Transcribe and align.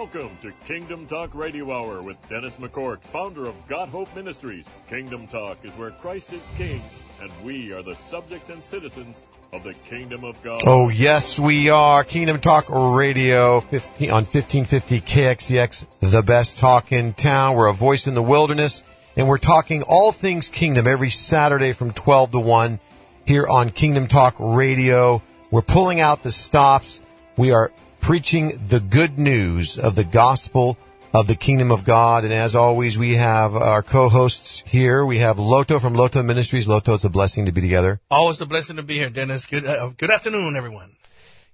Welcome 0.00 0.38
to 0.40 0.50
Kingdom 0.64 1.06
Talk 1.06 1.34
Radio 1.34 1.70
Hour 1.70 2.00
with 2.00 2.16
Dennis 2.30 2.56
McCourt, 2.56 3.02
founder 3.02 3.44
of 3.44 3.54
Got 3.68 3.90
Hope 3.90 4.08
Ministries. 4.16 4.66
Kingdom 4.88 5.26
Talk 5.26 5.62
is 5.62 5.72
where 5.74 5.90
Christ 5.90 6.32
is 6.32 6.48
King, 6.56 6.82
and 7.20 7.30
we 7.44 7.74
are 7.74 7.82
the 7.82 7.94
subjects 7.96 8.48
and 8.48 8.64
citizens 8.64 9.20
of 9.52 9.62
the 9.62 9.74
Kingdom 9.74 10.24
of 10.24 10.42
God. 10.42 10.62
Oh, 10.64 10.88
yes, 10.88 11.38
we 11.38 11.68
are. 11.68 12.02
Kingdom 12.02 12.40
Talk 12.40 12.70
Radio 12.70 13.60
15, 13.60 14.08
on 14.08 14.24
1550 14.24 15.02
KXEX, 15.02 15.84
the 16.00 16.22
best 16.22 16.58
talk 16.58 16.92
in 16.92 17.12
town. 17.12 17.54
We're 17.54 17.66
a 17.66 17.74
voice 17.74 18.06
in 18.06 18.14
the 18.14 18.22
wilderness, 18.22 18.82
and 19.18 19.28
we're 19.28 19.36
talking 19.36 19.82
all 19.82 20.12
things 20.12 20.48
kingdom 20.48 20.86
every 20.86 21.10
Saturday 21.10 21.74
from 21.74 21.92
12 21.92 22.30
to 22.30 22.40
1 22.40 22.80
here 23.26 23.46
on 23.46 23.68
Kingdom 23.68 24.06
Talk 24.06 24.34
Radio. 24.38 25.20
We're 25.50 25.60
pulling 25.60 26.00
out 26.00 26.22
the 26.22 26.32
stops. 26.32 27.00
We 27.36 27.52
are 27.52 27.70
preaching 28.00 28.66
the 28.68 28.80
good 28.80 29.18
news 29.18 29.78
of 29.78 29.94
the 29.94 30.04
gospel 30.04 30.76
of 31.12 31.26
the 31.26 31.34
kingdom 31.34 31.70
of 31.70 31.84
God. 31.84 32.24
And 32.24 32.32
as 32.32 32.54
always, 32.54 32.98
we 32.98 33.16
have 33.16 33.54
our 33.54 33.82
co-hosts 33.82 34.62
here. 34.66 35.04
We 35.04 35.18
have 35.18 35.38
Loto 35.38 35.78
from 35.78 35.94
Loto 35.94 36.22
Ministries. 36.22 36.68
Loto, 36.68 36.94
it's 36.94 37.04
a 37.04 37.08
blessing 37.08 37.46
to 37.46 37.52
be 37.52 37.60
together. 37.60 38.00
Always 38.10 38.40
a 38.40 38.46
blessing 38.46 38.76
to 38.76 38.82
be 38.82 38.94
here, 38.94 39.10
Dennis. 39.10 39.46
Good, 39.46 39.66
uh, 39.66 39.90
good 39.96 40.10
afternoon, 40.10 40.56
everyone. 40.56 40.96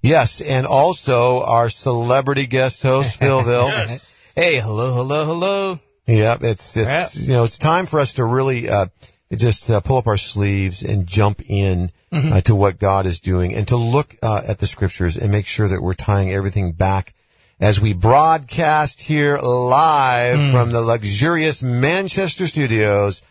Yes, 0.03 0.41
and 0.41 0.67
also 0.67 1.43
our 1.43 1.69
celebrity 1.69 2.47
guest 2.47 2.83
host, 2.83 3.19
Philville. 3.21 3.69
Yes. 3.69 4.13
Hey, 4.35 4.61
hello, 4.61 4.95
hello, 4.95 5.25
hello. 5.25 5.81
Yep, 6.07 6.45
it's 6.45 6.77
it's 6.77 7.19
you 7.19 7.33
know 7.33 7.43
it's 7.43 7.59
time 7.59 7.87
for 7.87 7.99
us 7.99 8.13
to 8.15 8.25
really 8.25 8.69
uh, 8.69 8.87
just 9.33 9.69
uh, 9.71 9.81
pull 9.81 9.97
up 9.97 10.07
our 10.07 10.17
sleeves 10.17 10.83
and 10.83 11.07
jump 11.07 11.43
in 11.49 11.91
uh, 12.13 12.41
to 12.43 12.55
what 12.55 12.79
God 12.79 13.07
is 13.07 13.19
doing, 13.19 13.55
and 13.55 13.67
to 13.69 13.77
look 13.77 14.17
uh, 14.23 14.43
at 14.47 14.59
the 14.59 14.67
scriptures 14.67 15.17
and 15.17 15.33
make 15.33 15.47
sure 15.47 15.69
that 15.69 15.83
we're 15.83 15.95
tying 15.95 16.33
everything 16.33 16.73
back 16.73 17.15
as 17.59 17.81
we 17.81 17.95
broadcast 17.95 19.01
here 19.01 19.39
live 19.39 20.53
from 20.53 20.71
the 20.71 20.81
luxurious 20.81 21.63
Manchester 21.63 22.47
studios, 22.47 23.23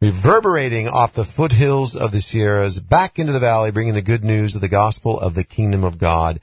reverberating 0.00 0.88
off 0.88 1.14
the 1.14 1.24
foothills 1.24 1.94
of 1.94 2.10
the 2.10 2.20
Sierras 2.20 2.80
back 2.80 3.18
into 3.18 3.32
the 3.32 3.38
valley, 3.38 3.70
bringing 3.70 3.94
the 3.94 4.02
good 4.02 4.24
news 4.24 4.54
of 4.56 4.60
the 4.60 4.68
gospel 4.68 5.18
of 5.18 5.34
the 5.34 5.44
kingdom 5.44 5.84
of 5.84 5.98
God. 5.98 6.40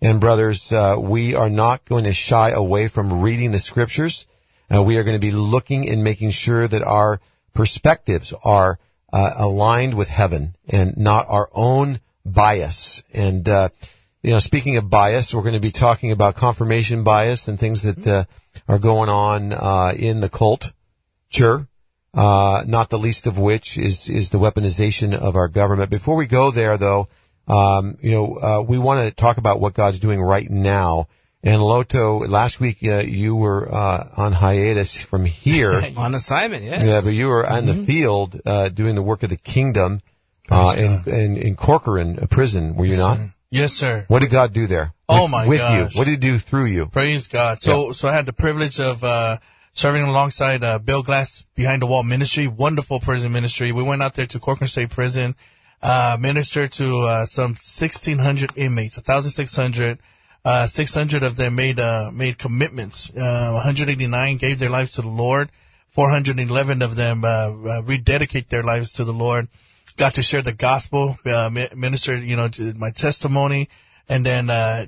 And 0.00 0.20
brothers, 0.20 0.72
uh, 0.72 0.96
we 0.98 1.34
are 1.34 1.50
not 1.50 1.84
going 1.86 2.04
to 2.04 2.12
shy 2.12 2.50
away 2.50 2.86
from 2.86 3.20
reading 3.20 3.50
the 3.50 3.58
scriptures. 3.58 4.24
Uh, 4.72 4.82
we 4.82 4.96
are 4.96 5.04
going 5.04 5.16
to 5.16 5.26
be 5.26 5.32
looking 5.32 5.88
and 5.88 6.04
making 6.04 6.30
sure 6.30 6.68
that 6.68 6.82
our 6.82 7.20
perspectives 7.56 8.32
are 8.44 8.78
uh, 9.12 9.32
aligned 9.36 9.94
with 9.94 10.08
heaven 10.08 10.54
and 10.68 10.96
not 10.96 11.26
our 11.28 11.48
own 11.52 12.00
bias. 12.24 13.02
And 13.12 13.48
uh, 13.48 13.70
you 14.22 14.30
know, 14.32 14.38
speaking 14.38 14.76
of 14.76 14.90
bias, 14.90 15.32
we're 15.32 15.42
going 15.42 15.54
to 15.54 15.60
be 15.60 15.70
talking 15.70 16.12
about 16.12 16.34
confirmation 16.34 17.04
bias 17.04 17.48
and 17.48 17.58
things 17.58 17.82
that 17.82 18.06
uh, 18.06 18.24
are 18.68 18.78
going 18.78 19.08
on 19.08 19.52
uh, 19.52 19.92
in 19.96 20.20
the 20.20 20.28
cult. 20.28 20.72
Sure. 21.28 21.68
Uh, 22.12 22.64
not 22.66 22.88
the 22.90 22.98
least 22.98 23.26
of 23.26 23.36
which 23.38 23.76
is 23.76 24.08
is 24.08 24.30
the 24.30 24.38
weaponization 24.38 25.14
of 25.14 25.36
our 25.36 25.48
government. 25.48 25.90
Before 25.90 26.16
we 26.16 26.26
go 26.26 26.50
there, 26.50 26.78
though, 26.78 27.08
um, 27.46 27.98
you 28.00 28.10
know, 28.10 28.36
uh, 28.36 28.62
we 28.66 28.78
want 28.78 29.06
to 29.06 29.14
talk 29.14 29.36
about 29.36 29.60
what 29.60 29.74
God's 29.74 29.98
doing 29.98 30.20
right 30.20 30.48
now. 30.50 31.08
And 31.46 31.62
Loto, 31.62 32.26
last 32.26 32.58
week 32.58 32.78
uh, 32.82 32.98
you 32.98 33.36
were 33.36 33.72
uh, 33.72 34.08
on 34.16 34.32
hiatus 34.32 35.00
from 35.00 35.24
here. 35.24 35.80
On 35.96 36.12
assignment, 36.12 36.64
yes. 36.64 36.82
Yeah, 36.82 37.00
but 37.04 37.10
you 37.10 37.28
were 37.28 37.46
in 37.46 37.66
the 37.66 37.74
field 37.74 38.40
uh, 38.44 38.68
doing 38.68 38.96
the 38.96 39.02
work 39.02 39.22
of 39.22 39.30
the 39.30 39.36
kingdom 39.36 40.00
uh, 40.50 40.74
in, 40.76 41.04
in 41.06 41.36
in 41.36 41.54
Corcoran 41.54 42.18
a 42.20 42.26
prison. 42.26 42.74
Were 42.74 42.84
you 42.84 42.96
not? 42.96 43.20
Yes, 43.48 43.74
sir. 43.74 44.06
What 44.08 44.22
did 44.22 44.30
God 44.30 44.52
do 44.52 44.66
there? 44.66 44.92
Oh, 45.08 45.22
with, 45.22 45.30
my 45.30 45.46
with 45.46 45.60
gosh. 45.60 45.94
you? 45.94 45.98
What 45.98 46.06
did 46.06 46.10
He 46.10 46.16
do 46.16 46.40
through 46.40 46.64
you? 46.64 46.86
Praise 46.86 47.28
God. 47.28 47.60
So, 47.60 47.92
so 47.92 48.08
I 48.08 48.12
had 48.12 48.26
the 48.26 48.32
privilege 48.32 48.80
of, 48.80 49.04
uh, 49.04 49.38
serving 49.72 50.02
alongside, 50.02 50.64
uh, 50.64 50.80
Bill 50.80 51.04
Glass 51.04 51.46
Behind 51.54 51.80
the 51.80 51.86
Wall 51.86 52.02
Ministry, 52.02 52.48
wonderful 52.48 52.98
prison 52.98 53.30
ministry. 53.30 53.70
We 53.70 53.84
went 53.84 54.02
out 54.02 54.14
there 54.14 54.26
to 54.26 54.40
Corcoran 54.40 54.66
State 54.66 54.90
Prison, 54.90 55.36
uh, 55.80 56.16
ministered 56.18 56.72
to, 56.72 57.02
uh, 57.02 57.26
some 57.26 57.52
1600 57.52 58.50
inmates, 58.56 58.96
1600. 58.96 60.00
Uh, 60.46 60.64
600 60.64 61.24
of 61.24 61.34
them 61.34 61.56
made, 61.56 61.80
uh, 61.80 62.08
made 62.14 62.38
commitments. 62.38 63.10
Uh, 63.10 63.50
189 63.50 64.36
gave 64.36 64.60
their 64.60 64.70
lives 64.70 64.92
to 64.92 65.02
the 65.02 65.08
Lord. 65.08 65.50
411 65.88 66.82
of 66.82 66.94
them, 66.94 67.24
uh, 67.24 67.48
uh, 67.48 67.82
rededicate 67.82 68.48
their 68.48 68.62
lives 68.62 68.92
to 68.92 69.02
the 69.02 69.12
Lord. 69.12 69.48
Got 69.96 70.14
to 70.14 70.22
share 70.22 70.42
the 70.42 70.52
gospel, 70.52 71.18
uh, 71.26 71.50
minister, 71.74 72.16
you 72.16 72.36
know, 72.36 72.48
my 72.76 72.92
testimony. 72.92 73.68
And 74.08 74.24
then, 74.24 74.48
uh, 74.48 74.86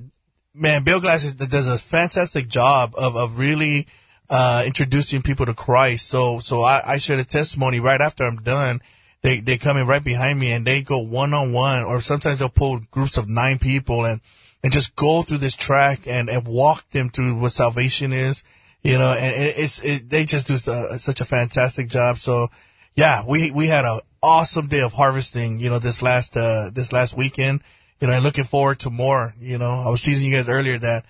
man, 0.55 0.85
Bill 0.85 1.01
Glass 1.01 1.25
does 1.33 1.67
a 1.67 1.77
fantastic 1.77 2.47
job 2.47 2.95
of, 2.97 3.17
of 3.17 3.37
really, 3.37 3.89
uh, 4.31 4.63
introducing 4.65 5.23
people 5.23 5.47
to 5.47 5.55
Christ. 5.55 6.07
So, 6.07 6.39
so 6.39 6.63
I, 6.63 6.93
I 6.93 6.99
share 6.99 7.17
the 7.17 7.25
testimony 7.25 7.81
right 7.81 8.01
after 8.01 8.23
I'm 8.23 8.37
done. 8.37 8.81
They, 9.23 9.41
they 9.41 9.59
come 9.59 9.77
in 9.77 9.89
right 9.89 10.05
behind 10.05 10.39
me 10.39 10.53
and 10.53 10.65
they 10.65 10.83
go 10.83 10.99
one 10.99 11.35
on 11.35 11.53
one 11.53 11.83
or 11.83 12.01
sometimes 12.01 12.39
they'll 12.39 12.49
pull 12.49 12.79
groups 12.93 13.17
of 13.17 13.29
nine 13.29 13.59
people 13.59 14.05
and, 14.05 14.21
and 14.63 14.73
just 14.73 14.97
go 14.97 15.23
through 15.23 15.39
this 15.39 15.55
track 15.55 16.01
and, 16.07 16.29
and 16.29 16.47
walk 16.47 16.89
them 16.91 17.11
through 17.11 17.35
what 17.35 17.53
salvation 17.53 18.13
is, 18.13 18.43
you 18.83 18.99
know, 18.99 19.13
and 19.13 19.35
it's, 19.57 19.81
it, 19.81 20.11
they 20.11 20.25
just 20.25 20.47
do 20.47 20.57
su- 20.57 20.99
such 20.99 21.21
a 21.21 21.25
fantastic 21.25 21.89
job. 21.89 22.19
So 22.19 22.49
yeah, 22.95 23.23
we, 23.27 23.51
we 23.51 23.69
had 23.69 23.85
an 23.85 24.01
awesome 24.23 24.67
day 24.67 24.81
of 24.81 24.95
harvesting, 24.95 25.61
you 25.61 25.71
know, 25.71 25.79
this 25.79 26.03
last, 26.03 26.37
uh, 26.37 26.71
this 26.73 26.93
last 26.93 27.17
weekend, 27.17 27.63
you 28.01 28.09
know, 28.09 28.15
and 28.15 28.25
looking 28.25 28.45
forward 28.45 28.81
to 28.81 28.91
more, 28.91 29.35
you 29.41 29.59
know, 29.59 29.83
I 29.87 29.91
was 29.91 30.03
teasing 30.03 30.27
you 30.27 30.37
guys 30.37 30.49
earlier 30.49 30.79
that, 30.79 31.05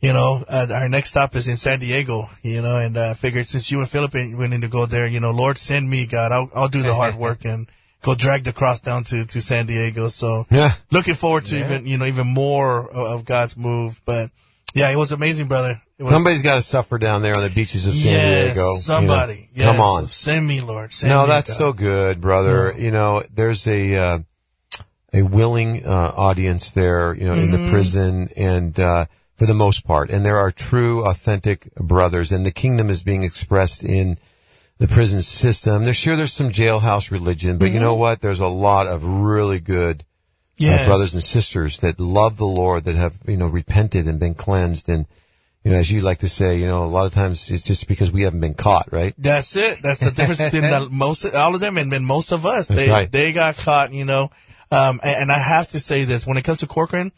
you 0.00 0.12
know, 0.12 0.44
uh, 0.48 0.66
our 0.72 0.88
next 0.88 1.10
stop 1.10 1.34
is 1.34 1.48
in 1.48 1.56
San 1.56 1.80
Diego, 1.80 2.30
you 2.42 2.62
know, 2.62 2.76
and 2.76 2.96
uh, 2.96 3.14
figured 3.14 3.48
since 3.48 3.70
you 3.70 3.80
and 3.80 3.88
Philip 3.88 4.14
went 4.14 4.54
in 4.54 4.60
to 4.60 4.68
go 4.68 4.86
there, 4.86 5.08
you 5.08 5.18
know, 5.18 5.32
Lord, 5.32 5.58
send 5.58 5.90
me, 5.90 6.06
God, 6.06 6.30
I'll, 6.30 6.50
I'll 6.54 6.68
do 6.68 6.82
the 6.82 6.94
hard 6.94 7.14
work 7.16 7.44
and 7.44 7.68
go 8.02 8.14
drag 8.14 8.44
the 8.44 8.52
cross 8.52 8.80
down 8.80 9.04
to, 9.04 9.24
to 9.26 9.40
San 9.40 9.66
Diego. 9.66 10.08
So 10.08 10.46
Yeah. 10.50 10.72
looking 10.90 11.14
forward 11.14 11.46
to 11.46 11.58
even, 11.58 11.86
you 11.86 11.98
know, 11.98 12.04
even 12.06 12.26
more 12.26 12.88
of, 12.90 13.20
of 13.20 13.24
God's 13.24 13.56
move. 13.56 14.00
But 14.04 14.30
yeah, 14.74 14.90
it 14.90 14.96
was 14.96 15.12
amazing, 15.12 15.48
brother. 15.48 15.80
Was, 15.98 16.10
Somebody's 16.10 16.42
got 16.42 16.54
to 16.54 16.62
suffer 16.62 16.96
down 16.98 17.22
there 17.22 17.36
on 17.36 17.42
the 17.42 17.50
beaches 17.50 17.86
of 17.88 17.94
San 17.94 18.12
yes, 18.12 18.44
Diego. 18.54 18.60
you 18.68 18.74
know. 18.74 18.78
Somebody. 18.80 19.48
Yes. 19.52 19.66
Come 19.66 19.80
on. 19.80 20.06
Send 20.08 20.46
me, 20.46 20.60
Lord. 20.60 20.92
Send 20.92 21.10
No, 21.10 21.22
me, 21.22 21.28
that's 21.28 21.48
God. 21.48 21.56
so 21.58 21.72
good, 21.72 22.20
brother. 22.20 22.72
You 22.78 22.92
know, 22.92 23.24
there's 23.34 23.66
a 23.66 23.96
uh, 23.96 24.18
a 25.12 25.22
willing 25.22 25.84
uh, 25.84 26.12
audience 26.16 26.70
there, 26.70 27.14
you 27.14 27.24
know, 27.24 27.32
in 27.34 27.48
Mm-hmm. 27.48 27.64
the 27.64 27.70
prison, 27.70 28.28
and 28.36 28.78
uh, 28.78 29.06
for 29.36 29.46
the 29.46 29.54
most 29.54 29.84
part, 29.86 30.10
and 30.10 30.24
there 30.24 30.36
are 30.36 30.52
true, 30.52 31.04
authentic 31.04 31.74
brothers, 31.74 32.30
and 32.30 32.44
the 32.46 32.52
kingdom 32.52 32.90
is 32.90 33.02
being 33.02 33.22
expressed 33.24 33.82
in 33.82 34.18
the 34.78 34.88
prison 34.88 35.22
system. 35.22 35.84
There's 35.84 35.96
sure 35.96 36.16
there's 36.16 36.32
some 36.32 36.50
jailhouse 36.50 37.10
religion, 37.10 37.58
but 37.58 37.70
you 37.70 37.80
know 37.80 37.94
what? 37.94 38.20
There's 38.20 38.40
a 38.40 38.46
lot 38.46 38.86
of 38.86 39.04
really 39.04 39.60
good 39.60 40.04
uh, 40.60 40.64
Mm-hmm. 40.64 40.86
Brothers 40.86 41.14
and 41.14 41.22
sisters 41.22 41.78
that 41.78 42.00
love 42.00 42.36
the 42.36 42.44
Lord, 42.44 42.82
that 42.84 42.96
have 42.96 43.14
you 43.28 43.36
know 43.36 43.46
repented 43.46 44.08
and 44.08 44.18
been 44.18 44.34
cleansed, 44.34 44.88
and 44.88 45.06
you 45.62 45.70
know, 45.70 45.78
as 45.78 45.88
you 45.88 46.00
like 46.00 46.18
to 46.20 46.28
say, 46.28 46.58
you 46.58 46.66
know, 46.66 46.82
a 46.82 46.86
lot 46.86 47.06
of 47.06 47.14
times 47.14 47.48
it's 47.50 47.62
just 47.62 47.86
because 47.86 48.10
we 48.10 48.22
haven't 48.22 48.40
been 48.40 48.54
caught, 48.54 48.92
right? 48.92 49.14
That's 49.18 49.54
it. 49.54 49.82
That's 49.82 50.00
the 50.00 50.10
difference 50.10 50.40
between 50.40 50.62
the, 50.62 50.88
most, 50.90 51.24
all 51.26 51.54
of 51.54 51.60
them 51.60 51.78
and, 51.78 51.92
and 51.92 52.04
most 52.04 52.32
of 52.32 52.44
us. 52.44 52.68
That's 52.68 52.80
they, 52.80 52.90
right. 52.90 53.12
they 53.12 53.32
got 53.32 53.56
caught, 53.56 53.92
you 53.92 54.04
know. 54.04 54.30
Um, 54.72 55.00
and, 55.02 55.22
and 55.22 55.32
I 55.32 55.38
have 55.38 55.68
to 55.68 55.80
say 55.80 56.04
this, 56.04 56.26
when 56.26 56.38
it 56.38 56.44
comes 56.44 56.60
to 56.60 56.66
Corcoran, 56.66 57.12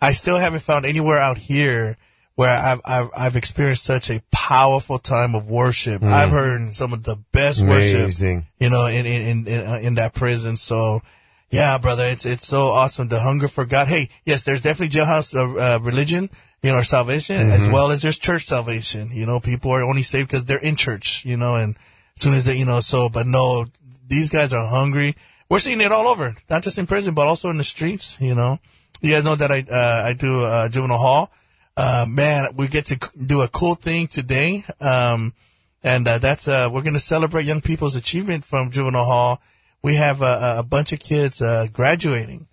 I 0.00 0.12
still 0.12 0.38
haven't 0.38 0.60
found 0.60 0.86
anywhere 0.86 1.18
out 1.18 1.38
here 1.38 1.96
where 2.40 2.48
I've, 2.58 2.80
I've, 2.86 3.10
I've 3.14 3.36
experienced 3.36 3.84
such 3.84 4.08
a 4.08 4.22
powerful 4.32 4.98
time 4.98 5.34
of 5.34 5.50
worship. 5.50 6.02
I've 6.02 6.30
heard 6.30 6.74
some 6.74 6.94
of 6.94 7.02
the 7.02 7.16
best 7.32 7.60
worship, 7.62 8.08
Mm. 8.08 8.44
You 8.58 8.70
know, 8.70 8.86
in, 8.86 9.04
in, 9.04 9.22
in, 9.28 9.46
in, 9.46 9.66
uh, 9.66 9.74
in 9.82 9.94
that 9.96 10.14
prison. 10.14 10.56
So, 10.56 11.02
yeah, 11.50 11.76
brother, 11.76 12.04
it's, 12.04 12.24
it's 12.24 12.46
so 12.46 12.68
awesome. 12.68 13.08
The 13.08 13.20
hunger 13.20 13.46
for 13.46 13.66
God. 13.66 13.88
Hey, 13.88 14.08
yes, 14.24 14.42
there's 14.44 14.62
definitely 14.62 14.98
jailhouse, 14.98 15.34
uh, 15.34 15.76
uh, 15.76 15.78
religion, 15.80 16.30
you 16.62 16.70
know, 16.70 16.78
or 16.78 16.82
salvation, 16.82 17.36
Mm-hmm. 17.36 17.62
as 17.62 17.68
well 17.68 17.90
as 17.90 18.00
there's 18.00 18.18
church 18.18 18.46
salvation. 18.46 19.10
You 19.12 19.26
know, 19.26 19.38
people 19.38 19.70
are 19.72 19.82
only 19.82 20.02
saved 20.02 20.28
because 20.30 20.46
they're 20.46 20.56
in 20.70 20.76
church, 20.76 21.26
you 21.26 21.36
know, 21.36 21.56
and 21.56 21.76
as 22.16 22.22
soon 22.22 22.32
as 22.32 22.46
they, 22.46 22.56
you 22.56 22.64
know, 22.64 22.80
so, 22.80 23.10
but 23.10 23.26
no, 23.26 23.66
these 24.08 24.30
guys 24.30 24.54
are 24.54 24.66
hungry. 24.66 25.14
We're 25.50 25.58
seeing 25.58 25.82
it 25.82 25.92
all 25.92 26.08
over, 26.08 26.34
not 26.48 26.62
just 26.62 26.78
in 26.78 26.86
prison, 26.86 27.12
but 27.12 27.26
also 27.26 27.50
in 27.50 27.58
the 27.58 27.64
streets, 27.64 28.16
you 28.18 28.34
know. 28.34 28.60
You 29.02 29.12
guys 29.12 29.24
know 29.24 29.34
that 29.34 29.52
I, 29.52 29.60
uh, 29.70 30.08
I 30.08 30.14
do, 30.14 30.42
uh, 30.42 30.70
juvenile 30.70 30.96
hall. 30.96 31.32
Uh, 31.76 32.04
man, 32.08 32.48
we 32.56 32.68
get 32.68 32.86
to 32.86 32.98
do 33.24 33.40
a 33.42 33.48
cool 33.48 33.74
thing 33.74 34.06
today. 34.06 34.64
Um, 34.80 35.34
and, 35.82 36.06
uh, 36.06 36.18
that's, 36.18 36.46
uh, 36.46 36.68
we're 36.70 36.82
going 36.82 36.94
to 36.94 37.00
celebrate 37.00 37.46
young 37.46 37.60
people's 37.60 37.96
achievement 37.96 38.44
from 38.44 38.70
juvenile 38.70 39.04
hall. 39.04 39.40
We 39.82 39.94
have 39.94 40.20
a, 40.20 40.56
a 40.58 40.62
bunch 40.62 40.92
of 40.92 41.00
kids, 41.00 41.40
uh, 41.40 41.68
graduating 41.72 42.48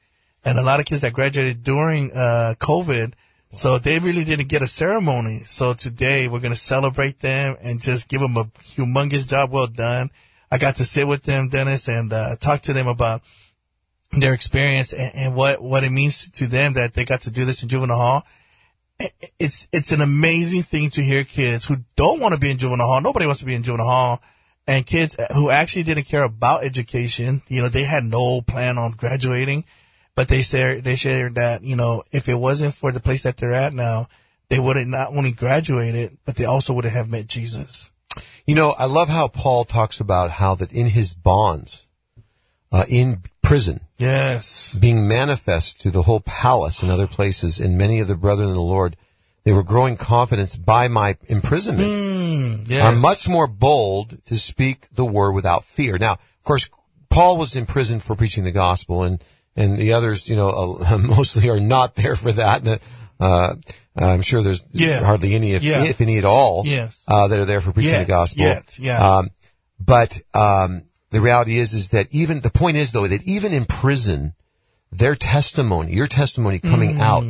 and 0.46 0.58
a 0.58 0.64
lot 0.64 0.80
of 0.80 0.86
kids 0.86 1.02
that 1.02 1.12
graduated 1.14 1.64
during, 1.64 2.12
uh, 2.14 2.54
COVID. 2.60 3.14
So 3.52 3.80
they 3.80 4.00
really 4.00 4.24
didn't 4.24 4.48
get 4.48 4.62
a 4.62 4.68
ceremony. 4.68 5.44
So 5.46 5.74
today 5.74 6.28
we're 6.28 6.40
going 6.40 6.54
to 6.54 6.60
celebrate 6.60 7.20
them 7.20 7.58
and 7.62 7.82
just 7.82 8.08
give 8.08 8.22
them 8.22 8.38
a 8.38 8.46
humongous 8.46 9.28
job 9.28 9.52
well 9.52 9.68
done. 9.68 10.10
I 10.50 10.58
got 10.58 10.78
to 10.78 10.86
sit 10.86 11.06
with 11.08 11.24
them, 11.24 11.50
Dennis, 11.50 11.90
and, 11.90 12.14
uh, 12.14 12.38
talk 12.38 12.62
to 12.64 12.74
them 12.74 12.88
about 12.88 13.24
their 14.12 14.34
experience 14.34 14.94
and, 14.94 15.14
and 15.16 15.36
what, 15.36 15.62
what 15.62 15.84
it 15.84 15.90
means 15.90 16.30
to 16.30 16.48
them 16.48 16.74
that 16.74 16.94
they 16.94 17.04
got 17.04 17.22
to 17.22 17.32
do 17.32 17.44
this 17.44 17.62
in 17.62 17.68
juvenile 17.68 17.98
hall. 17.98 18.26
It's 19.40 19.68
it's 19.72 19.92
an 19.92 20.02
amazing 20.02 20.64
thing 20.64 20.90
to 20.92 21.04
hear 21.04 21.24
kids 21.24 21.66
who 21.66 21.78
don't 21.96 22.20
want 22.20 22.34
to 22.34 22.40
be 22.40 22.50
in 22.50 22.58
juvenile 22.58 22.88
hall. 22.88 23.02
Nobody 23.02 23.26
wants 23.26 23.40
to 23.40 23.46
be 23.46 23.54
in 23.54 23.64
juvenile 23.64 23.88
hall, 23.88 24.22
and 24.68 24.86
kids 24.86 25.16
who 25.34 25.50
actually 25.50 25.84
didn't 25.84 26.06
care 26.06 26.24
about 26.24 26.64
education. 26.64 27.42
You 27.48 27.62
know, 27.62 27.70
they 27.70 27.84
had 27.84 28.04
no 28.04 28.42
plan 28.42 28.78
on 28.78 28.92
graduating, 28.92 29.66
but 30.16 30.28
they 30.28 30.42
said 30.42 30.84
they 30.84 30.96
shared 30.96 31.36
that 31.36 31.64
you 31.64 31.76
know 31.76 32.04
if 32.12 32.28
it 32.28 32.36
wasn't 32.36 32.74
for 32.74 32.92
the 32.92 33.00
place 33.00 33.24
that 33.24 33.38
they're 33.38 33.54
at 33.54 33.74
now, 33.74 34.08
they 34.50 34.60
would 34.60 34.78
have 34.78 34.88
not 34.88 35.16
only 35.16 35.32
graduated, 35.32 36.18
but 36.26 36.36
they 36.36 36.46
also 36.46 36.74
would 36.74 36.86
have 36.86 37.10
met 37.10 37.28
Jesus. 37.28 37.92
You 38.46 38.56
know, 38.56 38.72
I 38.72 38.86
love 38.86 39.10
how 39.10 39.28
Paul 39.28 39.66
talks 39.66 40.00
about 40.00 40.32
how 40.32 40.56
that 40.56 40.72
in 40.72 40.88
his 40.88 41.14
bonds, 41.14 41.84
uh, 42.72 42.86
in 42.88 43.24
prison, 43.44 43.82
Yes. 43.98 44.76
being 44.80 45.08
manifest 45.08 45.82
to 45.82 45.92
the 45.92 46.04
whole 46.04 46.20
palace 46.22 46.84
and 46.84 46.92
other 46.92 47.08
places, 47.08 47.60
and 47.60 47.78
many 47.78 48.00
of 48.00 48.08
the 48.08 48.16
brethren 48.16 48.50
of 48.50 48.56
the 48.56 48.62
Lord, 48.62 48.96
they 49.44 49.52
were 49.54 49.64
growing 49.64 49.98
confidence 49.98 50.56
by 50.56 50.88
my 50.88 51.18
imprisonment. 51.28 51.88
Mm, 51.90 52.68
yes. 52.70 52.84
Are 52.84 52.96
much 53.00 53.28
more 53.28 53.48
bold 53.48 54.24
to 54.26 54.38
speak 54.38 54.88
the 54.94 55.06
word 55.06 55.32
without 55.34 55.64
fear. 55.66 55.98
Now, 55.98 56.14
of 56.14 56.44
course, 56.44 56.70
Paul 57.10 57.38
was 57.38 57.56
in 57.56 57.66
prison 57.66 58.00
for 58.00 58.16
preaching 58.16 58.44
the 58.44 58.52
gospel, 58.52 59.04
and 59.04 59.24
and 59.56 59.76
the 59.78 59.94
others, 59.94 60.30
you 60.30 60.36
know, 60.36 60.50
uh, 60.50 60.98
mostly 61.02 61.50
are 61.50 61.60
not 61.60 61.96
there 61.96 62.16
for 62.16 62.32
that. 62.34 62.62
And, 62.68 62.80
uh, 63.20 63.56
I'm 63.96 64.22
sure 64.22 64.44
there's 64.44 64.64
Yeah. 64.72 65.04
hardly 65.04 65.34
any, 65.34 65.54
if, 65.54 65.64
Yeah. 65.64 65.84
if 65.86 66.00
any 66.00 66.20
at 66.20 66.26
all, 66.26 66.62
Yes. 66.64 67.02
uh, 67.08 67.28
that 67.30 67.40
are 67.40 67.46
there 67.46 67.62
for 67.62 67.72
preaching 67.72 67.94
Yet, 67.94 68.06
the 68.06 68.12
gospel. 68.14 68.44
yet, 68.44 68.76
yeah. 68.78 69.00
Um, 69.16 69.32
but 69.80 70.22
um, 70.36 70.84
the 71.12 71.22
reality 71.22 71.58
is, 71.60 71.74
is 71.74 71.90
that 71.90 72.08
even 72.12 72.42
the 72.42 72.50
point 72.50 72.78
is 72.78 72.92
though 72.92 73.08
that 73.08 73.24
even 73.24 73.54
in 73.54 73.66
prison, 73.66 74.34
their 74.92 75.16
testimony, 75.16 75.94
your 75.94 76.08
testimony 76.08 76.60
coming 76.60 77.00
out, 77.00 77.24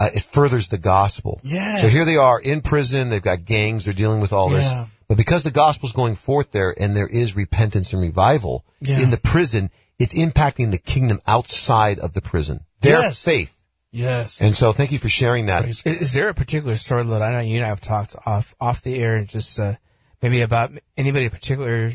uh, 0.00 0.10
it 0.14 0.22
furthers 0.22 0.68
the 0.68 0.78
gospel. 0.78 1.40
Mm. 1.44 1.50
Yes. 1.52 1.82
So 1.82 1.88
here 1.88 2.04
they 2.04 2.16
are 2.16 2.40
in 2.40 2.60
prison. 2.60 3.08
They've 3.08 3.22
got 3.22 3.44
gangs. 3.44 3.84
They're 3.84 3.94
dealing 3.94 4.20
with 4.20 4.32
all 4.32 4.48
this. 4.48 4.64
Yeah. 4.64 4.86
But 5.08 5.16
because 5.16 5.42
the 5.42 5.50
gospel's 5.50 5.92
going 5.92 6.14
forth 6.16 6.52
there, 6.52 6.74
and 6.78 6.96
there 6.96 7.06
is 7.06 7.36
repentance 7.36 7.92
and 7.92 8.00
revival 8.00 8.64
Yeah. 8.80 9.00
in 9.00 9.10
the 9.10 9.18
prison, 9.18 9.70
it's 9.98 10.14
impacting 10.14 10.70
the 10.70 10.78
kingdom 10.78 11.20
outside 11.26 11.98
of 11.98 12.14
the 12.14 12.22
prison. 12.22 12.60
Their 12.80 12.98
Yes. 13.00 13.22
faith. 13.22 13.56
Yes. 13.92 14.40
And 14.40 14.56
so, 14.56 14.72
thank 14.72 14.90
you 14.90 14.98
for 14.98 15.10
sharing 15.10 15.46
that. 15.46 15.68
Is, 15.68 15.82
Is, 15.84 16.00
is 16.00 16.12
there 16.14 16.28
a 16.30 16.34
particular 16.34 16.76
story 16.76 17.04
that 17.04 17.20
I 17.20 17.30
know 17.32 17.40
you 17.40 17.56
and 17.56 17.64
I 17.64 17.68
have 17.68 17.80
talked 17.82 18.16
off 18.24 18.54
off 18.58 18.80
the 18.80 18.98
air, 18.98 19.16
and 19.16 19.28
just 19.28 19.60
uh, 19.60 19.74
maybe 20.22 20.40
about 20.40 20.72
anybody 20.96 21.26
in 21.26 21.30
particular 21.30 21.92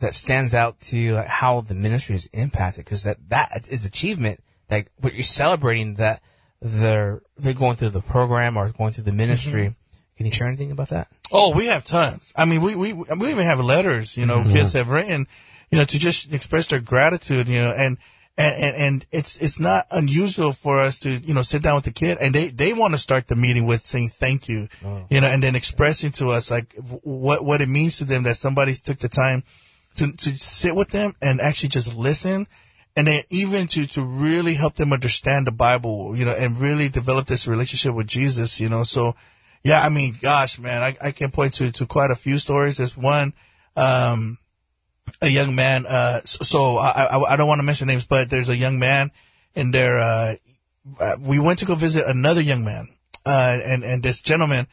that 0.00 0.14
stands 0.14 0.54
out 0.54 0.80
to 0.82 0.98
you, 0.98 1.14
like 1.14 1.28
how 1.28 1.60
the 1.60 1.74
ministry 1.74 2.14
is 2.14 2.26
impacted? 2.32 2.84
Because 2.84 3.04
that 3.04 3.18
that 3.28 3.66
is 3.68 3.84
achievement. 3.84 4.42
Like 4.70 4.90
what 5.00 5.14
you're 5.14 5.22
celebrating 5.22 5.94
that 5.94 6.22
they're 6.60 7.22
they're 7.36 7.52
going 7.54 7.76
through 7.76 7.90
the 7.90 8.00
program 8.00 8.56
or 8.56 8.70
going 8.70 8.92
through 8.92 9.04
the 9.04 9.12
ministry. 9.12 9.74
Can 10.16 10.26
you 10.26 10.32
share 10.32 10.46
anything 10.46 10.70
about 10.70 10.90
that? 10.90 11.08
Oh, 11.32 11.54
we 11.56 11.66
have 11.66 11.82
tons. 11.84 12.32
I 12.36 12.44
mean, 12.44 12.62
we, 12.62 12.76
we, 12.76 12.92
we 12.92 13.30
even 13.30 13.44
have 13.44 13.58
letters, 13.58 14.16
you 14.16 14.26
know, 14.26 14.38
Mm-hmm. 14.42 14.52
kids 14.52 14.72
have 14.74 14.88
written, 14.88 15.26
you 15.72 15.78
know, 15.78 15.84
to 15.84 15.98
just 15.98 16.32
express 16.32 16.68
their 16.68 16.78
gratitude, 16.78 17.48
you 17.48 17.58
know, 17.58 17.72
and, 17.76 17.98
and, 18.38 18.62
and, 18.62 18.76
and 18.76 19.06
it's, 19.10 19.36
it's 19.38 19.58
not 19.58 19.88
unusual 19.90 20.52
for 20.52 20.78
us 20.78 21.00
to, 21.00 21.10
you 21.10 21.34
know, 21.34 21.42
sit 21.42 21.62
down 21.62 21.74
with 21.74 21.84
the 21.84 21.90
kid 21.90 22.18
and 22.20 22.32
they, 22.32 22.46
they 22.46 22.72
want 22.72 22.94
to 22.94 22.98
start 22.98 23.26
the 23.26 23.34
meeting 23.34 23.66
with 23.66 23.82
saying 23.84 24.10
thank 24.10 24.48
you, 24.48 24.68
you 25.10 25.20
know, 25.20 25.26
and 25.26 25.42
then 25.42 25.56
expressing 25.56 26.12
to 26.12 26.28
us 26.28 26.48
like 26.48 26.74
what, 27.02 27.44
what 27.44 27.60
it 27.60 27.68
means 27.68 27.98
to 27.98 28.04
them 28.04 28.22
that 28.22 28.36
somebody 28.36 28.74
took 28.74 29.00
the 29.00 29.08
time 29.08 29.42
to, 29.96 30.12
to 30.12 30.36
sit 30.36 30.74
with 30.74 30.90
them 30.90 31.14
and 31.20 31.40
actually 31.40 31.70
just 31.70 31.94
listen. 31.94 32.46
And 32.96 33.08
then 33.08 33.22
even 33.30 33.66
to, 33.68 33.86
to 33.88 34.02
really 34.02 34.54
help 34.54 34.74
them 34.74 34.92
understand 34.92 35.46
the 35.46 35.52
Bible, 35.52 36.16
you 36.16 36.24
know, 36.24 36.34
and 36.38 36.60
really 36.60 36.88
develop 36.88 37.26
this 37.26 37.48
relationship 37.48 37.94
with 37.94 38.06
Jesus, 38.06 38.60
you 38.60 38.68
know, 38.68 38.84
so, 38.84 39.16
yeah, 39.64 39.80
I 39.82 39.88
mean, 39.88 40.14
gosh, 40.20 40.58
man, 40.58 40.82
I, 40.82 40.96
I 41.02 41.10
can 41.10 41.30
point 41.30 41.54
to, 41.54 41.72
to 41.72 41.86
quite 41.86 42.12
a 42.12 42.16
few 42.16 42.38
stories. 42.38 42.76
There's 42.76 42.96
one, 42.96 43.32
um, 43.76 44.38
a 45.20 45.28
young 45.28 45.56
man, 45.56 45.86
uh, 45.86 46.20
so, 46.24 46.76
I, 46.76 47.04
I, 47.04 47.32
I 47.32 47.36
don't 47.36 47.48
want 47.48 47.58
to 47.58 47.64
mention 47.64 47.88
names, 47.88 48.04
but 48.04 48.30
there's 48.30 48.48
a 48.48 48.56
young 48.56 48.78
man 48.78 49.10
and 49.56 49.74
there, 49.74 49.98
uh, 49.98 50.34
we 51.18 51.38
went 51.38 51.58
to 51.60 51.64
go 51.64 51.74
visit 51.74 52.06
another 52.06 52.42
young 52.42 52.64
man, 52.64 52.90
uh, 53.26 53.58
and, 53.64 53.82
and 53.82 54.02
this 54.02 54.20
gentleman, 54.20 54.68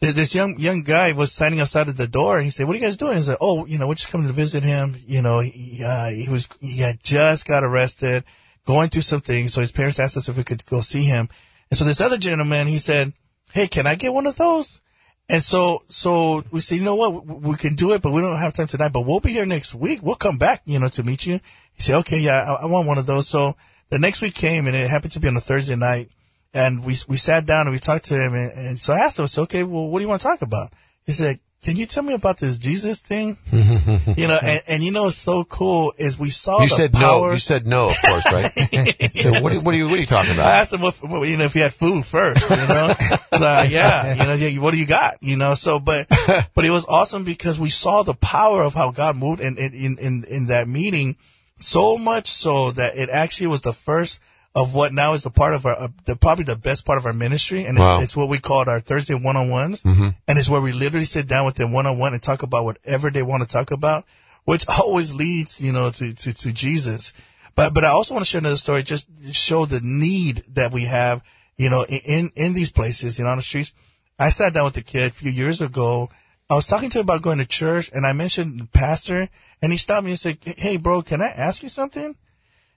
this 0.00 0.34
young, 0.34 0.58
young 0.58 0.82
guy 0.82 1.12
was 1.12 1.30
standing 1.30 1.60
outside 1.60 1.88
of 1.88 1.96
the 1.96 2.08
door 2.08 2.38
and 2.38 2.44
he 2.44 2.50
said, 2.50 2.66
what 2.66 2.74
are 2.74 2.78
you 2.78 2.84
guys 2.84 2.96
doing? 2.96 3.16
He 3.16 3.22
said, 3.22 3.36
oh, 3.40 3.66
you 3.66 3.78
know, 3.78 3.86
we're 3.86 3.94
just 3.94 4.10
coming 4.10 4.26
to 4.26 4.32
visit 4.32 4.62
him. 4.62 4.96
You 5.06 5.20
know, 5.20 5.40
he, 5.40 5.82
uh, 5.84 6.08
he 6.08 6.28
was, 6.28 6.48
he 6.60 6.78
had 6.78 7.02
just 7.02 7.46
got 7.46 7.64
arrested, 7.64 8.24
going 8.64 8.88
through 8.88 9.02
some 9.02 9.20
things. 9.20 9.52
So 9.52 9.60
his 9.60 9.72
parents 9.72 9.98
asked 9.98 10.16
us 10.16 10.28
if 10.28 10.36
we 10.36 10.44
could 10.44 10.64
go 10.64 10.80
see 10.80 11.04
him. 11.04 11.28
And 11.70 11.76
so 11.76 11.84
this 11.84 12.00
other 12.00 12.16
gentleman, 12.16 12.66
he 12.66 12.78
said, 12.78 13.12
Hey, 13.52 13.68
can 13.68 13.86
I 13.86 13.94
get 13.94 14.14
one 14.14 14.26
of 14.26 14.36
those? 14.36 14.80
And 15.28 15.42
so, 15.42 15.84
so 15.88 16.44
we 16.50 16.60
said, 16.60 16.78
you 16.78 16.84
know 16.84 16.96
what? 16.96 17.26
We, 17.26 17.56
can 17.56 17.74
do 17.74 17.92
it, 17.92 18.02
but 18.02 18.12
we 18.12 18.20
don't 18.20 18.36
have 18.36 18.52
time 18.52 18.66
tonight, 18.66 18.92
but 18.92 19.02
we'll 19.02 19.20
be 19.20 19.32
here 19.32 19.46
next 19.46 19.74
week. 19.74 20.00
We'll 20.02 20.16
come 20.16 20.38
back, 20.38 20.62
you 20.64 20.78
know, 20.78 20.88
to 20.88 21.04
meet 21.04 21.26
you. 21.26 21.40
He 21.72 21.82
said, 21.82 21.96
okay, 21.98 22.18
yeah, 22.18 22.42
I, 22.42 22.62
I 22.62 22.66
want 22.66 22.88
one 22.88 22.98
of 22.98 23.06
those. 23.06 23.28
So 23.28 23.56
the 23.90 23.98
next 23.98 24.22
week 24.22 24.34
came 24.34 24.66
and 24.66 24.74
it 24.74 24.88
happened 24.90 25.12
to 25.12 25.20
be 25.20 25.28
on 25.28 25.36
a 25.36 25.40
Thursday 25.40 25.76
night 25.76 26.10
and 26.52 26.84
we, 26.84 26.96
we 27.08 27.16
sat 27.16 27.46
down 27.46 27.66
and 27.66 27.72
we 27.72 27.78
talked 27.78 28.06
to 28.06 28.14
him. 28.20 28.34
And, 28.34 28.52
and 28.52 28.78
so 28.78 28.92
I 28.92 28.98
asked 29.00 29.18
him, 29.18 29.24
I 29.24 29.26
said, 29.26 29.42
okay, 29.42 29.62
well, 29.64 29.88
what 29.88 29.98
do 29.98 30.02
you 30.04 30.08
want 30.08 30.22
to 30.22 30.28
talk 30.28 30.42
about? 30.42 30.72
He 31.04 31.12
said, 31.12 31.40
can 31.62 31.76
you 31.76 31.84
tell 31.84 32.02
me 32.02 32.14
about 32.14 32.38
this 32.38 32.56
Jesus 32.56 33.00
thing? 33.00 33.36
you 33.52 34.26
know, 34.26 34.38
and, 34.42 34.62
and 34.66 34.82
you 34.82 34.90
know, 34.92 35.02
what's 35.04 35.16
so 35.16 35.44
cool 35.44 35.92
is 35.98 36.18
we 36.18 36.30
saw 36.30 36.62
You 36.62 36.68
the 36.70 36.74
said 36.74 36.92
power. 36.94 37.26
no. 37.28 37.32
You 37.34 37.38
said 37.38 37.66
no, 37.66 37.88
of 37.90 37.96
course, 38.02 38.32
right? 38.32 38.50
so 39.14 39.30
what, 39.42 39.52
are- 39.52 39.60
what 39.60 39.74
are 39.74 39.76
you 39.76 39.84
what 39.84 39.94
are 39.94 40.00
you 40.00 40.06
talking 40.06 40.32
about? 40.32 40.46
I 40.46 40.52
asked 40.60 40.72
him 40.72 40.82
if, 40.82 41.02
you 41.02 41.36
know, 41.36 41.44
if 41.44 41.52
he 41.52 41.60
had 41.60 41.74
food 41.74 42.06
first, 42.06 42.48
you 42.48 42.56
know, 42.56 42.94
uh, 43.32 43.66
yeah, 43.68 44.14
you 44.14 44.24
know, 44.24 44.32
yeah, 44.32 44.58
what 44.58 44.70
do 44.70 44.78
you 44.78 44.86
got? 44.86 45.22
You 45.22 45.36
know, 45.36 45.52
so, 45.54 45.78
but, 45.78 46.06
but 46.54 46.64
it 46.64 46.70
was 46.70 46.86
awesome 46.88 47.24
because 47.24 47.60
we 47.60 47.68
saw 47.68 48.04
the 48.04 48.14
power 48.14 48.62
of 48.62 48.72
how 48.72 48.90
God 48.90 49.16
moved 49.18 49.40
in, 49.42 49.58
in, 49.58 49.98
in, 49.98 50.24
in 50.24 50.46
that 50.46 50.66
meeting 50.66 51.16
so 51.58 51.98
much 51.98 52.28
so 52.28 52.70
that 52.70 52.96
it 52.96 53.10
actually 53.10 53.48
was 53.48 53.60
the 53.60 53.74
first 53.74 54.18
of 54.54 54.74
what 54.74 54.92
now 54.92 55.12
is 55.12 55.24
a 55.26 55.30
part 55.30 55.54
of 55.54 55.64
our, 55.64 55.78
uh, 55.78 55.88
the, 56.06 56.16
probably 56.16 56.44
the 56.44 56.56
best 56.56 56.84
part 56.84 56.98
of 56.98 57.06
our 57.06 57.12
ministry. 57.12 57.64
And 57.66 57.78
it's, 57.78 57.80
Wow. 57.82 58.00
it's 58.00 58.16
what 58.16 58.28
we 58.28 58.38
called 58.38 58.68
our 58.68 58.80
Thursday 58.80 59.14
one-on-ones. 59.14 59.82
And 59.84 60.14
it's 60.38 60.48
where 60.48 60.60
we 60.60 60.72
literally 60.72 61.04
sit 61.06 61.28
down 61.28 61.44
with 61.44 61.54
them 61.54 61.70
one-on-one 61.72 62.12
and 62.14 62.22
talk 62.22 62.42
about 62.42 62.64
whatever 62.64 63.10
they 63.10 63.22
want 63.22 63.42
to 63.44 63.48
talk 63.48 63.70
about, 63.70 64.04
which 64.44 64.66
always 64.68 65.14
leads, 65.14 65.60
you 65.60 65.72
know, 65.72 65.90
to, 65.90 66.12
to, 66.14 66.32
to 66.32 66.52
Jesus. 66.52 67.12
But, 67.54 67.74
but 67.74 67.84
I 67.84 67.88
also 67.88 68.14
want 68.14 68.24
to 68.24 68.28
share 68.30 68.40
another 68.40 68.56
story, 68.56 68.82
just 68.82 69.06
show 69.32 69.66
the 69.66 69.80
need 69.80 70.44
that 70.54 70.72
we 70.72 70.84
have, 70.84 71.22
you 71.56 71.70
know, 71.70 71.82
in, 71.88 72.00
in, 72.04 72.32
in 72.34 72.52
these 72.52 72.72
places, 72.72 73.18
you 73.18 73.24
know, 73.24 73.30
on 73.30 73.38
the 73.38 73.42
streets. 73.44 73.72
I 74.18 74.30
sat 74.30 74.52
down 74.52 74.64
with 74.64 74.76
a 74.76 74.82
kid 74.82 75.10
a 75.10 75.14
few 75.14 75.30
years 75.30 75.60
ago. 75.60 76.10
I 76.50 76.54
was 76.54 76.66
talking 76.66 76.90
to 76.90 76.98
him 76.98 77.04
about 77.04 77.22
going 77.22 77.38
to 77.38 77.46
church 77.46 77.90
and 77.94 78.04
I 78.04 78.12
mentioned 78.12 78.58
the 78.58 78.66
pastor 78.66 79.28
and 79.62 79.70
he 79.70 79.78
stopped 79.78 80.04
me 80.04 80.10
and 80.10 80.18
said, 80.18 80.38
Hey, 80.42 80.76
bro, 80.76 81.02
can 81.02 81.22
I 81.22 81.28
ask 81.28 81.62
you 81.62 81.68
something? 81.68 82.16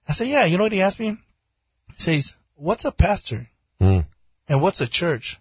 I 0.07 0.13
said, 0.13 0.27
yeah, 0.27 0.45
you 0.45 0.57
know 0.57 0.63
what 0.65 0.71
he 0.73 0.81
asked 0.81 0.99
me? 0.99 1.17
Says, 1.97 2.35
what's 2.55 2.85
a 2.85 2.91
pastor? 2.91 3.47
Mm. 3.81 4.05
And 4.47 4.61
what's 4.61 4.81
a 4.81 4.87
church? 4.87 5.39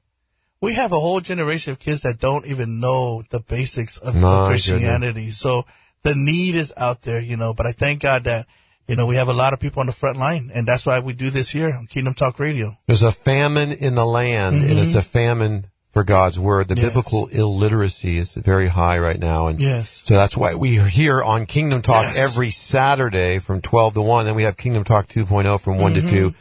We 0.60 0.74
have 0.74 0.92
a 0.92 1.00
whole 1.00 1.20
generation 1.20 1.72
of 1.72 1.78
kids 1.78 2.02
that 2.02 2.20
don't 2.20 2.46
even 2.46 2.78
know 2.78 3.22
the 3.30 3.40
basics 3.40 3.98
of, 3.98 4.14
My 4.14 4.42
of 4.42 4.48
Christianity. 4.48 5.32
So 5.32 5.66
the 6.02 6.14
need 6.14 6.54
is 6.54 6.72
out 6.76 7.02
there, 7.02 7.20
you 7.20 7.36
know, 7.36 7.52
but 7.52 7.66
I 7.66 7.72
thank 7.72 8.00
God 8.00 8.24
that, 8.24 8.46
you 8.86 8.94
know, 8.94 9.06
we 9.06 9.16
have 9.16 9.28
a 9.28 9.32
lot 9.32 9.52
of 9.52 9.60
people 9.60 9.80
on 9.80 9.86
the 9.86 9.92
front 9.92 10.18
line 10.18 10.50
and 10.54 10.66
that's 10.66 10.86
why 10.86 11.00
we 11.00 11.14
do 11.14 11.30
this 11.30 11.50
here 11.50 11.72
on 11.72 11.86
Kingdom 11.86 12.14
Talk 12.14 12.38
Radio. 12.38 12.76
There's 12.86 13.02
a 13.02 13.12
famine 13.12 13.72
in 13.72 13.94
the 13.94 14.06
land, 14.06 14.56
and 14.56 14.78
it's 14.78 14.94
a 14.94 15.02
famine 15.02 15.66
for 15.92 16.04
God's 16.04 16.38
word. 16.38 16.68
The 16.68 16.74
Yes. 16.74 16.84
biblical 16.86 17.26
illiteracy 17.26 18.16
is 18.18 18.32
very 18.34 18.68
high 18.68 18.98
right 18.98 19.18
now, 19.20 19.46
and 19.48 19.60
Yes. 19.60 20.02
so 20.04 20.14
that's 20.14 20.36
why 20.36 20.54
we 20.54 20.78
are 20.78 20.86
here 20.88 21.22
on 21.22 21.46
Kingdom 21.46 21.82
Talk 21.82 22.04
Yes. 22.04 22.16
every 22.18 22.50
Saturday 22.50 23.38
from 23.38 23.60
12 23.60 23.94
to 23.94 24.02
1. 24.02 24.24
Then 24.24 24.34
we 24.34 24.44
have 24.44 24.56
Kingdom 24.56 24.84
Talk 24.84 25.06
2.0 25.08 25.58
from 25.58 25.78
one 25.78 25.94
Mm-hmm. 25.94 26.08
to 26.08 26.30
2, 26.30 26.34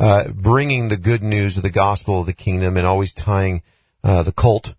uh, 0.00 0.24
bringing 0.34 0.88
the 0.88 0.96
good 0.96 1.22
news 1.22 1.56
of 1.56 1.62
the 1.62 1.70
gospel 1.70 2.20
of 2.20 2.26
the 2.26 2.32
kingdom 2.32 2.76
and 2.76 2.86
always 2.86 3.12
tying 3.14 3.62
uh, 4.04 4.22
the 4.22 4.32
culture 4.32 4.74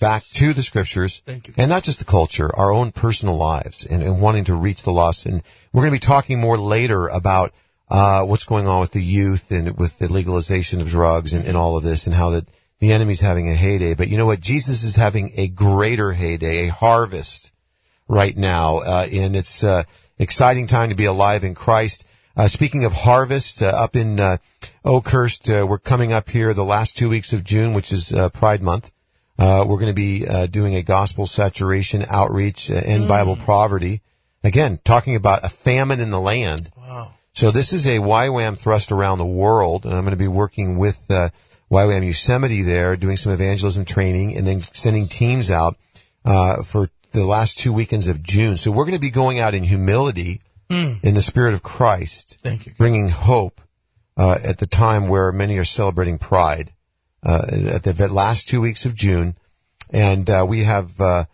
back 0.00 0.22
to 0.34 0.52
the 0.52 0.62
scriptures. 0.62 1.22
Thank 1.26 1.48
you. 1.48 1.54
And 1.56 1.68
not 1.68 1.82
just 1.82 1.98
the 1.98 2.04
culture, 2.04 2.50
our 2.56 2.72
own 2.72 2.92
personal 2.92 3.36
lives 3.36 3.84
and, 3.84 4.02
and 4.02 4.20
wanting 4.20 4.44
to 4.44 4.54
reach 4.54 4.82
the 4.82 4.92
lost. 4.92 5.26
And 5.26 5.42
we're 5.72 5.82
going 5.82 5.92
to 5.92 6.00
be 6.00 6.06
talking 6.06 6.40
more 6.40 6.56
later 6.58 7.08
about 7.08 7.52
uh, 7.90 8.22
what's 8.22 8.44
going 8.44 8.66
on 8.66 8.80
with 8.80 8.92
the 8.92 9.02
youth 9.02 9.50
and 9.50 9.76
with 9.76 9.98
the 9.98 10.08
legalization 10.12 10.80
of 10.80 10.88
drugs 10.88 11.32
and, 11.32 11.44
and 11.44 11.56
all 11.56 11.76
of 11.76 11.82
this 11.84 12.06
and 12.06 12.14
how 12.14 12.30
the, 12.30 12.46
the 12.80 12.92
enemy's 12.92 13.20
having 13.20 13.48
a 13.48 13.54
heyday. 13.54 13.94
But 13.94 14.08
you 14.08 14.16
know 14.16 14.26
what? 14.26 14.40
Jesus 14.40 14.82
is 14.82 14.96
having 14.96 15.32
a 15.36 15.48
greater 15.48 16.12
heyday, 16.12 16.68
a 16.68 16.72
harvest 16.72 17.52
right 18.06 18.36
now. 18.36 18.78
Uh, 18.78 19.06
and 19.12 19.36
it's 19.36 19.64
uh, 19.64 19.84
exciting 20.18 20.66
time 20.66 20.88
to 20.88 20.94
be 20.94 21.04
alive 21.04 21.44
in 21.44 21.54
Christ. 21.54 22.04
Uh, 22.36 22.46
speaking 22.46 22.84
of 22.84 22.92
harvest, 22.92 23.62
uh, 23.62 23.66
up 23.66 23.96
in 23.96 24.20
uh, 24.20 24.36
Oakhurst, 24.84 25.50
uh, 25.50 25.66
we're 25.68 25.78
coming 25.78 26.12
up 26.12 26.30
here 26.30 26.54
the 26.54 26.64
last 26.64 26.96
two 26.96 27.08
weeks 27.08 27.32
of 27.32 27.42
June, 27.42 27.74
which 27.74 27.92
is 27.92 28.12
uh, 28.12 28.28
Pride 28.28 28.62
Month. 28.62 28.92
Uh, 29.38 29.64
we're 29.66 29.78
going 29.78 29.86
to 29.86 29.92
be 29.92 30.26
uh, 30.26 30.46
doing 30.46 30.74
a 30.74 30.82
gospel 30.82 31.26
saturation 31.26 32.04
outreach 32.08 32.70
and 32.70 33.08
Bible 33.08 33.36
poverty. 33.36 34.02
Again, 34.44 34.78
talking 34.84 35.16
about 35.16 35.44
a 35.44 35.48
famine 35.48 36.00
in 36.00 36.10
the 36.10 36.20
land. 36.20 36.70
Wow. 36.76 37.12
So 37.32 37.50
this 37.50 37.72
is 37.72 37.86
a 37.86 37.98
YWAM 37.98 38.58
thrust 38.58 38.90
around 38.90 39.18
the 39.18 39.26
world, 39.26 39.84
and 39.84 39.94
I'm 39.94 40.02
going 40.02 40.10
to 40.10 40.16
be 40.16 40.28
working 40.28 40.76
with 40.76 40.98
uh, 41.08 41.30
YWAM 41.70 42.06
Yosemite 42.06 42.62
there 42.62 42.96
doing 42.96 43.16
some 43.16 43.32
evangelism 43.32 43.84
training 43.84 44.36
and 44.36 44.46
then 44.46 44.62
sending 44.72 45.06
teams 45.06 45.50
out, 45.50 45.76
uh, 46.24 46.62
for 46.62 46.90
the 47.12 47.24
last 47.24 47.58
two 47.58 47.72
weekends 47.72 48.08
of 48.08 48.22
June. 48.22 48.56
So 48.56 48.70
we're 48.70 48.84
going 48.84 48.94
to 48.94 49.00
be 49.00 49.10
going 49.10 49.38
out 49.38 49.54
in 49.54 49.64
humility 49.64 50.40
in 51.02 51.14
the 51.14 51.22
spirit 51.22 51.54
of 51.54 51.62
Christ, 51.62 52.38
you. 52.44 52.72
bringing 52.76 53.08
hope, 53.08 53.62
uh, 54.18 54.38
at 54.44 54.58
the 54.58 54.66
time 54.66 55.08
where 55.08 55.32
many 55.32 55.56
are 55.56 55.64
celebrating 55.64 56.18
pride, 56.18 56.72
uh, 57.22 57.46
at 57.72 57.84
the 57.84 58.08
last 58.12 58.48
two 58.48 58.60
weeks 58.60 58.84
of 58.84 58.94
June. 58.94 59.34
And, 59.90 60.28
uh, 60.28 60.44
we 60.46 60.64
have, 60.64 61.00
uh, 61.00 61.24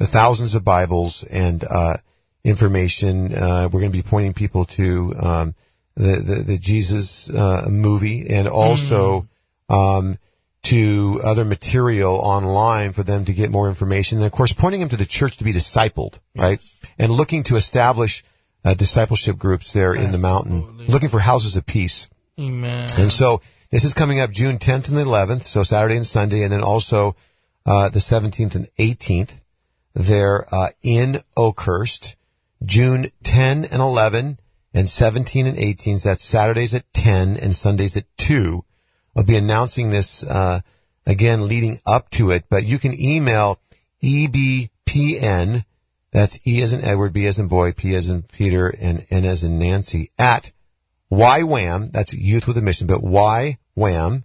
thousands 0.00 0.54
of 0.54 0.64
Bibles 0.64 1.22
and, 1.24 1.62
uh, 1.64 1.98
information. 2.44 3.34
Uh, 3.34 3.68
we're 3.70 3.80
going 3.80 3.92
to 3.92 3.98
be 3.98 4.02
pointing 4.02 4.32
people 4.32 4.64
to, 4.64 5.14
um, 5.18 5.54
the, 5.94 6.16
the, 6.16 6.34
the 6.44 6.58
Jesus, 6.58 7.28
uh, 7.28 7.66
movie 7.68 8.30
and 8.30 8.48
also, 8.48 9.26
um, 9.68 10.18
to 10.64 11.20
other 11.24 11.44
material 11.44 12.14
online 12.16 12.92
for 12.92 13.02
them 13.02 13.24
to 13.24 13.32
get 13.32 13.50
more 13.50 13.68
information. 13.68 14.18
And 14.18 14.26
of 14.26 14.32
course, 14.32 14.52
pointing 14.52 14.80
them 14.80 14.88
to 14.90 14.96
the 14.96 15.06
church 15.06 15.36
to 15.38 15.44
be 15.44 15.52
discipled, 15.52 16.18
right? 16.36 16.60
And 16.98 17.12
looking 17.12 17.42
to 17.44 17.56
establish 17.56 18.24
uh, 18.64 18.74
discipleship 18.74 19.38
groups 19.38 19.72
there 19.72 19.94
in 19.94 20.12
the 20.12 20.18
mountain, 20.18 20.78
looking 20.88 21.08
for 21.08 21.20
houses 21.20 21.56
of 21.56 21.64
peace. 21.64 22.08
Amen. 22.38 22.88
And 22.96 23.10
so 23.10 23.40
this 23.70 23.84
is 23.84 23.94
coming 23.94 24.20
up 24.20 24.30
June 24.30 24.58
10th 24.58 24.88
and 24.88 24.96
the 24.96 25.04
11th, 25.04 25.44
so 25.44 25.62
Saturday 25.62 25.96
and 25.96 26.06
Sunday, 26.06 26.42
and 26.42 26.52
then 26.52 26.62
also 26.62 27.16
uh, 27.66 27.88
the 27.88 27.98
17th 27.98 28.54
and 28.54 28.68
18th 28.78 29.40
there 29.94 30.52
uh, 30.54 30.68
in 30.82 31.22
Oakhurst. 31.36 32.16
June 32.64 33.10
10 33.22 33.66
and 33.66 33.80
11 33.80 34.38
and 34.74 34.88
17 34.88 35.46
and 35.46 35.58
18. 35.58 35.98
That's 35.98 36.24
Saturdays 36.24 36.74
at 36.74 36.92
10 36.92 37.36
and 37.36 37.54
Sundays 37.54 37.96
at 37.96 38.04
2. 38.16 38.64
I'll 39.18 39.24
be 39.24 39.36
announcing 39.36 39.90
this 39.90 40.22
uh, 40.22 40.60
again 41.04 41.48
leading 41.48 41.80
up 41.84 42.08
to 42.10 42.30
it, 42.30 42.44
but 42.48 42.64
you 42.64 42.78
can 42.78 42.98
email 42.98 43.58
EBPN, 44.00 45.64
that's 46.12 46.38
E 46.46 46.62
as 46.62 46.72
in 46.72 46.84
Edward, 46.84 47.12
B 47.12 47.26
as 47.26 47.40
in 47.40 47.48
boy, 47.48 47.72
P 47.72 47.96
as 47.96 48.08
in 48.08 48.22
Peter, 48.22 48.68
and 48.68 49.04
N 49.10 49.24
as 49.24 49.42
in 49.42 49.58
Nancy, 49.58 50.12
at 50.20 50.52
YWAM, 51.10 51.90
that's 51.90 52.14
Youth 52.14 52.46
with 52.46 52.58
a 52.58 52.62
Mission, 52.62 52.86
but 52.86 53.00
YWAM, 53.00 54.22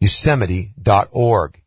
Yosemite.org. 0.00 1.60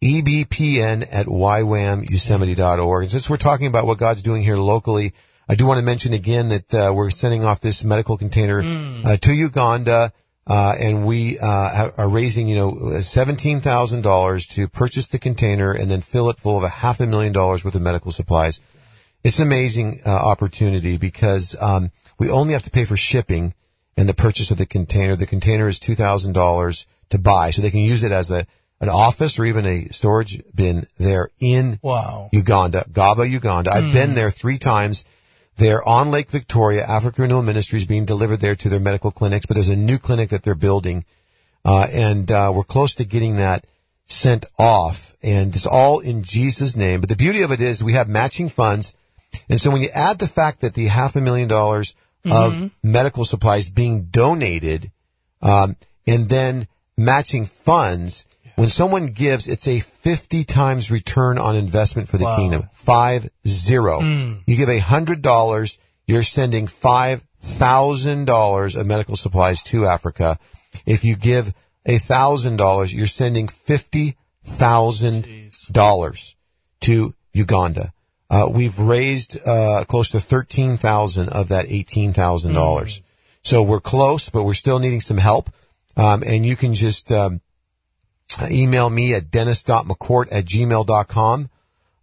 EBPN 0.00 1.08
at 1.10 1.26
YWAMYosemite.org. 1.26 3.02
And 3.02 3.10
since 3.10 3.28
we're 3.28 3.36
talking 3.36 3.66
about 3.66 3.86
what 3.86 3.98
God's 3.98 4.22
doing 4.22 4.44
here 4.44 4.56
locally, 4.56 5.12
I 5.48 5.56
do 5.56 5.66
want 5.66 5.78
to 5.78 5.84
mention 5.84 6.12
again 6.12 6.50
that 6.50 6.72
uh, 6.72 6.92
we're 6.94 7.10
sending 7.10 7.44
off 7.44 7.60
this 7.60 7.82
medical 7.82 8.16
container 8.16 8.62
uh, 9.04 9.16
to 9.16 9.32
Uganda, 9.32 10.12
uh, 10.46 10.74
and 10.78 11.06
we 11.06 11.38
uh, 11.38 11.90
are 11.96 12.08
raising, 12.08 12.48
you 12.48 12.56
know, 12.56 13.00
seventeen 13.00 13.60
thousand 13.60 14.02
dollars 14.02 14.46
to 14.48 14.68
purchase 14.68 15.06
the 15.06 15.18
container 15.18 15.72
and 15.72 15.90
then 15.90 16.00
fill 16.00 16.30
it 16.30 16.38
full 16.38 16.56
of 16.56 16.64
a 16.64 16.68
half 16.68 17.00
a 17.00 17.06
million 17.06 17.32
dollars 17.32 17.64
worth 17.64 17.74
of 17.74 17.82
medical 17.82 18.10
supplies. 18.10 18.58
It's 19.22 19.38
an 19.38 19.46
amazing 19.46 20.00
uh, 20.04 20.10
opportunity 20.10 20.96
because 20.96 21.56
um, 21.60 21.92
we 22.18 22.28
only 22.28 22.54
have 22.54 22.64
to 22.64 22.70
pay 22.70 22.84
for 22.84 22.96
shipping 22.96 23.54
and 23.96 24.08
the 24.08 24.14
purchase 24.14 24.50
of 24.50 24.58
the 24.58 24.66
container. 24.66 25.14
The 25.14 25.26
container 25.26 25.68
is 25.68 25.78
two 25.78 25.94
thousand 25.94 26.32
dollars 26.32 26.86
to 27.10 27.18
buy, 27.18 27.50
so 27.50 27.62
they 27.62 27.70
can 27.70 27.80
use 27.80 28.02
it 28.02 28.10
as 28.12 28.30
a 28.30 28.46
an 28.80 28.88
office 28.88 29.38
or 29.38 29.44
even 29.44 29.64
a 29.64 29.86
storage 29.90 30.42
bin 30.52 30.88
there 30.98 31.30
in 31.38 31.78
Wow. 31.82 32.30
Uganda, 32.32 32.84
Gaba, 32.92 33.28
Uganda. 33.28 33.72
I've 33.72 33.92
been 33.92 34.14
there 34.16 34.30
three 34.30 34.58
times. 34.58 35.04
They're 35.56 35.86
on 35.86 36.10
Lake 36.10 36.30
Victoria. 36.30 36.84
Africa 36.84 37.22
Renewal 37.22 37.42
Ministries 37.42 37.84
being 37.84 38.04
delivered 38.04 38.40
there 38.40 38.56
to 38.56 38.68
their 38.68 38.80
medical 38.80 39.10
clinics, 39.10 39.46
but 39.46 39.54
there's 39.54 39.68
a 39.68 39.76
new 39.76 39.98
clinic 39.98 40.30
that 40.30 40.42
they're 40.42 40.54
building, 40.54 41.04
uh, 41.64 41.86
and 41.90 42.30
uh, 42.30 42.52
we're 42.54 42.64
close 42.64 42.94
to 42.96 43.04
getting 43.04 43.36
that 43.36 43.66
sent 44.06 44.46
off. 44.58 45.14
And 45.22 45.54
it's 45.54 45.66
all 45.66 46.00
in 46.00 46.22
Jesus' 46.22 46.76
name. 46.76 47.00
But 47.00 47.08
the 47.08 47.16
beauty 47.16 47.42
of 47.42 47.52
it 47.52 47.60
is 47.60 47.84
we 47.84 47.92
have 47.92 48.08
matching 48.08 48.48
funds, 48.48 48.92
and 49.48 49.60
so 49.60 49.70
when 49.70 49.82
you 49.82 49.88
add 49.90 50.18
the 50.18 50.26
fact 50.26 50.60
that 50.60 50.74
the 50.74 50.86
half 50.86 51.16
a 51.16 51.20
million 51.20 51.48
dollars 51.48 51.94
of 52.24 52.70
medical 52.82 53.24
supplies 53.24 53.68
being 53.68 54.04
donated, 54.04 54.92
um, 55.40 55.76
and 56.06 56.28
then 56.28 56.68
matching 56.96 57.46
funds. 57.46 58.24
When 58.62 58.68
someone 58.68 59.08
gives, 59.08 59.48
it's 59.48 59.66
a 59.66 59.80
50 59.80 60.44
times 60.44 60.88
return 60.88 61.36
on 61.36 61.56
investment 61.56 62.08
for 62.08 62.16
the 62.16 62.26
Wow. 62.26 62.36
kingdom. 62.36 62.68
Five 62.72 63.28
zero. 63.44 64.00
You 64.46 64.54
give 64.56 64.68
a 64.68 64.78
hundred 64.78 65.20
dollars, 65.20 65.78
you're 66.06 66.22
sending 66.22 66.68
five 66.68 67.24
thousand 67.40 68.26
dollars 68.26 68.76
of 68.76 68.86
medical 68.86 69.16
supplies 69.16 69.64
to 69.64 69.86
Africa. 69.86 70.38
If 70.86 71.02
you 71.02 71.16
give 71.16 71.52
a 71.84 71.98
thousand 71.98 72.56
dollars, 72.56 72.94
you're 72.94 73.08
sending 73.08 73.48
fifty 73.48 74.16
thousand 74.44 75.26
dollars 75.72 76.36
to 76.82 77.16
Uganda. 77.32 77.92
Uh, 78.30 78.46
we've 78.48 78.78
raised 78.78 79.44
uh, 79.44 79.84
close 79.88 80.10
to 80.10 80.20
thirteen 80.20 80.76
thousand 80.76 81.30
of 81.30 81.48
that 81.48 81.66
eighteen 81.66 82.12
thousand 82.12 82.54
dollars. 82.54 83.02
So 83.42 83.64
we're 83.64 83.80
close, 83.80 84.28
but 84.28 84.44
we're 84.44 84.54
still 84.54 84.78
needing 84.78 85.00
some 85.00 85.18
help. 85.18 85.50
Um, 85.96 86.22
and 86.24 86.46
you 86.46 86.54
can 86.54 86.74
just 86.74 87.10
um, 87.10 87.40
email 88.50 88.90
me 88.90 89.14
at 89.14 89.30
dennis.mccourt 89.30 90.28
at 90.30 90.44
gmail.com. 90.44 91.50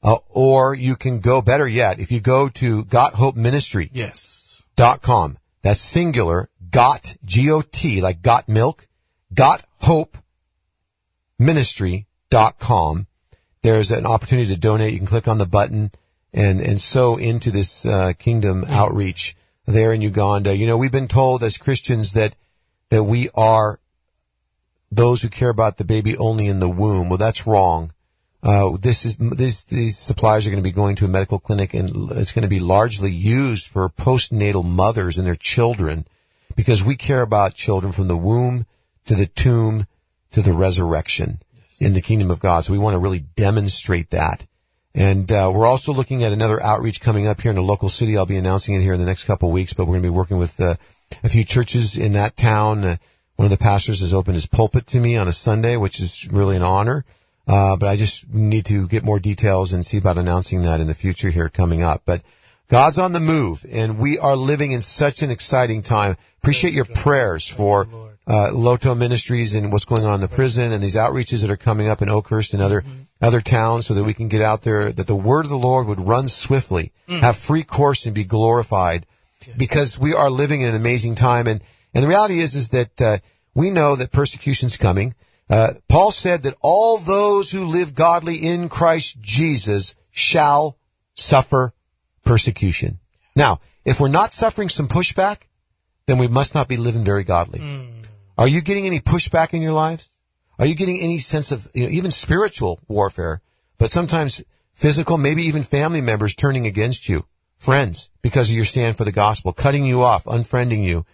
Uh, 0.02 0.18
or 0.30 0.74
you 0.74 0.96
can 0.96 1.20
go, 1.20 1.42
better 1.42 1.68
yet, 1.68 2.00
if 2.00 2.12
you 2.12 2.22
go 2.22 2.48
to 2.48 2.86
Got 2.86 3.16
Hope 3.16 3.36
Ministry 3.36 3.90
Yes. 3.92 4.64
dot 4.78 5.02
com. 5.02 5.38
That's 5.62 5.82
singular. 5.82 6.50
Got 6.72 7.18
G 7.26 7.52
O 7.52 7.62
T 7.62 8.00
like 8.00 8.22
got 8.22 8.48
milk. 8.48 8.88
Got 9.34 9.64
hope 9.80 10.18
ministry 11.38 12.08
dot 12.30 12.60
com. 12.60 13.08
There's 13.62 13.92
an 13.92 14.06
opportunity 14.06 14.54
to 14.54 14.60
donate. 14.60 14.94
You 14.94 15.00
can 15.00 15.08
click 15.08 15.28
on 15.28 15.38
the 15.38 15.46
button 15.46 15.92
and 16.34 16.62
and 16.62 16.80
sow 16.80 17.18
into 17.18 17.52
this 17.52 17.86
uh, 17.86 18.14
kingdom 18.18 18.64
outreach 18.68 19.36
there 19.66 19.92
in 19.92 20.02
Uganda. 20.02 20.56
You 20.56 20.66
know, 20.68 20.78
we've 20.78 20.92
been 20.92 21.08
told 21.08 21.44
as 21.44 21.58
Christians 21.58 22.14
that 22.14 22.36
that 22.90 23.04
we 23.04 23.30
are 23.36 23.80
those 24.92 25.22
who 25.22 25.30
care 25.30 25.50
about 25.50 25.78
the 25.78 25.84
baby 25.84 26.18
only 26.18 26.48
in 26.48 26.60
the 26.60 26.70
womb. 26.70 27.10
Well, 27.10 27.18
that's 27.18 27.46
wrong. 27.46 27.92
Uh, 28.42 28.78
this 28.82 29.06
is 29.06 29.18
these 29.18 29.66
these 29.66 29.98
supplies 29.98 30.48
are 30.48 30.50
going 30.50 30.64
to 30.64 30.70
be 30.70 30.72
going 30.72 30.96
to 30.96 31.06
a 31.06 31.10
medical 31.10 31.40
clinic, 31.40 31.74
and 31.74 32.12
it's 32.12 32.32
going 32.32 32.44
to 32.44 32.48
be 32.48 32.60
largely 32.60 33.12
used 33.12 33.68
for 33.68 33.90
postnatal 33.90 34.64
mothers 34.64 35.18
and 35.18 35.28
their 35.28 35.36
children, 35.36 36.08
because 36.56 36.84
we 36.84 36.96
care 36.96 37.22
about 37.22 37.54
children 37.54 37.92
from 37.92 38.08
the 38.08 38.18
womb 38.18 38.66
to 39.06 39.16
the 39.16 39.26
tomb 39.26 39.86
to 40.32 40.42
the 40.42 40.54
resurrection 40.54 41.42
in 41.80 41.94
the 41.94 42.02
kingdom 42.02 42.32
of 42.32 42.40
God. 42.40 42.64
So 42.64 42.72
we 42.72 42.80
want 42.80 42.94
to 42.94 43.00
really 43.00 43.20
demonstrate 43.20 44.10
that. 44.12 44.46
And 44.96 45.32
uh, 45.32 45.52
we're 45.54 45.68
also 45.68 45.94
looking 45.94 46.24
at 46.24 46.34
another 46.34 46.62
outreach 46.62 47.00
coming 47.00 47.28
up 47.28 47.42
here 47.42 47.52
in 47.52 47.58
a 47.58 47.62
local 47.62 47.90
city. 47.90 48.18
I'll 48.18 48.26
be 48.26 48.38
announcing 48.38 48.76
it 48.76 48.82
here 48.82 48.94
in 48.94 49.00
the 49.00 49.06
next 49.06 49.26
couple 49.26 49.50
of 49.50 49.54
weeks, 49.54 49.74
but 49.74 49.86
we're 49.86 49.94
going 49.94 50.04
to 50.04 50.10
be 50.10 50.16
working 50.16 50.38
with 50.38 50.60
uh, 50.60 50.76
a 51.24 51.30
few 51.30 51.44
churches 51.44 51.98
in 51.98 52.14
that 52.14 52.36
town. 52.36 52.84
Uh, 52.84 52.98
one 53.40 53.46
of 53.46 53.52
the 53.52 53.58
pastors 53.58 54.02
has 54.02 54.14
opened 54.14 54.36
his 54.36 54.48
pulpit 54.48 54.86
to 54.86 55.00
me 55.00 55.16
on 55.16 55.30
a 55.30 55.32
Sunday, 55.32 55.78
which 55.78 56.02
is 56.02 56.28
really 56.30 56.58
an 56.58 56.62
honor. 56.62 57.06
Uh, 57.48 57.78
but 57.78 57.88
I 57.88 57.96
just 57.96 58.28
need 58.34 58.66
to 58.66 58.86
get 58.86 59.06
more 59.06 59.18
details 59.18 59.72
and 59.72 59.86
see 59.86 59.98
about 59.98 60.18
announcing 60.18 60.64
that 60.64 60.82
in 60.82 60.88
the 60.88 60.94
future 60.94 61.30
here 61.30 61.48
coming 61.48 61.82
up. 61.82 62.02
But 62.06 62.22
God's 62.68 62.98
on 62.98 63.14
the 63.14 63.22
move 63.22 63.66
and 63.72 63.98
we 63.98 64.20
are 64.20 64.36
living 64.36 64.74
in 64.74 64.82
such 64.82 65.22
an 65.22 65.32
exciting 65.32 65.84
time. 65.84 66.18
Appreciate 66.42 66.74
your 66.74 66.84
prayers 66.84 67.48
for 67.48 67.88
uh, 68.28 68.52
Loto 68.52 68.94
Ministries 68.94 69.56
and 69.56 69.72
what's 69.72 69.86
going 69.86 70.04
on 70.04 70.16
in 70.16 70.22
the 70.22 70.28
prison 70.28 70.74
and 70.74 70.84
these 70.84 70.98
outreaches 70.98 71.40
that 71.40 71.50
are 71.50 71.56
coming 71.56 71.88
up 71.88 72.02
in 72.02 72.10
Oakhurst 72.10 72.54
and 72.54 72.62
other 72.62 72.84
other 73.22 73.40
towns 73.40 73.88
so 73.88 73.94
that 73.94 74.04
we 74.04 74.14
can 74.14 74.28
get 74.28 74.42
out 74.42 74.64
there 74.64 74.92
that 74.92 75.08
the 75.08 75.16
word 75.16 75.46
of 75.46 75.50
the 75.50 75.58
Lord 75.58 75.88
would 75.88 76.02
run 76.02 76.28
swiftly, 76.28 76.92
have 77.08 77.38
free 77.38 77.64
course 77.64 78.06
and 78.06 78.14
be 78.14 78.26
glorified 78.26 79.06
because 79.56 79.98
we 79.98 80.14
are 80.14 80.30
living 80.30 80.60
in 80.60 80.68
an 80.68 80.76
amazing 80.76 81.16
time 81.16 81.48
and 81.48 81.62
and 81.94 82.04
the 82.04 82.08
reality 82.08 82.40
is 82.40 82.56
is 82.56 82.70
that 82.70 83.02
uh, 83.02 83.18
we 83.54 83.70
know 83.70 83.96
that 83.96 84.12
persecution's 84.12 84.78
coming. 84.78 85.16
Uh, 85.50 85.74
Paul 85.88 86.12
said 86.12 86.44
that 86.44 86.56
all 86.62 87.00
those 87.00 87.52
who 87.52 87.66
live 87.66 87.96
godly 87.96 88.38
in 88.38 88.70
Christ 88.70 89.20
Jesus 89.22 89.96
shall 90.12 90.78
suffer 91.16 91.74
persecution. 92.24 93.00
Now, 93.36 93.60
if 93.86 94.00
we're 94.00 94.10
not 94.10 94.34
suffering 94.34 94.70
some 94.70 94.88
pushback, 94.88 95.48
then 96.06 96.18
we 96.18 96.28
must 96.28 96.54
not 96.54 96.68
be 96.68 96.78
living 96.78 97.04
very 97.04 97.24
godly. 97.24 97.60
Are 98.38 98.48
you 98.48 98.62
getting 98.62 98.86
any 98.86 99.00
pushback 99.00 99.54
in 99.54 99.62
your 99.62 99.74
lives? 99.74 100.08
Are 100.60 100.66
you 100.66 100.76
getting 100.76 101.00
any 101.00 101.20
sense 101.20 101.52
of, 101.52 101.68
you 101.74 101.84
know, 101.84 101.90
even 101.90 102.12
spiritual 102.12 102.80
warfare, 102.88 103.42
but 103.78 103.92
sometimes 103.92 104.44
physical, 104.74 105.18
maybe 105.18 105.44
even 105.44 105.64
family 105.64 106.02
members 106.02 106.36
turning 106.36 106.66
against 106.68 107.10
you, 107.10 107.26
friends, 107.58 108.10
because 108.22 108.50
of 108.50 108.56
your 108.56 108.66
stand 108.66 108.98
for 108.98 109.06
the 109.06 109.12
gospel, 109.12 109.54
cutting 109.54 109.86
you 109.86 110.04
off, 110.04 110.26
unfriending 110.26 110.84
you, 110.84 111.06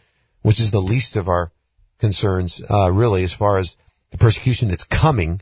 which 0.45 0.59
is 0.59 0.69
the 0.69 0.79
least 0.79 1.15
of 1.15 1.27
our 1.27 1.51
concerns, 1.97 2.61
uh, 2.69 2.91
really, 2.91 3.23
as 3.23 3.33
far 3.33 3.57
as 3.57 3.75
the 4.11 4.17
persecution 4.19 4.69
that's 4.69 4.83
coming. 4.83 5.41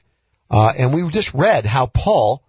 Uh, 0.50 0.72
and 0.78 0.94
we 0.94 1.06
just 1.10 1.34
read 1.34 1.66
how 1.66 1.88
Paul 1.88 2.42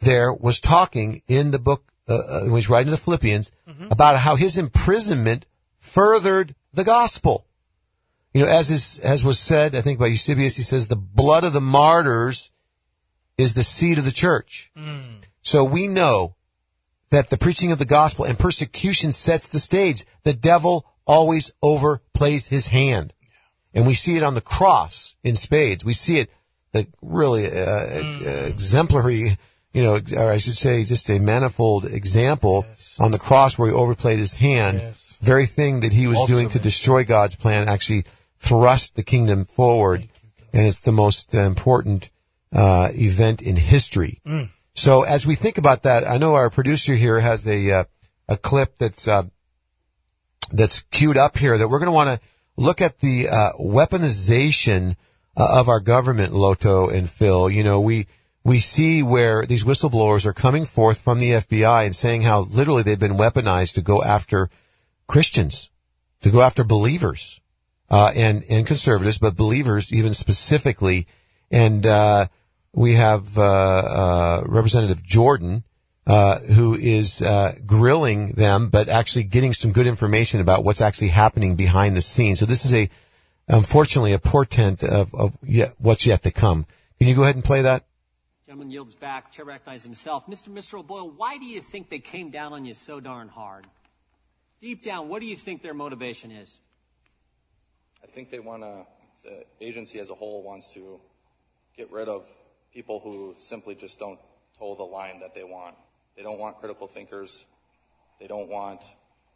there 0.00 0.32
was 0.32 0.60
talking 0.60 1.20
in 1.28 1.50
the 1.50 1.58
book, 1.58 1.92
uh, 2.08 2.14
uh, 2.14 2.40
when 2.44 2.54
he's 2.54 2.70
writing 2.70 2.86
to 2.86 2.92
the 2.92 2.96
Philippians 2.96 3.52
about 3.90 4.16
how 4.16 4.36
his 4.36 4.56
imprisonment 4.56 5.44
furthered 5.78 6.54
the 6.72 6.84
gospel. 6.84 7.44
You 8.32 8.40
You 8.40 8.46
know, 8.46 8.52
as 8.52 8.70
is, 8.70 8.98
as 9.00 9.22
was 9.22 9.38
said, 9.38 9.74
I 9.74 9.82
think 9.82 9.98
by 9.98 10.06
Eusebius, 10.06 10.56
he 10.56 10.62
says 10.62 10.88
the 10.88 10.96
blood 10.96 11.44
of 11.44 11.52
the 11.52 11.60
martyrs 11.60 12.50
is 13.36 13.52
the 13.52 13.62
seed 13.62 13.98
of 13.98 14.06
the 14.06 14.12
church. 14.24 14.70
So 15.42 15.64
we 15.64 15.86
know 15.86 16.36
that 17.10 17.28
the 17.28 17.36
preaching 17.38 17.72
of 17.72 17.78
the 17.78 17.84
gospel 17.84 18.24
and 18.24 18.38
persecution 18.38 19.12
sets 19.12 19.46
the 19.46 19.60
stage. 19.60 20.06
The 20.22 20.32
devil 20.32 20.86
always 21.08 21.50
overplays 21.64 22.48
his 22.48 22.68
hand. 22.68 23.14
And 23.74 23.86
we 23.86 23.94
see 23.94 24.16
it 24.16 24.22
on 24.22 24.34
the 24.34 24.40
cross 24.40 25.16
in 25.24 25.34
spades. 25.34 25.84
We 25.84 25.92
see 25.92 26.20
it, 26.20 26.30
the 26.72 26.86
really 27.02 27.46
uh, 27.46 27.50
uh, 27.50 28.46
exemplary, 28.46 29.38
you 29.72 29.82
know, 29.82 30.00
or 30.16 30.30
I 30.30 30.38
should 30.38 30.56
say 30.56 30.84
just 30.84 31.10
a 31.10 31.18
manifold 31.18 31.86
example 31.86 32.66
on 33.00 33.10
the 33.10 33.18
cross 33.18 33.58
where 33.58 33.68
he 33.68 33.74
overplayed 33.74 34.18
his 34.18 34.34
hand. 34.34 34.78
Yes. 34.78 35.18
Very 35.20 35.46
thing 35.46 35.80
that 35.80 35.92
he 35.92 36.06
was 36.06 36.24
doing 36.28 36.48
to 36.50 36.58
destroy 36.58 37.04
God's 37.04 37.34
plan 37.34 37.68
actually 37.68 38.04
thrust 38.38 38.94
the 38.94 39.02
kingdom 39.02 39.44
forward. 39.44 40.08
And 40.52 40.66
it's 40.66 40.80
the 40.80 40.92
most 40.92 41.34
uh, 41.34 41.40
important 41.40 42.10
uh, 42.52 42.90
event 42.92 43.42
in 43.42 43.56
history. 43.56 44.20
So 44.74 45.02
as 45.02 45.26
we 45.26 45.34
think 45.34 45.58
about 45.58 45.82
that, 45.82 46.08
I 46.08 46.18
know 46.18 46.34
our 46.34 46.50
producer 46.50 46.94
here 46.94 47.18
has 47.18 47.46
a 47.46 47.80
uh, 47.80 47.84
a 48.28 48.36
clip 48.36 48.78
that's 48.78 49.08
uh, 49.08 49.24
that's 50.52 50.82
queued 50.82 51.16
up 51.16 51.38
here 51.38 51.58
that 51.58 51.68
we're 51.68 51.78
going 51.78 51.86
to 51.86 51.92
want 51.92 52.20
to 52.20 52.26
look 52.56 52.80
at 52.80 53.00
the 53.00 53.28
uh, 53.28 53.52
weaponization 53.52 54.96
uh, 55.36 55.46
of 55.50 55.68
our 55.68 55.80
government, 55.80 56.32
Loto 56.32 56.88
and 56.88 57.08
Phil. 57.08 57.48
You 57.48 57.62
know, 57.62 57.80
we 57.80 58.06
we 58.44 58.58
see 58.58 59.02
where 59.02 59.46
these 59.46 59.64
whistleblowers 59.64 60.24
are 60.24 60.32
coming 60.32 60.64
forth 60.64 61.00
from 61.00 61.18
the 61.18 61.30
FBI 61.30 61.84
and 61.84 61.94
saying 61.94 62.22
how 62.22 62.40
literally 62.40 62.82
they've 62.82 62.98
been 62.98 63.12
weaponized 63.12 63.74
to 63.74 63.82
go 63.82 64.02
after 64.02 64.48
Christians, 65.06 65.70
to 66.22 66.30
go 66.30 66.40
after 66.42 66.64
believers, 66.64 67.40
uh, 67.90 68.12
and 68.14 68.44
and 68.48 68.66
conservatives, 68.66 69.18
but 69.18 69.36
believers 69.36 69.92
even 69.92 70.12
specifically. 70.12 71.06
And 71.50 71.86
uh, 71.86 72.26
we 72.74 72.94
have 72.94 73.38
uh, 73.38 73.42
uh, 73.42 74.42
Representative 74.46 75.02
Jordan, 75.02 75.64
uh, 76.08 76.38
who 76.38 76.74
is 76.74 77.20
uh, 77.20 77.54
grilling 77.66 78.32
them, 78.32 78.70
but 78.70 78.88
actually 78.88 79.24
getting 79.24 79.52
some 79.52 79.72
good 79.72 79.86
information 79.86 80.40
about 80.40 80.64
what's 80.64 80.80
actually 80.80 81.08
happening 81.08 81.54
behind 81.54 81.94
the 81.94 82.00
scenes. 82.00 82.38
So 82.40 82.46
this 82.46 82.64
is 82.64 82.72
a, 82.72 82.88
unfortunately, 83.46 84.14
a 84.14 84.18
portent 84.18 84.82
of, 84.82 85.14
of 85.14 85.36
yet, 85.42 85.74
what's 85.76 86.06
yet 86.06 86.22
to 86.22 86.30
come. 86.30 86.64
Can 86.98 87.08
you 87.08 87.14
go 87.14 87.24
ahead 87.24 87.34
and 87.34 87.44
play 87.44 87.60
that? 87.60 87.84
Gentleman 88.46 88.70
yields 88.70 88.94
back. 88.94 89.30
Chair 89.32 89.44
recognizes 89.44 89.84
himself. 89.84 90.26
Mr. 90.26 90.48
Mr. 90.48 90.78
O'Boyle, 90.78 91.10
why 91.10 91.36
do 91.36 91.44
you 91.44 91.60
think 91.60 91.90
they 91.90 91.98
came 91.98 92.30
down 92.30 92.54
on 92.54 92.64
you 92.64 92.72
so 92.72 93.00
darn 93.00 93.28
hard? 93.28 93.66
Deep 94.62 94.82
down, 94.82 95.10
what 95.10 95.20
do 95.20 95.26
you 95.26 95.36
think 95.36 95.60
their 95.60 95.74
motivation 95.74 96.30
is? 96.30 96.58
I 98.02 98.06
think 98.06 98.30
they 98.30 98.38
want 98.38 98.62
to, 98.62 98.86
the 99.24 99.44
agency 99.60 100.00
as 100.00 100.08
a 100.08 100.14
whole 100.14 100.42
wants 100.42 100.72
to 100.72 100.98
get 101.76 101.92
rid 101.92 102.08
of 102.08 102.26
people 102.72 102.98
who 102.98 103.36
simply 103.38 103.74
just 103.74 103.98
don't 103.98 104.18
toe 104.58 104.74
the 104.74 104.82
line 104.82 105.20
that 105.20 105.34
they 105.34 105.44
want. 105.44 105.76
They 106.18 106.24
don't 106.24 106.40
want 106.40 106.58
critical 106.58 106.88
thinkers. 106.88 107.44
They 108.18 108.26
don't 108.26 108.48
want 108.48 108.82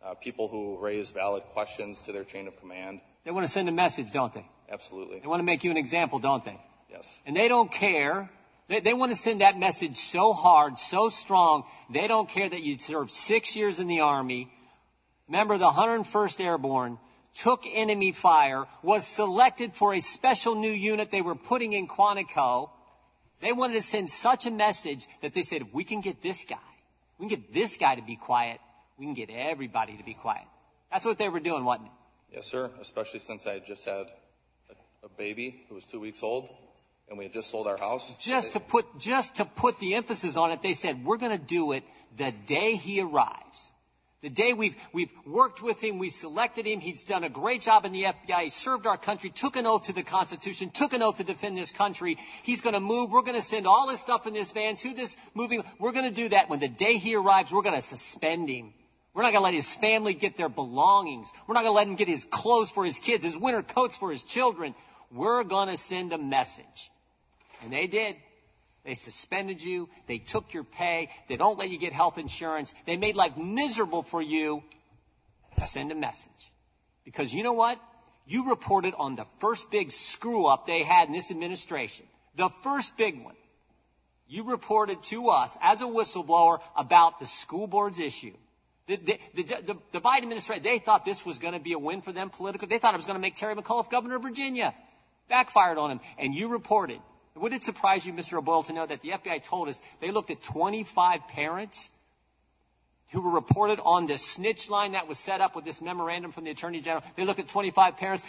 uh, 0.05 0.15
people 0.15 0.49
who 0.49 0.79
raise 0.81 1.11
valid 1.11 1.45
questions 1.45 2.03
to 2.03 2.13
their 2.13 2.25
chain 2.25 2.49
of 2.49 2.59
command. 2.59 3.01
They 3.25 3.31
want 3.31 3.47
to 3.47 3.53
send 3.53 3.69
a 3.69 3.73
message, 3.73 4.11
don't 4.11 4.35
they? 4.35 4.45
Absolutely. 4.69 5.21
They 5.21 5.29
want 5.29 5.39
to 5.39 5.45
make 5.45 5.63
you 5.63 5.71
an 5.71 5.77
example, 5.77 6.19
don't 6.19 6.45
they? 6.45 6.59
Yes. 6.91 7.09
And 7.25 7.37
they 7.37 7.47
don't 7.47 7.71
care. 7.71 8.29
They, 8.67 8.81
they 8.81 8.95
want 8.95 9.13
to 9.13 9.17
send 9.17 9.43
that 9.43 9.57
message 9.57 9.97
so 9.97 10.33
hard, 10.33 10.77
so 10.77 11.09
strong. 11.09 11.63
They 11.89 12.09
don't 12.09 12.29
care 12.29 12.49
that 12.49 12.63
you 12.63 12.77
served 12.79 13.13
six 13.13 13.55
years 13.55 13.79
in 13.79 13.87
the 13.87 14.01
Army, 14.01 14.51
member 15.29 15.55
of 15.55 15.61
the 15.61 15.71
101st 15.71 16.45
Airborne, 16.45 16.99
took 17.37 17.63
enemy 17.73 18.11
fire, 18.11 18.67
was 18.83 19.07
selected 19.07 19.73
for 19.73 19.95
a 19.95 20.01
special 20.01 20.57
new 20.57 20.73
unit 20.73 21.13
they 21.13 21.23
were 21.23 21.37
putting 21.37 21.75
in 21.75 21.87
Quantico. 21.87 22.71
They 23.41 23.53
wanted 23.53 23.75
to 23.75 23.83
send 23.83 24.11
such 24.11 24.47
a 24.47 24.51
message 24.51 25.07
that 25.21 25.33
they 25.33 25.43
said, 25.43 25.63
if 25.63 25.73
we 25.73 25.85
can 25.85 26.01
get 26.01 26.23
this 26.23 26.45
guy, 26.45 26.57
we 27.19 27.29
can 27.29 27.41
get 27.41 27.53
this 27.53 27.77
guy 27.77 27.95
to 27.95 28.03
be 28.03 28.17
quiet, 28.17 28.61
we 28.99 29.07
can 29.07 29.15
get 29.15 29.31
everybody 29.31 29.97
to 29.97 30.05
be 30.05 30.15
quiet. 30.15 30.45
That's 30.91 31.05
what 31.05 31.19
they 31.19 31.29
were 31.29 31.41
doing, 31.41 31.65
wasn't 31.65 31.87
it? 31.87 32.37
Yes, 32.37 32.47
sir. 32.47 32.71
Especially 32.81 33.21
since 33.21 33.47
I 33.47 33.55
had 33.55 33.67
just 33.67 33.85
had 33.85 34.07
a, 34.71 35.07
a 35.07 35.09
baby 35.17 35.65
who 35.69 35.75
was 35.75 35.85
two 35.85 36.01
weeks 36.01 36.23
old 36.23 36.49
and 37.09 37.19
we 37.19 37.25
had 37.25 37.33
just 37.33 37.51
sold 37.51 37.67
our 37.67 37.77
house. 37.77 38.15
just 38.19 38.53
to 38.55 38.61
put 38.61 38.87
just 38.99 39.37
to 39.37 39.45
put 39.45 39.79
the 39.79 39.95
emphasis 39.95 40.37
on 40.37 40.51
it, 40.51 40.63
they 40.63 40.73
said 40.75 41.05
we're 41.05 41.19
going 41.19 41.37
to 41.39 41.45
do 41.45 41.73
it 41.73 41.85
the 42.17 42.33
day 42.47 42.77
he 42.77 43.01
arrives. 43.01 43.73
The 44.23 44.31
day 44.31 44.53
we've 44.53 44.77
we've 44.93 45.11
worked 45.27 45.63
with 45.63 45.83
him, 45.83 45.99
we 45.99 46.09
selected 46.09 46.65
him. 46.65 46.79
He's 46.79 47.03
done 47.03 47.25
a 47.25 47.29
great 47.29 47.61
job 47.61 47.85
in 47.85 47.93
the 47.93 48.05
FBI. 48.05 48.45
He 48.45 48.51
served 48.51 48.87
our 48.87 48.97
country, 48.97 49.31
took 49.31 49.57
an 49.57 49.67
oath 49.67 49.85
to 49.85 49.93
the 49.93 50.05
Constitution, 50.05 50.71
took 50.71 50.93
an 50.93 51.03
oath 51.03 51.17
to 51.17 51.25
defend 51.25 51.57
this 51.57 51.73
country. 51.73 52.17
He's 52.45 52.63
to 52.75 52.81
move. 52.81 53.11
We're 53.11 53.23
to 53.35 53.43
send 53.43 53.67
all 53.67 53.91
his 53.91 53.99
stuff 53.99 54.29
in 54.29 54.33
this 54.33 54.53
van 54.53 54.77
to 54.77 54.95
this 54.95 55.17
moving. 55.35 55.65
We're 55.81 55.93
to 56.05 56.15
do 56.15 56.29
that 56.29 56.49
when 56.49 56.61
the 56.61 56.69
day 56.69 56.99
he 56.99 57.17
arrives. 57.17 57.51
We're 57.51 57.63
to 57.75 57.83
suspend 57.83 58.49
him. 58.49 58.73
We're 59.13 59.25
not 59.25 59.33
to 59.33 59.41
let 59.41 59.55
his 59.55 59.75
family 59.75 60.15
get 60.15 60.37
their 60.37 60.49
belongings. 60.49 61.29
We're 61.49 61.55
not 61.55 61.65
to 61.65 61.73
let 61.73 61.89
him 61.89 61.97
get 61.97 62.07
his 62.07 62.25
clothes 62.25 62.71
for 62.71 62.85
his 62.85 63.01
kids, 63.01 63.25
his 63.25 63.37
winter 63.37 63.63
coats 63.63 63.97
for 63.97 64.13
his 64.13 64.23
children. 64.23 64.75
We're 65.11 65.43
to 65.43 65.77
send 65.77 66.13
a 66.13 66.19
message. 66.19 66.91
And 67.63 67.73
they 67.73 67.89
did. 67.89 68.17
They 68.85 68.95
suspended 68.95 69.63
you. 69.63 69.89
They 70.07 70.19
took 70.19 70.53
your 70.53 70.65
pay. 70.65 71.09
They 71.29 71.37
don't 71.37 71.59
let 71.59 71.71
you 71.71 71.79
get 71.79 71.93
health 71.93 72.19
insurance. 72.19 72.75
They 72.87 72.97
made 72.97 73.15
life 73.15 73.37
miserable 73.37 74.03
for 74.03 74.21
you 74.21 74.63
send 75.61 75.93
a 75.93 75.95
message. 75.95 76.53
Because 77.05 77.33
you 77.33 77.43
know 77.43 77.53
what? 77.53 77.79
You 78.27 78.49
reported 78.49 78.95
on 78.97 79.17
the 79.17 79.27
first 79.41 79.71
big 79.71 79.91
screw 79.91 80.47
up 80.47 80.67
they 80.67 80.83
had 80.83 81.09
in 81.09 81.13
this 81.13 81.31
administration. 81.31 82.07
The 82.37 82.49
first 82.63 82.97
big 82.97 83.23
one. 83.23 83.35
You 84.29 84.45
reported 84.51 85.03
to 85.05 85.29
us 85.29 85.59
as 85.61 85.83
a 85.83 85.85
whistleblower 85.85 86.61
about 86.77 87.21
the 87.21 87.27
school 87.27 87.67
board's 87.67 87.99
issue. 87.99 88.33
The, 88.87 88.97
the, 88.97 89.19
the, 89.35 89.43
the, 89.43 89.79
the 89.93 90.01
Biden 90.01 90.23
administration, 90.23 90.63
they 90.63 90.79
thought 90.79 91.05
this 91.05 91.27
was 91.27 91.39
going 91.39 91.55
to 91.55 91.61
be 91.61 91.73
a 91.73 91.79
win 91.79 92.01
for 92.01 92.13
them 92.13 92.31
politically. 92.31 92.69
They 92.69 92.79
thought 92.79 92.95
it 92.95 92.97
was 92.97 93.07
going 93.07 93.17
to 93.17 93.21
make 93.21 93.35
Terry 93.35 93.55
McAuliffe 93.55 93.91
governor 93.91 94.17
of 94.17 94.23
Virginia. 94.23 94.75
Backfired 95.29 95.79
on 95.79 95.91
him. 95.91 96.01
And 96.19 96.35
you 96.35 96.49
reported. 96.49 97.01
Would 97.35 97.53
it 97.53 97.65
surprise 97.65 98.05
you, 98.05 98.13
Mr. 98.13 98.39
O'Boyle, 98.39 98.63
to 98.65 98.73
know 98.73 98.87
that 98.87 99.01
the 99.01 99.11
FBI 99.11 99.43
told 99.43 99.69
us 99.69 99.81
they 100.01 100.11
looked 100.11 100.31
at 100.31 100.43
25 100.43 101.29
parents 101.29 101.91
who 103.11 103.21
were 103.23 103.31
reported 103.31 103.81
on 103.85 104.07
this 104.07 104.23
snitch 104.23 104.69
line 104.69 104.93
that 104.93 105.09
was 105.09 105.19
set 105.19 105.41
up 105.41 105.57
with 105.57 105.65
this 105.65 105.81
memorandum 105.81 106.31
from 106.31 106.45
the 106.45 106.51
Attorney 106.51 106.81
General? 106.81 107.03
They 107.17 107.25
looked 107.25 107.41
at 107.41 107.49
25 107.49 107.97
parents. 107.97 108.23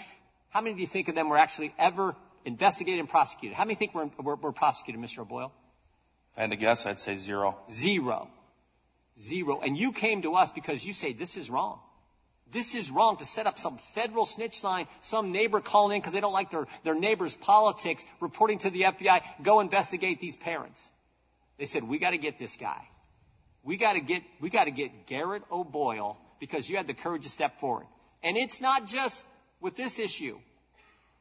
How 0.50 0.62
many 0.62 0.76
do 0.76 0.82
you 0.82 0.88
think 0.88 1.10
of 1.10 1.16
them 1.16 1.30
were 1.30 1.38
actually 1.38 1.74
ever 1.78 2.16
investigated 2.46 3.00
and 3.00 3.10
prosecuted? 3.10 3.58
How 3.58 3.66
many 3.66 3.76
think 3.76 3.94
were, 3.94 4.10
were, 4.22 4.36
were 4.36 4.52
prosecuted, 4.52 5.02
Mr. 5.02 5.20
O'Boyle? 5.20 5.52
If 6.34 6.38
I 6.38 6.42
had 6.42 6.52
to 6.52 6.56
guess, 6.56 6.86
I'd 6.86 7.00
say 7.00 7.18
zero. 7.18 7.60
Zero. 7.70 8.30
Zero. 9.20 9.60
And 9.62 9.78
you 9.78 9.92
came 9.92 10.22
to 10.22 10.36
us 10.36 10.52
because 10.52 10.86
you 10.86 10.94
say 10.94 11.14
this 11.14 11.38
is 11.38 11.50
wrong. 11.50 11.80
This 12.54 12.76
is 12.76 12.92
wrong 12.92 13.18
to 13.18 13.26
set 13.26 13.48
up 13.48 13.58
some 13.58 13.78
federal 13.78 14.26
snitch 14.26 14.64
line, 14.64 14.86
some 15.02 15.32
neighbor 15.32 15.60
calling 15.60 15.96
in 15.96 16.02
because 16.02 16.14
they 16.14 16.22
don't 16.22 16.34
like 16.34 16.52
their, 16.52 16.68
their 16.84 16.96
neighbor's 16.96 17.34
politics, 17.34 18.06
reporting 18.20 18.60
to 18.60 18.70
the 18.70 18.82
FBI, 18.82 19.22
go 19.42 19.60
investigate 19.60 20.20
these 20.20 20.36
parents. 20.36 20.90
They 21.58 21.66
said, 21.66 21.84
we 21.84 21.98
got 21.98 22.12
to 22.12 22.18
get 22.18 22.38
this 22.38 22.56
guy. 22.56 22.88
We 23.64 23.78
got 23.78 23.94
to 23.94 24.02
get, 24.02 24.22
we 24.40 24.50
got 24.50 24.66
to 24.66 24.72
get 24.72 25.08
Garrett 25.08 25.44
O'Boyle 25.52 26.20
because 26.40 26.70
you 26.70 26.78
had 26.78 26.86
the 26.86 26.94
courage 26.94 27.24
to 27.24 27.30
step 27.30 27.60
forward. 27.60 27.88
And 28.22 28.38
it's 28.38 28.62
not 28.62 28.88
just 28.88 29.26
with 29.60 29.76
this 29.76 29.98
issue 29.98 30.38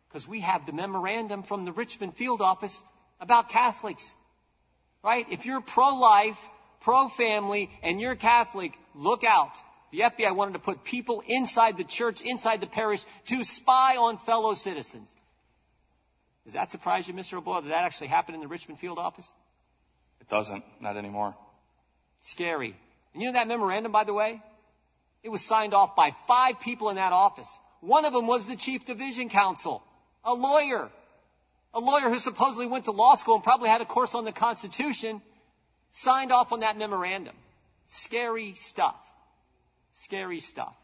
because 0.08 0.28
we 0.28 0.40
have 0.40 0.66
the 0.66 0.72
memorandum 0.72 1.42
from 1.42 1.64
the 1.64 1.72
Richmond 1.72 2.14
field 2.14 2.42
office 2.42 2.82
about 3.20 3.48
Catholics, 3.48 4.14
right? 5.02 5.24
If 5.30 5.46
you're 5.46 5.62
pro-life, 5.62 6.38
pro-family, 6.80 7.70
and 7.82 8.00
you're 8.00 8.16
Catholic, 8.16 8.76
look 8.94 9.24
out. 9.24 9.56
The 9.92 10.00
FBI 10.00 10.34
wanted 10.34 10.54
to 10.54 10.58
put 10.58 10.84
people 10.84 11.22
inside 11.26 11.76
the 11.76 11.84
church, 11.84 12.22
inside 12.22 12.62
the 12.62 12.66
parish, 12.66 13.04
to 13.26 13.44
spy 13.44 13.96
on 13.96 14.16
fellow 14.16 14.54
citizens. 14.54 15.14
Does 16.44 16.54
that 16.54 16.70
surprise 16.70 17.06
you, 17.06 17.14
Mr. 17.14 17.34
O'Boyle? 17.34 17.60
Did 17.60 17.70
that 17.70 17.84
actually 17.84 18.08
happen 18.08 18.34
in 18.34 18.40
the 18.40 18.48
Richmond 18.48 18.80
field 18.80 18.98
office? 18.98 19.30
It 20.20 20.28
doesn't. 20.28 20.64
Not 20.80 20.96
anymore. 20.96 21.36
Scary. 22.20 22.74
And 23.12 23.22
you 23.22 23.28
know 23.28 23.34
that 23.34 23.46
memorandum, 23.48 23.92
by 23.92 24.04
the 24.04 24.14
way? 24.14 24.42
It 25.22 25.28
was 25.28 25.42
signed 25.42 25.74
off 25.74 25.94
by 25.94 26.12
five 26.26 26.58
people 26.58 26.88
in 26.88 26.96
that 26.96 27.12
office. 27.12 27.58
One 27.80 28.06
of 28.06 28.14
them 28.14 28.26
was 28.26 28.46
the 28.46 28.56
chief 28.56 28.86
division 28.86 29.28
counsel, 29.28 29.82
a 30.24 30.32
lawyer. 30.32 30.88
A 31.74 31.80
lawyer 31.80 32.08
who 32.08 32.18
supposedly 32.18 32.66
went 32.66 32.86
to 32.86 32.92
law 32.92 33.14
school 33.14 33.34
and 33.34 33.44
probably 33.44 33.68
had 33.68 33.80
a 33.80 33.84
course 33.84 34.14
on 34.14 34.24
the 34.24 34.32
Constitution, 34.32 35.20
signed 35.90 36.32
off 36.32 36.52
on 36.52 36.60
that 36.60 36.78
memorandum. 36.78 37.34
Scary 37.86 38.54
stuff. 38.54 38.96
Scary 40.04 40.40
stuff. 40.40 40.74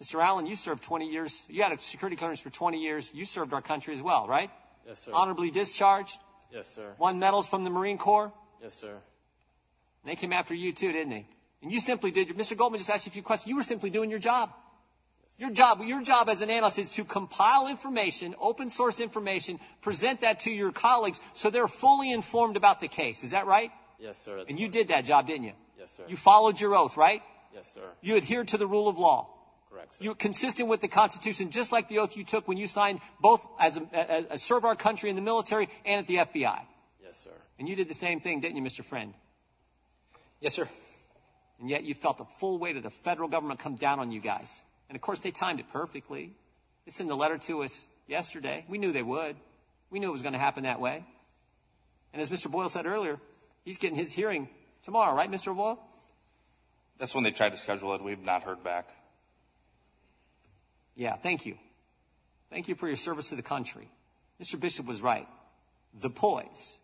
Mr. 0.00 0.22
Allen, 0.22 0.46
you 0.46 0.56
served 0.56 0.82
20 0.82 1.10
years. 1.10 1.44
You 1.48 1.62
had 1.62 1.72
a 1.72 1.78
security 1.78 2.16
clearance 2.16 2.40
for 2.40 2.48
20 2.48 2.80
years. 2.80 3.12
You 3.14 3.26
served 3.26 3.52
our 3.52 3.60
country 3.60 3.94
as 3.94 4.00
well, 4.00 4.26
right? 4.26 4.50
Yes, 4.86 5.00
sir. 5.00 5.10
Honorably 5.12 5.50
discharged. 5.50 6.18
Yes, 6.50 6.74
sir. 6.74 6.94
Won 6.98 7.18
medals 7.18 7.46
from 7.46 7.64
the 7.64 7.70
Marine 7.70 7.98
Corps. 7.98 8.32
Yes, 8.62 8.72
sir. 8.72 8.92
And 8.92 10.06
they 10.06 10.16
came 10.16 10.32
after 10.32 10.54
you 10.54 10.72
too, 10.72 10.90
didn't 10.90 11.10
they? 11.10 11.26
And 11.62 11.70
you 11.70 11.80
simply 11.80 12.12
did. 12.12 12.28
Mr. 12.28 12.56
Goldman 12.56 12.78
just 12.78 12.88
asked 12.88 13.04
you 13.04 13.10
a 13.10 13.12
few 13.12 13.22
questions. 13.22 13.50
You 13.50 13.56
were 13.56 13.62
simply 13.62 13.90
doing 13.90 14.08
your 14.08 14.18
job. 14.18 14.50
Your 15.36 15.50
job, 15.50 15.82
your 15.84 16.00
job 16.02 16.30
as 16.30 16.40
an 16.40 16.48
analyst 16.48 16.78
is 16.78 16.90
to 16.90 17.04
compile 17.04 17.68
information, 17.68 18.34
open 18.40 18.70
source 18.70 19.00
information, 19.00 19.60
present 19.82 20.22
that 20.22 20.40
to 20.40 20.50
your 20.50 20.72
colleagues 20.72 21.20
so 21.34 21.50
they're 21.50 21.68
fully 21.68 22.10
informed 22.10 22.56
about 22.56 22.80
the 22.80 22.88
case. 22.88 23.22
Is 23.22 23.32
that 23.32 23.46
right? 23.46 23.70
Yes, 23.98 24.16
sir. 24.16 24.44
And 24.48 24.58
you 24.58 24.68
did 24.68 24.88
that 24.88 25.04
job, 25.04 25.26
didn't 25.26 25.44
you? 25.44 25.52
Yes, 25.78 25.90
sir. 25.90 26.04
You 26.08 26.16
followed 26.16 26.60
your 26.60 26.74
oath, 26.74 26.96
right? 26.96 27.20
Yes, 27.54 27.72
sir. 27.72 27.88
You 28.00 28.16
adhered 28.16 28.48
to 28.48 28.58
the 28.58 28.66
rule 28.66 28.88
of 28.88 28.98
law. 28.98 29.28
Correct, 29.70 29.94
sir. 29.94 30.04
You're 30.04 30.14
consistent 30.14 30.68
with 30.68 30.80
the 30.80 30.88
Constitution, 30.88 31.50
just 31.50 31.72
like 31.72 31.88
the 31.88 31.98
oath 31.98 32.16
you 32.16 32.24
took 32.24 32.48
when 32.48 32.58
you 32.58 32.66
signed 32.66 33.00
both 33.20 33.46
as 33.58 33.76
a, 33.76 33.82
a, 33.92 34.34
a 34.34 34.38
serve 34.38 34.64
our 34.64 34.76
country 34.76 35.10
in 35.10 35.16
the 35.16 35.22
military 35.22 35.68
and 35.84 36.00
at 36.00 36.06
the 36.06 36.16
FBI. 36.16 36.60
Yes, 37.02 37.16
sir. 37.18 37.30
And 37.58 37.68
you 37.68 37.76
did 37.76 37.88
the 37.88 37.94
same 37.94 38.20
thing, 38.20 38.40
didn't 38.40 38.56
you, 38.56 38.62
Mr. 38.62 38.84
Friend? 38.84 39.14
Yes, 40.40 40.54
sir. 40.54 40.68
And 41.60 41.70
yet 41.70 41.84
you 41.84 41.94
felt 41.94 42.18
the 42.18 42.24
full 42.24 42.58
weight 42.58 42.76
of 42.76 42.82
the 42.82 42.90
federal 42.90 43.28
government 43.28 43.60
come 43.60 43.76
down 43.76 44.00
on 44.00 44.10
you 44.10 44.20
guys. 44.20 44.60
And 44.88 44.96
of 44.96 45.02
course, 45.02 45.20
they 45.20 45.30
timed 45.30 45.60
it 45.60 45.66
perfectly. 45.72 46.32
They 46.84 46.90
sent 46.90 47.08
the 47.08 47.16
letter 47.16 47.38
to 47.38 47.62
us 47.62 47.86
yesterday. 48.06 48.64
We 48.68 48.78
knew 48.78 48.92
they 48.92 49.02
would. 49.02 49.36
We 49.90 50.00
knew 50.00 50.08
it 50.08 50.12
was 50.12 50.22
going 50.22 50.34
to 50.34 50.38
happen 50.38 50.64
that 50.64 50.80
way. 50.80 51.04
And 52.12 52.20
as 52.20 52.30
Mr. 52.30 52.50
Boyle 52.50 52.68
said 52.68 52.86
earlier, 52.86 53.18
he's 53.64 53.78
getting 53.78 53.96
his 53.96 54.12
hearing 54.12 54.48
tomorrow, 54.82 55.14
right, 55.14 55.30
Mr. 55.30 55.54
Boyle? 55.56 55.80
That's 56.98 57.14
when 57.14 57.24
they 57.24 57.30
tried 57.32 57.50
to 57.50 57.56
schedule 57.56 57.94
it. 57.94 58.02
We've 58.02 58.22
not 58.24 58.44
heard 58.44 58.62
back. 58.62 58.88
Yeah, 60.96 61.16
thank 61.16 61.44
you. 61.44 61.56
Thank 62.50 62.68
you 62.68 62.74
for 62.74 62.86
your 62.86 62.96
service 62.96 63.30
to 63.30 63.34
the 63.34 63.42
country. 63.42 63.88
Mr. 64.40 64.58
Bishop 64.58 64.86
was 64.86 65.02
right. 65.02 65.26
The 66.00 66.10
poise, 66.10 66.78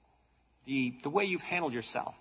the, 0.66 0.94
the 1.03 1.11
way 1.11 1.25
you've 1.25 1.42
handled 1.42 1.73
yourself, 1.73 2.16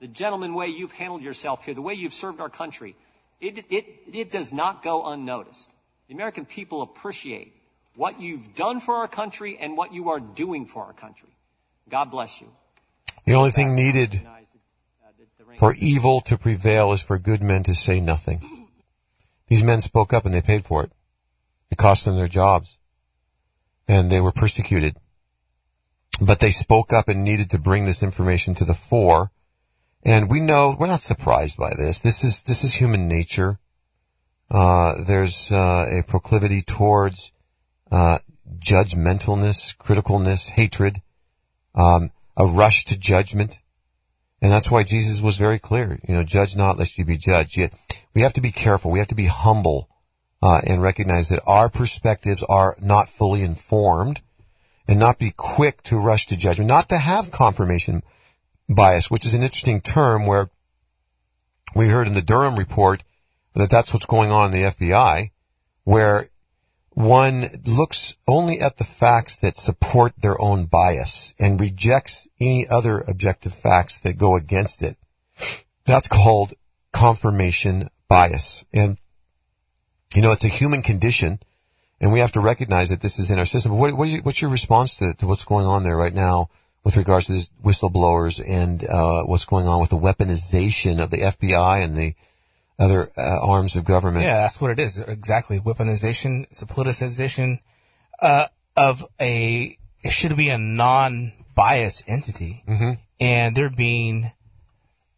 the 0.00 0.08
gentleman 0.08 0.54
way 0.54 0.66
you've 0.68 0.92
handled 0.92 1.22
yourself 1.22 1.64
here, 1.64 1.74
the 1.74 1.82
way 1.82 1.94
you've 1.94 2.14
served 2.14 2.40
our 2.40 2.48
country, 2.48 2.96
it, 3.40 3.64
it, 3.70 3.84
it 4.12 4.30
does 4.32 4.52
not 4.52 4.82
go 4.82 5.06
unnoticed. 5.06 5.70
The 6.08 6.14
American 6.14 6.44
people 6.44 6.82
appreciate 6.82 7.54
what 7.94 8.20
you've 8.20 8.54
done 8.54 8.80
for 8.80 8.96
our 8.96 9.08
country 9.08 9.58
and 9.60 9.76
what 9.76 9.92
you 9.92 10.10
are 10.10 10.20
doing 10.20 10.66
for 10.66 10.84
our 10.84 10.92
country. 10.92 11.28
God 11.88 12.10
bless 12.10 12.40
you. 12.40 12.48
The 13.26 13.34
only 13.34 13.50
thing 13.50 13.74
needed 13.74 14.12
Recognize 14.14 14.46
the- 14.50 14.58
uh, 15.06 15.10
the- 15.10 15.12
the 15.18 15.22
rank- 15.22 15.27
for 15.58 15.74
evil 15.74 16.20
to 16.22 16.38
prevail 16.38 16.92
is 16.92 17.02
for 17.02 17.18
good 17.18 17.42
men 17.42 17.62
to 17.64 17.74
say 17.74 18.00
nothing. 18.00 18.68
These 19.48 19.64
men 19.64 19.80
spoke 19.80 20.12
up 20.12 20.24
and 20.24 20.34
they 20.34 20.42
paid 20.42 20.64
for 20.64 20.84
it. 20.84 20.92
It 21.70 21.78
cost 21.78 22.04
them 22.04 22.16
their 22.16 22.28
jobs. 22.28 22.78
And 23.86 24.10
they 24.10 24.20
were 24.20 24.32
persecuted. 24.32 24.96
But 26.20 26.40
they 26.40 26.50
spoke 26.50 26.92
up 26.92 27.08
and 27.08 27.24
needed 27.24 27.50
to 27.50 27.58
bring 27.58 27.84
this 27.84 28.02
information 28.02 28.54
to 28.56 28.64
the 28.64 28.74
fore. 28.74 29.30
And 30.02 30.30
we 30.30 30.40
know, 30.40 30.76
we're 30.78 30.86
not 30.86 31.02
surprised 31.02 31.56
by 31.56 31.74
this. 31.74 32.00
This 32.00 32.24
is, 32.24 32.42
this 32.42 32.64
is 32.64 32.74
human 32.74 33.08
nature. 33.08 33.58
Uh, 34.50 35.02
there's, 35.02 35.50
uh, 35.52 35.86
a 35.90 36.02
proclivity 36.02 36.62
towards, 36.62 37.32
uh, 37.90 38.18
judgmentalness, 38.58 39.76
criticalness, 39.76 40.50
hatred, 40.50 41.02
um, 41.74 42.10
a 42.36 42.46
rush 42.46 42.84
to 42.86 42.98
judgment. 42.98 43.58
And 44.40 44.52
that's 44.52 44.70
why 44.70 44.84
Jesus 44.84 45.20
was 45.20 45.36
very 45.36 45.58
clear, 45.58 45.98
you 46.06 46.14
know, 46.14 46.22
judge 46.22 46.56
not 46.56 46.78
lest 46.78 46.96
you 46.96 47.04
be 47.04 47.16
judged. 47.16 47.56
Yet 47.56 47.72
we 48.14 48.22
have 48.22 48.34
to 48.34 48.40
be 48.40 48.52
careful. 48.52 48.90
We 48.90 49.00
have 49.00 49.08
to 49.08 49.14
be 49.16 49.26
humble, 49.26 49.88
uh, 50.42 50.60
and 50.64 50.80
recognize 50.80 51.28
that 51.28 51.42
our 51.46 51.68
perspectives 51.68 52.42
are 52.48 52.76
not 52.80 53.08
fully 53.08 53.42
informed 53.42 54.20
and 54.86 54.98
not 54.98 55.18
be 55.18 55.32
quick 55.36 55.82
to 55.84 55.98
rush 55.98 56.26
to 56.26 56.36
judgment, 56.36 56.68
not 56.68 56.88
to 56.88 56.98
have 56.98 57.30
confirmation 57.30 58.02
bias, 58.68 59.10
which 59.10 59.26
is 59.26 59.34
an 59.34 59.42
interesting 59.42 59.80
term 59.80 60.26
where 60.26 60.50
we 61.74 61.88
heard 61.88 62.06
in 62.06 62.14
the 62.14 62.22
Durham 62.22 62.56
report 62.56 63.02
that 63.54 63.70
that's 63.70 63.92
what's 63.92 64.06
going 64.06 64.30
on 64.30 64.46
in 64.46 64.52
the 64.52 64.70
FBI, 64.70 65.30
where 65.84 66.28
one 66.98 67.48
looks 67.64 68.16
only 68.26 68.60
at 68.60 68.78
the 68.78 68.84
facts 68.84 69.36
that 69.36 69.54
support 69.54 70.14
their 70.18 70.40
own 70.40 70.64
bias 70.64 71.32
and 71.38 71.60
rejects 71.60 72.26
any 72.40 72.66
other 72.66 73.04
objective 73.06 73.54
facts 73.54 74.00
that 74.00 74.18
go 74.18 74.34
against 74.34 74.82
it. 74.82 74.96
That's 75.86 76.08
called 76.08 76.54
confirmation 76.92 77.88
bias. 78.08 78.64
And, 78.72 78.98
you 80.12 80.22
know, 80.22 80.32
it's 80.32 80.44
a 80.44 80.48
human 80.48 80.82
condition 80.82 81.38
and 82.00 82.12
we 82.12 82.18
have 82.18 82.32
to 82.32 82.40
recognize 82.40 82.88
that 82.88 83.00
this 83.00 83.20
is 83.20 83.30
in 83.30 83.38
our 83.38 83.46
system. 83.46 83.78
What, 83.78 83.96
what 83.96 84.08
you, 84.08 84.18
what's 84.22 84.42
your 84.42 84.50
response 84.50 84.96
to, 84.96 85.14
to 85.18 85.26
what's 85.28 85.44
going 85.44 85.66
on 85.66 85.84
there 85.84 85.96
right 85.96 86.14
now 86.14 86.48
with 86.82 86.96
regards 86.96 87.26
to 87.26 87.32
these 87.32 87.48
whistleblowers 87.64 88.42
and, 88.44 88.84
uh, 88.84 89.22
what's 89.22 89.44
going 89.44 89.68
on 89.68 89.80
with 89.80 89.90
the 89.90 89.96
weaponization 89.96 91.00
of 91.00 91.10
the 91.10 91.18
FBI 91.18 91.84
and 91.84 91.96
the 91.96 92.16
other 92.78 93.10
uh, 93.16 93.38
arms 93.40 93.76
of 93.76 93.84
government? 93.84 94.24
Yeah, 94.24 94.38
that's 94.38 94.60
what 94.60 94.70
it 94.70 94.78
is. 94.78 95.00
Exactly. 95.00 95.58
Weaponization. 95.60 96.44
It's 96.50 96.62
a 96.62 96.66
politicization 96.66 97.60
uh, 98.20 98.46
of 98.76 99.06
a. 99.20 99.78
It 100.02 100.12
should 100.12 100.36
be 100.36 100.48
a 100.50 100.58
non-biased 100.58 102.04
entity, 102.06 102.62
mm-hmm. 102.66 102.92
and 103.20 103.56
they're 103.56 103.70
being. 103.70 104.32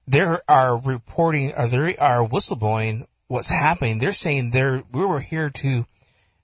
They 0.09 0.21
are 0.49 0.81
reporting, 0.81 1.53
or 1.57 1.69
they 1.69 1.97
are 1.97 2.27
whistleblowing 2.27 3.07
what's 3.29 3.51
happening. 3.51 3.99
They're 3.99 4.13
saying 4.13 4.51
they're 4.51 4.83
we 4.93 5.05
were 5.05 5.21
here 5.21 5.51
to 5.51 5.87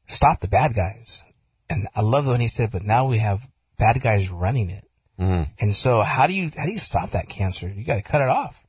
stop 0.07 0.41
the 0.41 0.49
bad 0.49 0.75
guys, 0.75 1.25
and 1.69 1.89
I 1.95 2.03
love 2.03 2.27
when 2.27 2.41
he 2.41 2.49
said, 2.49 2.71
"But 2.71 2.85
now 2.85 3.07
we 3.07 3.19
have 3.19 3.49
bad 3.79 4.01
guys 4.01 4.31
running 4.31 4.71
it." 4.71 4.85
Mm. 5.19 5.49
And 5.59 5.75
so, 5.75 6.03
how 6.03 6.27
do 6.27 6.35
you 6.35 6.51
how 6.57 6.67
do 6.67 6.73
you 6.73 6.79
stop 6.79 7.11
that 7.11 7.29
cancer? 7.29 7.69
You 7.69 7.85
got 7.85 7.97
to 7.97 8.03
cut 8.03 8.23
it 8.23 8.29
off. 8.29 8.66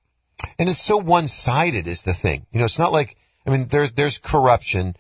And 0.60 0.70
it's 0.70 0.84
so 0.84 0.98
one-sided 0.98 1.88
is 1.88 2.04
the 2.04 2.14
thing. 2.14 2.46
You 2.52 2.60
know, 2.60 2.66
it's 2.66 2.80
not 2.80 2.92
like, 2.92 3.18
I 3.46 3.52
mean, 3.52 3.68
there's, 3.68 3.92
there's 3.94 4.20
corruption. 4.20 4.96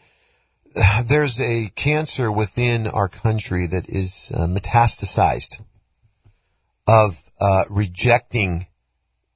There's 1.05 1.41
a 1.41 1.71
cancer 1.75 2.31
within 2.31 2.87
our 2.87 3.07
country 3.07 3.67
that 3.67 3.89
is 3.89 4.31
uh, 4.35 4.45
metastasized 4.45 5.61
of, 6.87 7.17
uh, 7.39 7.63
rejecting 7.69 8.67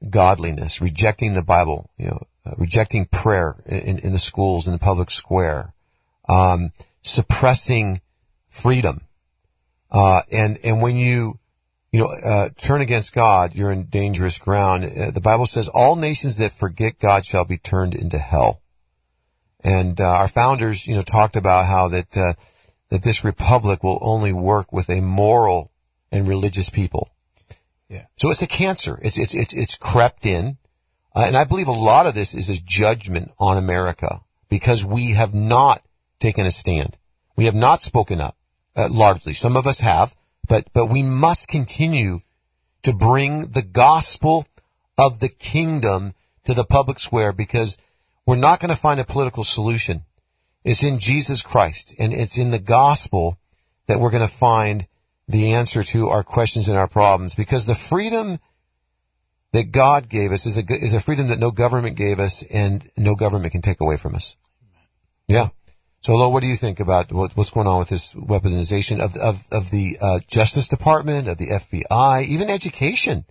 godliness, 0.10 0.82
rejecting 0.82 1.34
the 1.34 1.42
Bible, 1.42 1.90
you 1.98 2.08
know, 2.08 2.28
uh, 2.46 2.54
rejecting 2.58 3.06
prayer 3.06 3.56
in, 3.66 4.00
in 4.00 4.12
the 4.12 4.20
schools, 4.20 4.66
in 4.66 4.74
the 4.74 4.80
public 4.80 5.12
square, 5.12 5.74
um, 6.28 6.72
suppressing 7.04 8.02
freedom. 8.48 9.02
Uh, 9.92 10.22
and, 10.32 10.58
and 10.64 10.82
when 10.82 10.96
you, 10.96 11.38
you 11.92 12.00
know, 12.00 12.08
uh, 12.08 12.50
turn 12.58 12.82
against 12.82 13.14
God, 13.14 13.54
you're 13.54 13.72
in 13.72 13.86
dangerous 13.86 14.38
ground. 14.38 14.86
Uh, 14.86 15.12
the 15.12 15.22
Bible 15.22 15.46
says 15.46 15.68
all 15.68 15.96
nations 15.96 16.38
that 16.38 16.54
forget 16.54 17.00
God 17.00 17.26
shall 17.26 17.44
be 17.44 17.58
turned 17.58 17.94
into 17.94 18.18
hell. 18.18 18.62
And 19.64 20.00
uh, 20.00 20.06
our 20.06 20.28
founders, 20.28 20.88
you 20.88 20.96
know, 20.96 21.02
talked 21.02 21.36
about 21.36 21.66
how 21.66 21.90
that 21.90 22.18
uh, 22.18 22.34
that 22.90 23.04
this 23.04 23.24
republic 23.24 23.84
will 23.84 24.00
only 24.02 24.34
work 24.34 24.72
with 24.72 24.90
a 24.90 25.02
moral 25.02 25.72
and 26.12 26.28
religious 26.28 26.70
people. 26.70 27.10
Yeah. 27.90 28.06
So 28.18 28.32
it's 28.32 28.42
a 28.42 28.48
cancer. 28.48 28.98
It's 29.02 29.18
it's 29.18 29.34
it's 29.34 29.54
it's 29.54 29.78
crept 29.78 30.26
in, 30.26 30.58
uh, 31.14 31.26
and 31.28 31.36
I 31.36 31.44
believe 31.44 31.68
a 31.68 31.74
lot 31.74 32.08
of 32.08 32.14
this 32.14 32.34
is 32.34 32.50
a 32.50 32.62
judgment 32.62 33.32
on 33.38 33.58
America 33.58 34.22
because 34.50 34.86
we 34.86 35.12
have 35.12 35.34
not 35.34 35.84
taken 36.20 36.46
a 36.46 36.52
stand. 36.52 36.98
We 37.36 37.46
have 37.46 37.56
not 37.56 37.82
spoken 37.82 38.22
up. 38.22 38.38
Uh, 38.74 38.88
largely, 38.90 39.34
some 39.34 39.58
of 39.58 39.68
us 39.68 39.82
have 39.82 40.16
but 40.52 40.68
but 40.74 40.88
we 40.88 41.02
must 41.02 41.48
continue 41.48 42.20
to 42.84 42.92
bring 42.92 43.52
the 43.52 43.62
gospel 43.62 44.46
of 44.98 45.20
the 45.22 45.30
kingdom 45.30 46.14
to 46.44 46.54
the 46.54 46.66
public 46.66 47.00
square 47.00 47.32
because 47.32 47.78
we're 48.26 48.36
not 48.36 48.60
going 48.60 48.70
to 48.70 48.76
find 48.76 49.00
a 49.00 49.06
political 49.06 49.46
solution. 49.46 50.02
It's 50.66 50.84
in 50.84 51.00
Jesus 51.00 51.42
Christ 51.42 51.96
and 51.98 52.14
it's 52.14 52.38
in 52.38 52.52
the 52.52 52.60
gospel 52.60 53.38
that 53.88 54.02
we're 54.02 54.12
going 54.12 54.28
to 54.28 54.34
find 54.34 54.88
the 55.26 55.54
answer 55.54 55.84
to 55.84 56.10
our 56.10 56.22
questions 56.22 56.68
and 56.68 56.78
our 56.78 56.90
problems 56.90 57.34
because 57.34 57.66
the 57.66 57.74
freedom 57.74 58.38
that 59.54 59.72
God 59.72 60.10
gave 60.10 60.34
us 60.34 60.46
is 60.46 60.58
a, 60.58 60.64
is 60.70 60.94
a 60.94 61.00
freedom 61.00 61.30
that 61.30 61.40
no 61.40 61.52
government 61.52 61.96
gave 61.96 62.20
us 62.20 62.44
and 62.44 62.90
no 62.98 63.16
government 63.16 63.54
can 63.54 63.62
take 63.62 63.80
away 63.80 63.96
from 63.96 64.16
us. 64.16 64.36
Yeah. 65.30 65.48
So, 66.02 66.16
Lo, 66.16 66.30
what 66.30 66.42
do 66.42 66.48
you 66.48 66.58
think 66.58 66.80
about 66.80 67.12
what, 67.12 67.38
what's 67.38 67.52
going 67.52 67.68
on 67.68 67.78
with 67.78 67.90
this 67.90 68.16
weaponization 68.16 69.00
of 69.00 69.16
of 69.18 69.44
of 69.52 69.70
the 69.70 69.98
uh, 70.02 70.20
Justice 70.28 70.68
Department, 70.68 71.28
of 71.28 71.38
the 71.38 71.48
FBI, 71.48 72.26
even 72.26 72.50
education 72.50 73.26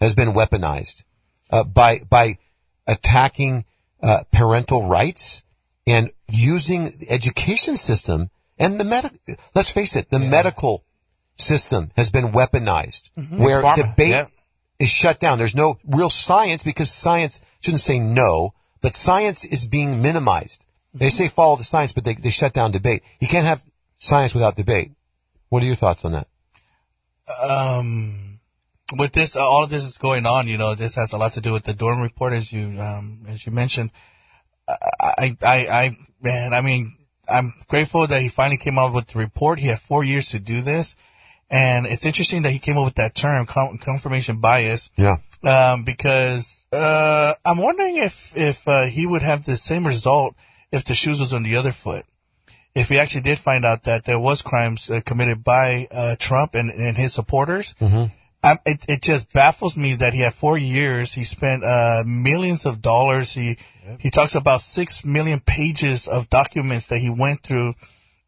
has 0.00 0.14
been 0.14 0.32
weaponized 0.32 1.04
uh, 1.50 1.64
by 1.64 1.98
by 2.08 2.38
attacking 2.86 3.66
uh, 4.02 4.22
parental 4.32 4.88
rights 4.88 5.42
and 5.86 6.10
using 6.28 6.92
the 6.98 7.10
education 7.10 7.76
system 7.76 8.30
and 8.58 8.80
the 8.80 8.84
medic. 8.84 9.12
Let's 9.54 9.70
face 9.70 9.94
it, 9.94 10.10
the 10.10 10.18
medical 10.18 10.84
system 11.36 11.90
has 11.96 12.10
been 12.10 12.32
weaponized, 12.32 13.10
where 13.38 13.62
Pharma, 13.62 13.76
debate 13.76 14.08
yeah. 14.08 14.26
is 14.78 14.88
shut 14.88 15.20
down. 15.20 15.38
There's 15.38 15.54
no 15.54 15.78
real 15.86 16.10
science 16.10 16.62
because 16.62 16.90
science 16.90 17.40
shouldn't 17.60 17.82
say 17.82 17.98
no, 17.98 18.54
but 18.80 18.94
science 18.94 19.44
is 19.44 19.66
being 19.66 20.00
minimized. 20.02 20.64
They 20.98 21.10
say 21.10 21.28
follow 21.28 21.56
the 21.56 21.64
science, 21.64 21.92
but 21.92 22.04
they, 22.04 22.14
they 22.14 22.30
shut 22.30 22.52
down 22.52 22.72
debate. 22.72 23.02
You 23.20 23.28
can't 23.28 23.46
have 23.46 23.62
science 23.96 24.34
without 24.34 24.56
debate. 24.56 24.92
What 25.48 25.62
are 25.62 25.66
your 25.66 25.76
thoughts 25.76 26.04
on 26.04 26.12
that? 26.12 26.28
um, 27.42 28.40
with 28.96 29.12
this, 29.12 29.36
uh, 29.36 29.40
all 29.40 29.64
of 29.64 29.70
this 29.70 29.84
is 29.84 29.98
going 29.98 30.26
on. 30.26 30.48
You 30.48 30.58
know, 30.58 30.74
this 30.74 30.94
has 30.94 31.12
a 31.12 31.18
lot 31.18 31.32
to 31.32 31.40
do 31.40 31.52
with 31.52 31.64
the 31.64 31.74
Durham 31.74 32.00
report, 32.00 32.32
as 32.32 32.52
you 32.52 32.80
um, 32.80 33.24
as 33.28 33.44
you 33.44 33.52
mentioned. 33.52 33.90
I, 34.68 35.36
I, 35.42 35.66
I, 35.66 35.96
man, 36.20 36.52
I 36.52 36.60
mean, 36.60 36.96
I'm 37.28 37.54
grateful 37.68 38.06
that 38.06 38.20
he 38.20 38.28
finally 38.28 38.58
came 38.58 38.78
out 38.78 38.94
with 38.94 39.08
the 39.08 39.18
report. 39.18 39.60
He 39.60 39.68
had 39.68 39.80
four 39.80 40.04
years 40.04 40.28
to 40.30 40.38
do 40.38 40.60
this. 40.60 40.94
And 41.50 41.86
it's 41.86 42.04
interesting 42.04 42.42
that 42.42 42.50
he 42.50 42.58
came 42.58 42.76
up 42.76 42.84
with 42.84 42.96
that 42.96 43.14
term, 43.14 43.46
confirmation 43.46 44.36
bias. 44.40 44.90
Yeah. 44.96 45.16
Um, 45.42 45.84
because, 45.84 46.66
uh, 46.70 47.32
I'm 47.46 47.56
wondering 47.56 47.96
if, 47.96 48.36
if, 48.36 48.68
uh, 48.68 48.84
he 48.84 49.06
would 49.06 49.22
have 49.22 49.46
the 49.46 49.56
same 49.56 49.86
result 49.86 50.34
if 50.72 50.84
the 50.84 50.94
shoes 50.94 51.20
was 51.20 51.32
on 51.32 51.42
the 51.42 51.56
other 51.56 51.72
foot. 51.72 52.04
If 52.74 52.88
he 52.88 52.98
actually 52.98 53.22
did 53.22 53.38
find 53.38 53.64
out 53.64 53.84
that 53.84 54.04
there 54.04 54.18
was 54.18 54.42
crimes 54.42 54.88
uh, 54.90 55.00
committed 55.04 55.42
by, 55.42 55.88
uh, 55.90 56.16
Trump 56.18 56.54
and, 56.54 56.70
and 56.70 56.96
his 56.96 57.12
supporters, 57.12 57.74
mm-hmm. 57.80 58.12
it, 58.66 58.84
it 58.88 59.02
just 59.02 59.32
baffles 59.32 59.76
me 59.76 59.94
that 59.96 60.14
he 60.14 60.20
had 60.20 60.34
four 60.34 60.56
years. 60.58 61.12
He 61.12 61.24
spent, 61.24 61.64
uh, 61.64 62.04
millions 62.06 62.66
of 62.66 62.80
dollars. 62.82 63.32
He, 63.32 63.56
yep. 63.86 64.00
he 64.00 64.10
talks 64.10 64.34
about 64.34 64.60
six 64.60 65.04
million 65.04 65.40
pages 65.40 66.06
of 66.06 66.30
documents 66.30 66.88
that 66.88 66.98
he 66.98 67.10
went 67.10 67.42
through 67.42 67.74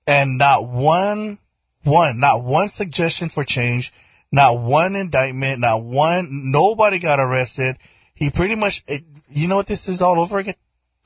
and 0.07 0.39
not 0.39 0.69
one 0.69 1.39
one, 1.83 2.21
not 2.21 2.45
one 2.45 2.69
suggestion 2.69 3.29
for 3.29 3.45
change, 3.45 3.93
not 4.31 4.59
one 4.59 4.97
indictment, 4.97 5.61
not 5.61 5.83
one, 5.83 6.51
nobody 6.51 6.99
got 6.99 7.21
arrested. 7.21 7.79
He 8.15 8.31
pretty 8.31 8.55
much, 8.55 8.85
it, 8.87 9.05
you 9.29 9.49
know 9.49 9.57
what 9.57 9.67
this 9.67 9.89
is 9.89 10.03
all 10.03 10.21
over 10.21 10.39
again? 10.39 10.55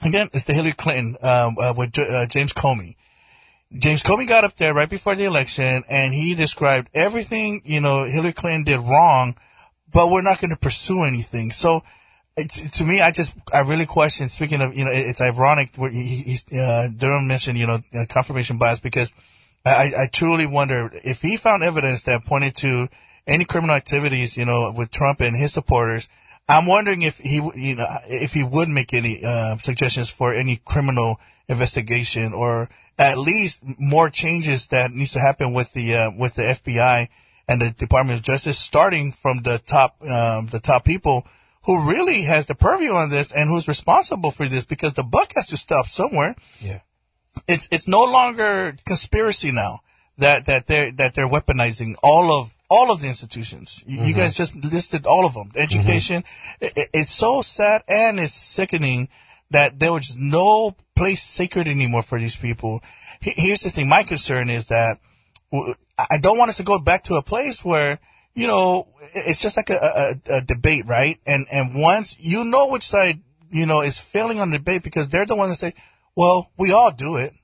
Again, 0.05 0.29
it's 0.33 0.45
the 0.45 0.53
Hillary 0.53 0.75
Clinton, 0.75 1.17
um, 1.23 1.57
uh, 1.59 1.73
with 1.77 1.99
uh, 1.99 2.27
James 2.27 2.53
Comey. 2.53 2.97
James 3.77 4.03
Comey 4.03 4.29
got 4.29 4.45
up 4.45 4.57
there 4.57 4.75
right 4.75 4.89
before 4.89 5.15
the 5.15 5.25
election 5.25 5.83
and 5.89 6.15
he 6.15 6.35
described 6.35 6.91
everything, 6.95 7.63
you 7.65 7.81
know, 7.81 8.05
Hillary 8.05 8.33
Clinton 8.33 8.65
did 8.65 8.81
wrong, 8.81 9.35
but 9.93 10.11
we're 10.11 10.23
not 10.23 10.41
going 10.41 10.51
to 10.51 10.57
pursue 10.57 11.05
anything. 11.05 11.51
So, 11.51 11.83
to 12.37 12.85
me, 12.85 13.01
I 13.01 13.13
just, 13.13 13.35
I 13.53 13.61
really 13.61 13.87
question, 13.87 14.29
speaking 14.29 14.61
of, 14.61 14.77
you 14.77 14.85
know, 14.85 14.91
it's 14.93 15.21
ironic 15.21 15.77
where 15.77 15.91
he, 15.91 16.37
uh, 16.53 16.89
Durham 16.89 17.27
mentioned, 17.27 17.59
you 17.59 17.67
know, 17.67 17.79
confirmation 18.09 18.59
bias 18.59 18.81
because 18.81 19.13
I, 19.65 19.93
I 19.97 20.09
truly 20.13 20.47
wonder 20.47 20.91
if 21.05 21.23
he 21.23 21.37
found 21.37 21.63
evidence 21.63 22.03
that 22.03 22.25
pointed 22.25 22.57
to 22.57 22.89
any 23.27 23.45
criminal 23.45 23.75
activities, 23.75 24.37
you 24.37 24.45
know, 24.45 24.73
with 24.77 24.91
Trump 24.91 25.21
and 25.21 25.35
his 25.37 25.53
supporters. 25.53 26.09
I'm 26.49 26.67
wondering 26.67 27.03
if 27.03 27.19
he, 27.19 27.37
you 27.37 27.77
know, 27.77 27.87
if 28.07 28.33
he 28.33 28.43
would 28.43 28.69
make 28.69 28.93
any 28.93 29.25
uh, 29.25 29.57
suggestions 29.59 30.11
for 30.11 30.33
any 30.33 30.57
criminal 30.57 31.21
investigation 31.49 32.33
or 32.33 32.69
at 32.99 33.19
least 33.19 33.63
more 33.79 34.11
changes 34.11 34.69
that 34.69 34.93
needs 34.93 35.13
to 35.13 35.21
happen 35.21 35.53
with 35.53 35.73
the 35.73 35.95
uh, 35.95 36.11
with 36.17 36.35
the 36.35 36.43
FBI 36.43 37.09
and 37.49 37.61
the 37.61 37.71
Department 37.71 38.19
of 38.19 38.25
Justice, 38.25 38.59
starting 38.59 39.13
from 39.13 39.43
the 39.43 39.59
top 39.59 39.97
um, 40.03 40.47
the 40.47 40.61
top 40.61 40.85
people 40.85 41.27
who 41.65 41.89
really 41.89 42.23
has 42.23 42.47
the 42.47 42.55
purview 42.55 42.93
on 42.93 43.09
this 43.09 43.33
and 43.33 43.49
who's 43.49 43.67
responsible 43.67 44.31
for 44.31 44.47
this 44.47 44.67
because 44.67 44.93
the 44.93 45.03
buck 45.03 45.33
has 45.35 45.47
to 45.49 45.57
stop 45.57 45.87
somewhere. 45.87 46.35
Yeah 46.61 46.81
it's 47.49 47.69
it's 47.71 47.89
no 47.89 48.05
longer 48.05 48.77
conspiracy 48.85 49.53
now 49.53 49.81
that 50.19 50.47
that 50.47 50.67
they're 50.67 50.93
that 50.93 51.15
they're 51.15 51.29
weaponizing 51.29 51.95
all 52.03 52.41
of 52.41 52.54
all 52.69 52.91
of 52.91 53.01
the 53.01 53.09
institutions. 53.09 53.85
You, 53.87 53.99
mm-hmm. 53.99 54.07
you 54.09 54.15
guys 54.15 54.35
just 54.35 54.57
listed 54.57 55.07
all 55.07 55.27
of 55.27 55.35
them. 55.35 55.51
Education. 55.55 56.23
Mm-hmm. 56.23 56.79
It, 56.79 56.89
it's 56.93 57.15
so 57.15 57.43
sad 57.43 57.83
and 57.89 58.19
it's 58.19 58.35
sickening 58.35 59.09
that 59.51 59.79
there 59.79 59.93
was 59.93 60.17
no 60.17 60.77
place 60.97 61.23
sacred 61.23 61.69
anymore 61.69 62.03
for 62.03 62.19
these 62.19 62.37
people. 62.37 62.83
Here's 63.21 63.61
the 63.61 63.71
thing. 63.71 63.89
My 63.89 64.03
concern 64.03 64.51
is 64.51 64.67
that 64.67 64.99
I 65.99 66.19
don't 66.19 66.39
want 66.39 66.49
us 66.49 66.57
to 66.57 66.65
go 66.65 66.79
back 66.79 67.05
to 67.05 67.15
a 67.15 67.23
place 67.23 67.65
where 67.65 67.99
you 68.35 68.49
know 68.49 68.89
it's 69.15 69.41
just 69.41 69.57
like 69.57 69.71
a, 69.71 70.19
a, 70.27 70.37
a 70.37 70.41
debate, 70.41 70.87
right? 70.87 71.21
And 71.25 71.47
and 71.53 71.75
once 71.75 72.17
you 72.19 72.45
know 72.45 72.67
which 72.69 72.89
side 72.89 73.21
you 73.51 73.65
know 73.65 73.83
is 73.83 74.01
failing 74.01 74.41
on 74.41 74.51
the 74.51 74.59
debate 74.59 74.83
because 74.83 75.09
they're 75.09 75.27
the 75.27 75.37
ones 75.37 75.53
that 75.53 75.59
say 75.59 75.75
well, 76.15 76.51
we 76.57 76.73
all 76.73 76.91
do 76.91 77.17
it. 77.17 77.35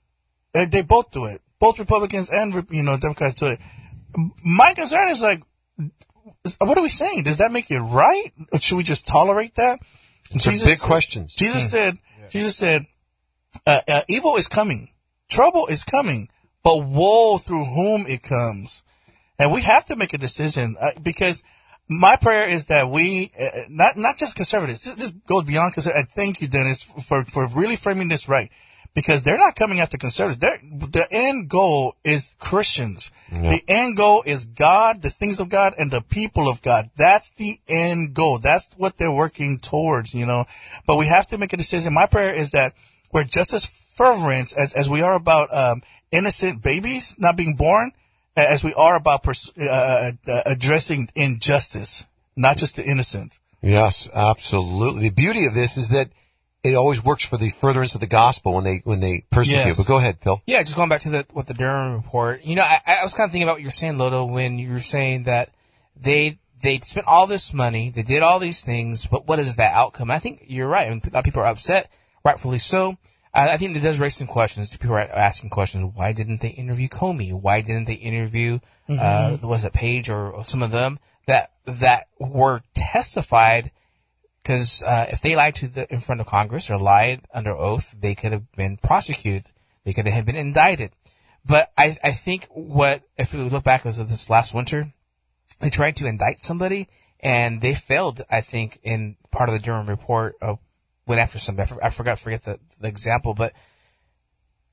They 0.55 0.83
both 0.83 1.11
do 1.11 1.27
it. 1.27 1.43
Both 1.59 1.79
Republicans 1.79 2.31
and, 2.31 2.67
you 2.71 2.83
know, 2.83 2.97
Democrats 2.97 3.35
do 3.35 3.47
it. 3.49 3.61
My 4.45 4.75
concern 4.75 5.09
is 5.09 5.23
like, 5.23 5.43
what 6.59 6.79
are 6.79 6.83
we 6.83 6.89
saying? 6.89 7.25
Does 7.25 7.39
that 7.39 7.53
make 7.53 7.71
it 7.71 7.81
right? 7.81 8.33
Or 8.53 8.61
should 8.61 8.77
we 8.77 8.83
just 8.83 9.07
tolerate 9.07 9.57
that? 9.57 9.81
It's 10.31 10.45
Jesus 10.45 10.65
big 10.65 10.79
said, 10.79 10.87
questions. 10.87 11.35
Jesus 11.35 11.65
hmm. 11.65 11.69
said, 11.69 11.95
yeah. 12.21 12.29
Jesus 12.29 12.57
said, 12.57 12.87
uh, 13.67 13.81
uh, 13.89 14.03
evil 14.09 14.37
is 14.37 14.49
coming. 14.49 14.91
Trouble 15.29 15.67
is 15.67 15.85
coming, 15.85 16.29
but 16.63 16.85
woe 16.85 17.39
through 17.39 17.65
whom 17.65 18.07
it 18.07 18.23
comes. 18.23 18.83
And 19.39 19.53
we 19.53 19.63
have 19.63 19.85
to 19.87 19.97
make 19.97 20.13
a 20.13 20.19
decision 20.19 20.77
uh, 20.81 20.91
because 21.03 21.43
my 21.89 22.17
prayer 22.17 22.47
is 22.47 22.67
that 22.67 22.89
we, 22.91 23.33
uh, 23.39 23.63
not 23.69 23.97
not 23.97 24.17
just 24.17 24.37
conservatives, 24.37 24.85
this, 24.85 24.95
this 24.95 25.11
goes 25.11 25.45
beyond 25.45 25.75
conservatives. 25.75 26.05
And 26.05 26.13
thank 26.13 26.41
you, 26.41 26.49
Dennis, 26.49 26.83
for 26.83 27.25
for 27.25 27.47
really 27.47 27.77
framing 27.77 28.09
this 28.09 28.29
right, 28.29 28.51
because 28.95 29.23
they're 29.23 29.39
not 29.39 29.57
coming 29.57 29.81
after 29.81 29.97
conservatives. 29.97 30.39
They're, 30.39 30.61
the 30.63 31.07
end 31.11 31.49
goal 31.49 31.97
is 32.05 32.35
Christians. 32.39 33.11
Yeah. 33.31 33.51
The 33.51 33.65
end 33.69 33.97
goal 33.97 34.23
is 34.27 34.45
God, 34.45 35.03
the 35.03 35.11
things 35.11 35.41
of 35.41 35.49
God, 35.49 35.75
and 35.79 35.91
the 35.91 36.01
people 36.01 36.49
of 36.49 36.63
God. 36.63 36.91
That's 36.97 37.31
the 37.31 37.61
end 37.69 38.15
goal. 38.15 38.39
That's 38.39 38.69
what 38.77 38.97
they're 38.97 39.13
working 39.13 39.59
towards, 39.59 40.15
you 40.15 40.27
know. 40.27 40.47
But 40.87 40.97
we 40.97 41.07
have 41.07 41.27
to 41.29 41.39
make 41.39 41.53
a 41.53 41.57
decision. 41.57 41.95
My 41.95 42.07
prayer 42.07 42.33
is 42.33 42.51
that 42.51 42.75
we're 43.13 43.25
just 43.25 43.53
as 43.53 43.65
fervent 43.65 44.53
as 44.57 44.73
as 44.73 44.89
we 44.89 45.03
are 45.03 45.15
about 45.15 45.55
um, 45.55 45.83
innocent 46.11 46.63
babies 46.63 47.15
not 47.19 47.37
being 47.37 47.55
born 47.55 47.93
as 48.37 48.63
we 48.63 48.73
are 48.75 48.97
about 48.97 49.23
pers- 49.23 49.53
uh, 49.59 49.65
uh, 49.65 50.13
uh, 50.27 50.43
addressing 50.47 51.11
injustice, 51.15 52.07
not 52.37 52.57
just 52.57 52.77
the 52.77 52.85
innocent. 52.85 53.39
Yes, 53.63 54.09
absolutely. 54.15 55.09
The 55.09 55.15
beauty 55.15 55.47
of 55.47 55.55
this 55.55 55.77
is 55.77 55.91
that 55.91 56.11
it 56.63 56.75
always 56.75 57.03
works 57.03 57.25
for 57.25 57.37
the 57.37 57.49
furtherance 57.49 57.95
of 57.95 58.01
the 58.01 58.07
gospel 58.07 58.55
when 58.55 58.65
they 58.65 58.83
when 58.85 59.01
they 59.01 59.25
persecute. 59.31 59.57
Yes. 59.57 59.77
But 59.77 59.87
go 59.87 59.97
ahead, 59.97 60.19
Phil. 60.21 60.43
Yeah, 60.47 60.63
just 60.63 60.77
going 60.77 60.89
back 60.89 61.03
to 61.03 61.11
the 61.11 61.27
what 61.33 61.47
the 61.47 61.55
Durham 61.55 61.95
report. 61.95 62.45
You 62.45 62.57
know, 62.57 62.63
I, 62.63 62.81
I 62.87 63.03
was 63.03 63.15
kind 63.15 63.29
of 63.29 63.33
thinking 63.33 63.49
about 63.49 63.55
what 63.55 63.63
you're 63.63 63.71
saying, 63.71 63.95
Lodo, 63.95 64.31
when 64.31 64.59
you 64.59 64.71
were 64.71 64.79
saying 64.79 65.25
that 65.25 65.51
they 65.97 66.39
they 66.63 66.81
spent 66.81 67.07
all 67.07 67.27
this 67.27 67.55
money, 67.55 67.91
they 67.91 68.03
did 68.03 68.23
all 68.23 68.39
these 68.39 68.63
things, 68.63 69.07
but 69.07 69.27
what 69.27 69.39
is 69.39 69.57
that 69.57 69.73
outcome? 69.75 70.11
I 70.11 70.19
think 70.19 70.45
you're 70.47 70.69
right. 70.69 70.87
I 70.87 70.91
mean, 70.91 71.01
a 71.05 71.11
lot 71.11 71.21
of 71.21 71.25
people 71.25 71.43
are 71.43 71.47
upset, 71.47 71.91
rightfully 72.25 72.59
so. 72.59 72.99
I, 73.33 73.51
I 73.51 73.57
think 73.57 73.77
it 73.77 73.81
does 73.81 73.99
raise 73.99 74.17
some 74.17 74.27
questions. 74.27 74.77
People 74.77 74.97
are 74.97 75.01
asking 75.01 75.51
questions. 75.51 75.93
Why 75.95 76.13
didn't 76.13 76.41
they 76.41 76.49
interview 76.49 76.89
Comey? 76.89 77.33
Why 77.33 77.61
didn't 77.61 77.87
they 77.87 77.95
interview, 77.95 78.59
uh, 78.89 78.93
mm-hmm. 78.93 79.45
uh, 79.45 79.49
was 79.49 79.65
it 79.65 79.73
Page 79.73 80.11
or, 80.11 80.31
or, 80.31 80.45
some 80.45 80.63
of 80.63 80.71
them 80.71 80.99
that, 81.27 81.53
that 81.65 82.09
were 82.19 82.61
testified? 82.75 83.71
Cause, 84.51 84.83
uh, 84.85 85.07
if 85.09 85.21
they 85.21 85.37
lied 85.37 85.55
to 85.57 85.69
the, 85.69 85.93
in 85.95 86.01
front 86.01 86.21
of 86.21 86.27
Congress 86.27 86.71
or 86.71 86.77
lied 86.77 87.21
under 87.33 87.53
oath, 87.53 87.95
they 87.97 88.17
could 88.17 88.33
have 88.33 88.51
been 88.51 88.79
prosecuted. 88.79 89.45
They 89.85 89.93
could 89.93 90.09
have 90.09 90.27
been 90.27 90.35
indicted. 90.35 90.91
But 91.47 91.71
I, 91.79 91.97
I 92.03 92.11
think 92.11 92.49
what, 92.51 93.03
if 93.17 93.33
we 93.33 93.43
look 93.43 93.63
back 93.63 93.87
as 93.87 94.01
of 94.01 94.11
this 94.11 94.29
last 94.29 94.53
winter, 94.53 94.89
they 95.61 95.71
tried 95.71 95.95
to 95.99 96.07
indict 96.07 96.43
somebody 96.43 96.89
and 97.21 97.61
they 97.61 97.75
failed, 97.75 98.23
I 98.29 98.41
think, 98.41 98.81
in 98.83 99.15
part 99.31 99.49
of 99.49 99.53
the 99.53 99.61
Durham 99.61 99.87
report 99.87 100.35
of 100.43 100.59
went 101.07 101.21
after 101.21 101.39
somebody. 101.39 101.71
I, 101.81 101.91
forgot, 101.91 102.19
forget 102.19 102.43
the, 102.43 102.59
the 102.81 102.89
example, 102.89 103.35
but 103.35 103.53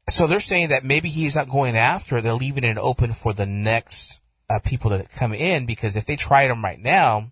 so 0.09 0.25
they're 0.25 0.39
saying 0.39 0.69
that 0.69 0.85
maybe 0.85 1.09
he's 1.09 1.35
not 1.35 1.49
going 1.49 1.77
after. 1.77 2.19
They're 2.19 2.33
leaving 2.33 2.63
it 2.63 2.79
open 2.79 3.13
for 3.13 3.31
the 3.31 3.45
next 3.45 4.21
uh, 4.49 4.57
people 4.57 4.89
that 4.89 5.11
come 5.11 5.33
in 5.33 5.67
because 5.67 5.95
if 5.95 6.07
they 6.07 6.15
tried 6.15 6.49
him 6.49 6.63
right 6.63 6.79
now, 6.79 7.31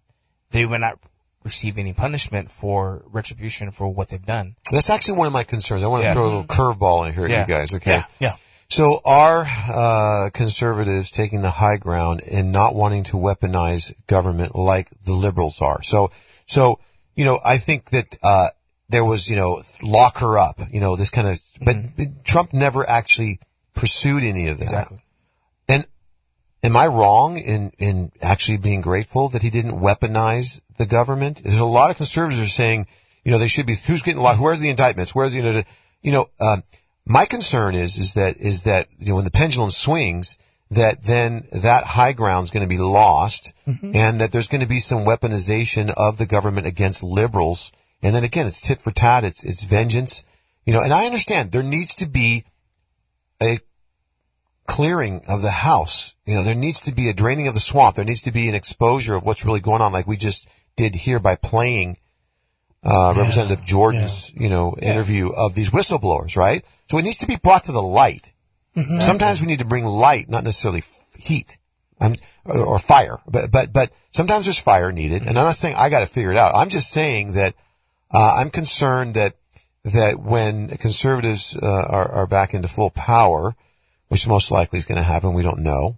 they 0.52 0.64
would 0.64 0.82
not 0.82 1.00
receive 1.46 1.78
any 1.78 1.94
punishment 1.94 2.52
for 2.52 3.04
retribution 3.12 3.72
for 3.72 3.88
what 3.88 4.10
they've 4.10 4.26
done. 4.26 4.56
That's 4.72 4.90
actually 4.90 5.18
one 5.20 5.28
of 5.28 5.34
my 5.34 5.44
concerns. 5.44 5.84
I 5.84 5.88
want 5.88 6.02
to 6.02 6.08
yeah. 6.08 6.14
throw 6.14 6.24
a 6.24 6.26
little 6.26 6.44
curveball 6.44 7.08
in 7.08 7.14
here, 7.14 7.28
yeah. 7.28 7.46
you 7.48 7.54
guys. 7.54 7.74
Okay. 7.74 7.92
Yeah. 7.92 8.06
yeah. 8.20 8.34
So 8.68 9.00
are 9.06 9.46
uh, 9.46 10.32
conservatives 10.34 11.12
taking 11.12 11.42
the 11.42 11.52
high 11.52 11.78
ground 11.78 12.24
and 12.30 12.52
not 12.52 12.74
wanting 12.74 13.04
to 13.06 13.18
weaponize 13.18 13.94
government 14.08 14.56
like 14.56 14.90
the 15.06 15.14
liberals 15.14 15.62
are? 15.62 15.84
So, 15.84 16.12
so 16.48 16.80
you 17.14 17.26
know, 17.26 17.40
I 17.46 17.60
think 17.60 17.92
that 17.92 18.18
uh, 18.24 18.50
there 18.90 19.06
was, 19.06 19.30
you 19.30 19.36
know, 19.36 19.64
lock 19.82 20.18
her 20.18 20.38
up, 20.38 20.60
you 20.72 20.80
know, 20.80 20.96
this 20.96 21.12
kind 21.12 21.28
of, 21.28 21.40
but 21.62 21.76
mm-hmm. 21.76 22.24
Trump 22.24 22.54
never 22.54 22.88
actually 22.90 23.40
pursued 23.76 24.24
any 24.24 24.48
of 24.48 24.58
that. 24.58 24.66
Exactly. 24.66 25.02
Am 26.66 26.76
I 26.76 26.88
wrong 26.88 27.38
in, 27.38 27.72
in 27.78 28.12
actually 28.22 28.58
being 28.58 28.82
grateful 28.82 29.30
that 29.30 29.42
he 29.42 29.50
didn't 29.50 29.80
weaponize 29.80 30.62
the 30.78 30.86
government? 30.86 31.42
There's 31.44 31.60
a 31.60 31.66
lot 31.66 31.92
of 31.92 31.98
conservatives 31.98 32.42
are 32.42 32.50
saying, 32.50 32.88
you 33.24 33.32
know, 33.32 33.38
they 33.38 33.48
should 33.48 33.66
be, 33.66 33.76
who's 33.76 34.02
getting 34.02 34.22
locked, 34.22 34.40
where's 34.40 34.60
the 34.60 34.70
indictments, 34.70 35.14
where's, 35.14 35.34
you 35.34 35.44
know, 35.44 35.54
the, 35.54 35.66
you 36.02 36.12
know, 36.12 36.30
um, 36.40 36.64
my 37.06 37.26
concern 37.26 37.76
is, 37.76 37.98
is 37.98 38.14
that, 38.14 38.38
is 38.38 38.64
that, 38.64 38.88
you 38.98 39.10
know, 39.10 39.16
when 39.16 39.26
the 39.26 39.32
pendulum 39.32 39.72
swings, 39.72 40.38
that 40.72 41.04
then 41.04 41.48
that 41.52 41.84
high 41.84 42.14
ground 42.14 42.46
is 42.46 42.52
going 42.52 42.68
to 42.68 42.76
be 42.76 42.80
lost 42.80 43.54
mm-hmm. 43.68 43.96
and 43.96 44.20
that 44.20 44.32
there's 44.32 44.48
going 44.48 44.62
to 44.62 44.68
be 44.68 44.80
some 44.80 45.06
weaponization 45.06 45.94
of 45.96 46.18
the 46.18 46.26
government 46.26 46.66
against 46.66 47.04
liberals 47.04 47.72
and 48.06 48.14
then 48.14 48.24
again, 48.24 48.46
it's 48.46 48.62
tit 48.62 48.84
for 48.84 48.92
tat. 48.92 49.24
It's, 49.24 49.44
it's 49.44 49.64
vengeance. 49.64 50.24
You 50.64 50.74
know, 50.74 50.82
and 50.82 50.94
I 50.94 51.08
understand 51.08 51.52
there 51.52 51.64
needs 51.64 51.96
to 51.96 52.06
be 52.06 52.44
a 53.42 53.58
clearing 54.68 55.22
of 55.28 55.42
the 55.42 55.52
house. 55.52 56.16
You 56.26 56.36
know, 56.36 56.44
there 56.44 56.56
needs 56.56 56.82
to 56.82 56.92
be 56.94 57.10
a 57.10 57.14
draining 57.14 57.48
of 57.48 57.54
the 57.54 57.60
swamp. 57.60 57.96
There 57.96 58.06
needs 58.06 58.24
to 58.24 58.32
be 58.32 58.50
an 58.50 58.56
exposure 58.56 59.16
of 59.16 59.24
what's 59.24 59.46
really 59.46 59.60
going 59.60 59.82
on, 59.82 59.94
like 59.94 60.08
we 60.08 60.18
just 60.18 60.48
did 60.76 60.96
here 60.96 61.20
by 61.20 61.36
playing 61.36 61.98
uh, 62.84 63.14
yeah. 63.16 63.22
Representative 63.22 63.66
Jordan's, 63.66 64.32
yeah. 64.34 64.44
you 64.44 64.50
know, 64.50 64.76
interview 64.80 65.30
of 65.30 65.56
these 65.56 65.72
whistleblowers, 65.72 66.38
right? 66.38 66.64
So 66.90 66.98
it 66.98 67.04
needs 67.04 67.20
to 67.20 67.28
be 67.28 67.36
brought 67.36 67.66
to 67.66 67.72
the 67.72 67.82
light. 67.82 68.32
Sometimes 69.00 69.40
we 69.40 69.48
need 69.48 69.60
to 69.60 69.66
bring 69.66 69.86
light, 69.86 70.30
not 70.30 70.44
necessarily 70.44 70.84
heat. 71.18 71.58
I'm, 72.00 72.16
or, 72.44 72.60
or 72.60 72.80
fire, 72.80 73.20
but, 73.26 73.50
but, 73.52 73.72
but 73.72 73.90
sometimes 74.12 74.46
there's 74.46 74.60
fire 74.60 74.92
needed. 74.92 75.22
And 75.22 75.40
I'm 75.40 75.46
not 75.46 75.56
saying 75.56 75.76
I 75.76 75.90
got 75.90 76.02
to 76.02 76.08
figure 76.08 76.32
it 76.32 76.38
out. 76.38 76.54
I'm 76.54 76.68
just 76.68 76.92
saying 76.92 77.34
that, 77.34 77.56
uh, 78.14 78.36
I'm 78.38 78.50
concerned 78.50 79.14
that, 79.16 79.36
that 79.86 80.20
when 80.20 80.76
conservatives, 80.78 81.56
uh, 81.56 81.66
are, 81.66 82.12
are 82.12 82.28
back 82.28 82.54
into 82.54 82.68
full 82.68 82.90
power, 82.90 83.56
which 84.08 84.28
most 84.28 84.52
likely 84.52 84.78
is 84.78 84.86
going 84.86 84.98
to 84.98 85.04
happen, 85.04 85.34
we 85.34 85.44
don't 85.44 85.60
know, 85.60 85.98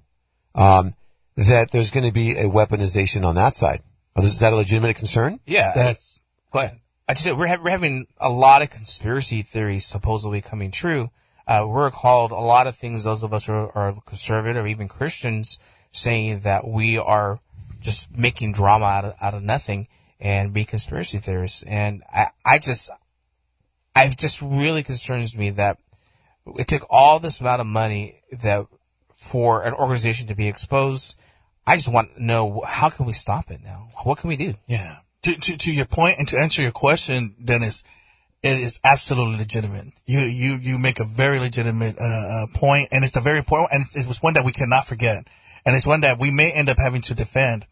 um, 0.55 0.93
that 1.35 1.71
there's 1.71 1.91
going 1.91 2.05
to 2.05 2.13
be 2.13 2.31
a 2.31 2.45
weaponization 2.45 3.25
on 3.25 3.35
that 3.35 3.55
side. 3.55 3.81
Is 4.17 4.39
that 4.39 4.53
a 4.53 4.55
legitimate 4.55 4.95
concern? 4.95 5.39
Yeah. 5.45 5.71
That's 5.75 6.19
Go 6.51 6.59
ahead. 6.59 6.79
I 7.07 7.13
said, 7.13 7.37
we're, 7.37 7.47
ha- 7.47 7.59
we're 7.63 7.69
having 7.69 8.07
a 8.17 8.29
lot 8.29 8.61
of 8.61 8.69
conspiracy 8.69 9.41
theories 9.41 9.85
supposedly 9.85 10.41
coming 10.41 10.71
true. 10.71 11.09
Uh, 11.47 11.65
we're 11.67 11.91
called 11.91 12.31
a 12.31 12.35
lot 12.35 12.67
of 12.67 12.75
things, 12.75 13.03
those 13.03 13.23
of 13.23 13.33
us 13.33 13.45
who 13.45 13.53
are, 13.53 13.71
are 13.77 13.95
conservative 14.05 14.65
or 14.65 14.67
even 14.67 14.87
Christians, 14.87 15.59
saying 15.91 16.41
that 16.41 16.67
we 16.67 16.97
are 16.97 17.39
just 17.81 18.17
making 18.17 18.51
drama 18.53 18.85
out 18.85 19.05
of, 19.05 19.13
out 19.21 19.33
of 19.33 19.43
nothing 19.43 19.87
and 20.19 20.51
be 20.51 20.65
conspiracy 20.65 21.19
theorists. 21.19 21.63
And 21.63 22.03
I, 22.11 22.27
I 22.45 22.59
just, 22.59 22.89
I 23.95 24.09
just 24.09 24.41
really 24.41 24.83
concerns 24.83 25.37
me 25.37 25.51
that 25.51 25.77
it 26.57 26.67
took 26.67 26.85
all 26.89 27.19
this 27.19 27.41
amount 27.41 27.61
of 27.61 27.67
money 27.67 28.21
that 28.31 28.67
for 29.17 29.63
an 29.63 29.73
organization 29.73 30.27
to 30.27 30.35
be 30.35 30.47
exposed. 30.47 31.17
I 31.65 31.75
just 31.75 31.89
want 31.89 32.15
to 32.15 32.23
know 32.23 32.61
how 32.65 32.89
can 32.89 33.05
we 33.05 33.13
stop 33.13 33.51
it 33.51 33.61
now? 33.63 33.89
What 34.03 34.19
can 34.19 34.29
we 34.29 34.37
do? 34.37 34.55
Yeah. 34.67 34.97
To, 35.23 35.33
to, 35.33 35.57
to 35.57 35.71
your 35.71 35.85
point 35.85 36.19
and 36.19 36.27
to 36.29 36.37
answer 36.37 36.61
your 36.61 36.71
question, 36.71 37.35
Dennis, 37.43 37.83
it 38.43 38.59
is 38.59 38.79
absolutely 38.83 39.37
legitimate. 39.37 39.87
You, 40.05 40.19
you, 40.19 40.57
you 40.61 40.77
make 40.77 40.99
a 40.99 41.03
very 41.03 41.39
legitimate, 41.39 41.97
uh, 41.99 42.03
uh, 42.03 42.47
point, 42.53 42.89
and 42.91 43.03
it's 43.03 43.15
a 43.15 43.21
very 43.21 43.39
important, 43.39 43.73
and 43.73 43.83
it's, 43.83 43.95
it 43.95 44.07
was 44.07 44.21
one 44.21 44.35
that 44.35 44.45
we 44.45 44.51
cannot 44.51 44.87
forget. 44.87 45.27
And 45.65 45.75
it's 45.75 45.87
one 45.87 46.01
that 46.01 46.19
we 46.19 46.31
may 46.31 46.51
end 46.51 46.69
up 46.69 46.77
having 46.77 47.01
to 47.01 47.13
defend. 47.13 47.65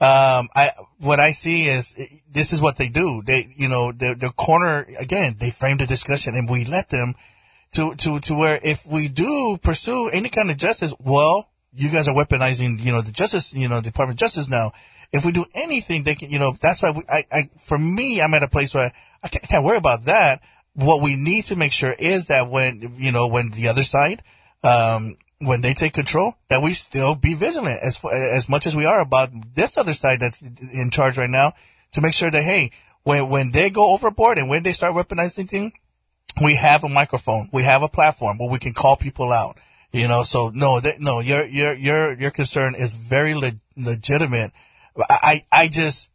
Um, 0.00 0.48
I, 0.54 0.70
what 0.98 1.20
I 1.20 1.32
see 1.32 1.68
is 1.68 1.94
this 2.30 2.52
is 2.52 2.60
what 2.60 2.76
they 2.76 2.88
do. 2.88 3.22
They, 3.24 3.54
you 3.56 3.68
know, 3.68 3.92
the, 3.92 4.14
the 4.14 4.30
corner, 4.30 4.86
again, 4.98 5.36
they 5.38 5.50
frame 5.50 5.76
the 5.76 5.86
discussion 5.86 6.34
and 6.34 6.50
we 6.50 6.64
let 6.64 6.88
them 6.88 7.14
to, 7.76 7.94
to, 7.94 8.20
to 8.20 8.34
where 8.34 8.58
if 8.62 8.86
we 8.86 9.08
do 9.08 9.58
pursue 9.62 10.08
any 10.08 10.28
kind 10.28 10.50
of 10.50 10.56
justice, 10.56 10.94
well, 10.98 11.48
you 11.72 11.90
guys 11.90 12.08
are 12.08 12.14
weaponizing, 12.14 12.80
you 12.80 12.90
know, 12.90 13.02
the 13.02 13.12
justice, 13.12 13.52
you 13.52 13.68
know, 13.68 13.80
Department 13.80 14.16
of 14.16 14.20
Justice 14.20 14.48
now. 14.48 14.72
If 15.12 15.24
we 15.24 15.32
do 15.32 15.44
anything, 15.54 16.02
they 16.02 16.14
can, 16.14 16.30
you 16.30 16.38
know, 16.38 16.54
that's 16.60 16.82
why 16.82 16.90
we, 16.90 17.02
I, 17.08 17.24
I, 17.30 17.50
for 17.66 17.78
me, 17.78 18.20
I'm 18.20 18.34
at 18.34 18.42
a 18.42 18.48
place 18.48 18.74
where 18.74 18.92
I 19.22 19.28
can't, 19.28 19.44
I 19.44 19.46
can't 19.46 19.64
worry 19.64 19.76
about 19.76 20.06
that. 20.06 20.40
What 20.72 21.02
we 21.02 21.16
need 21.16 21.46
to 21.46 21.56
make 21.56 21.72
sure 21.72 21.94
is 21.96 22.26
that 22.26 22.50
when, 22.50 22.94
you 22.96 23.12
know, 23.12 23.28
when 23.28 23.50
the 23.50 23.68
other 23.68 23.84
side, 23.84 24.22
um, 24.64 25.16
when 25.38 25.60
they 25.60 25.74
take 25.74 25.92
control, 25.92 26.34
that 26.48 26.62
we 26.62 26.72
still 26.72 27.14
be 27.14 27.34
vigilant 27.34 27.80
as 27.82 28.00
as 28.04 28.48
much 28.48 28.66
as 28.66 28.74
we 28.74 28.86
are 28.86 29.00
about 29.00 29.30
this 29.54 29.76
other 29.76 29.92
side 29.92 30.20
that's 30.20 30.40
in 30.40 30.90
charge 30.90 31.18
right 31.18 31.30
now 31.30 31.52
to 31.92 32.00
make 32.00 32.14
sure 32.14 32.30
that 32.30 32.42
hey, 32.42 32.70
when 33.02 33.28
when 33.28 33.50
they 33.50 33.68
go 33.68 33.92
overboard 33.92 34.38
and 34.38 34.48
when 34.48 34.62
they 34.62 34.72
start 34.72 34.94
weaponizing 34.94 35.48
things, 35.48 35.72
we 36.42 36.54
have 36.56 36.84
a 36.84 36.88
microphone, 36.88 37.48
we 37.52 37.62
have 37.64 37.82
a 37.82 37.88
platform 37.88 38.38
where 38.38 38.48
we 38.48 38.58
can 38.58 38.72
call 38.74 38.96
people 38.96 39.32
out. 39.32 39.58
You 39.92 40.08
know, 40.08 40.24
so 40.24 40.50
no, 40.52 40.80
that, 40.80 41.00
no, 41.00 41.20
your 41.20 41.44
your 41.44 41.72
your 41.72 42.12
your 42.20 42.30
concern 42.30 42.74
is 42.74 42.92
very 42.92 43.34
le- 43.34 43.52
legitimate. 43.76 44.52
I 45.08 45.42
I 45.52 45.62
I 45.62 45.68
just 45.68 46.10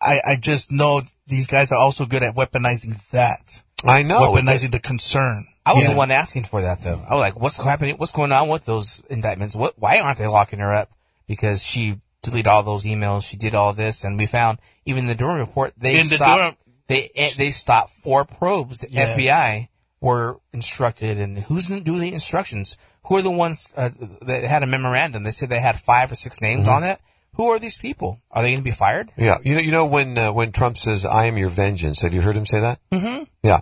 I 0.00 0.20
I 0.26 0.36
just 0.36 0.72
know 0.72 1.02
these 1.26 1.46
guys 1.46 1.72
are 1.72 1.78
also 1.78 2.06
good 2.06 2.22
at 2.22 2.34
weaponizing 2.34 2.98
that, 3.10 3.62
I 3.84 4.02
know. 4.02 4.20
weaponizing 4.20 4.70
the 4.72 4.80
concern. 4.80 5.46
I 5.66 5.74
was 5.74 5.84
Yeah. 5.84 5.90
the 5.90 5.96
one 5.96 6.10
asking 6.10 6.44
for 6.44 6.62
that 6.62 6.80
though. 6.82 7.04
I 7.08 7.14
was 7.14 7.20
like, 7.20 7.38
what's 7.38 7.56
happening? 7.58 7.96
What's 7.96 8.12
going 8.12 8.32
on 8.32 8.48
with 8.48 8.64
those 8.64 9.02
indictments? 9.10 9.54
What, 9.54 9.74
why 9.78 10.00
aren't 10.00 10.18
they 10.18 10.26
locking 10.26 10.58
her 10.60 10.72
up? 10.72 10.90
Because 11.28 11.62
she 11.62 12.00
deleted 12.22 12.48
all 12.48 12.62
those 12.62 12.84
emails. 12.84 13.28
She 13.28 13.36
did 13.36 13.54
all 13.54 13.72
this 13.72 14.04
and 14.04 14.18
we 14.18 14.26
found 14.26 14.58
even 14.86 15.06
the 15.06 15.14
Durham 15.14 15.38
report, 15.38 15.72
they 15.76 16.00
In 16.00 16.08
the 16.08 16.14
stopped, 16.16 16.38
Durham- 16.40 16.56
they, 16.92 17.10
eh, 17.16 17.30
they 17.36 17.50
stopped 17.50 17.90
four 18.02 18.24
probes. 18.24 18.80
The 18.80 18.88
Yes. 18.90 19.16
FBI 19.18 19.68
were 20.00 20.38
instructed 20.52 21.18
and 21.20 21.38
who's 21.38 21.68
doing 21.68 22.00
the 22.00 22.12
instructions? 22.12 22.76
Who 23.04 23.16
are 23.16 23.22
the 23.22 23.30
ones, 23.30 23.72
uh, 23.76 23.90
that 24.22 24.44
had 24.44 24.62
a 24.62 24.66
memorandum? 24.66 25.22
They 25.22 25.30
said 25.30 25.48
they 25.48 25.60
had 25.60 25.78
five 25.80 26.10
or 26.12 26.14
six 26.16 26.40
names 26.40 26.66
Mm-hmm. 26.66 26.76
on 26.76 26.84
it. 26.84 27.00
Who 27.36 27.46
are 27.50 27.58
these 27.58 27.78
people? 27.78 28.20
Are 28.30 28.42
they 28.42 28.50
going 28.50 28.60
to 28.60 28.64
be 28.64 28.70
fired? 28.72 29.10
Yeah, 29.16 29.38
you 29.42 29.54
know, 29.54 29.60
you 29.60 29.70
know 29.70 29.86
when 29.86 30.18
uh, 30.18 30.32
when 30.32 30.52
Trump 30.52 30.76
says, 30.76 31.06
"I 31.06 31.26
am 31.26 31.38
your 31.38 31.48
vengeance," 31.48 32.02
have 32.02 32.12
you 32.12 32.20
heard 32.20 32.36
him 32.36 32.44
say 32.44 32.60
that? 32.60 32.78
Mm-hmm. 32.92 33.22
Yeah, 33.42 33.60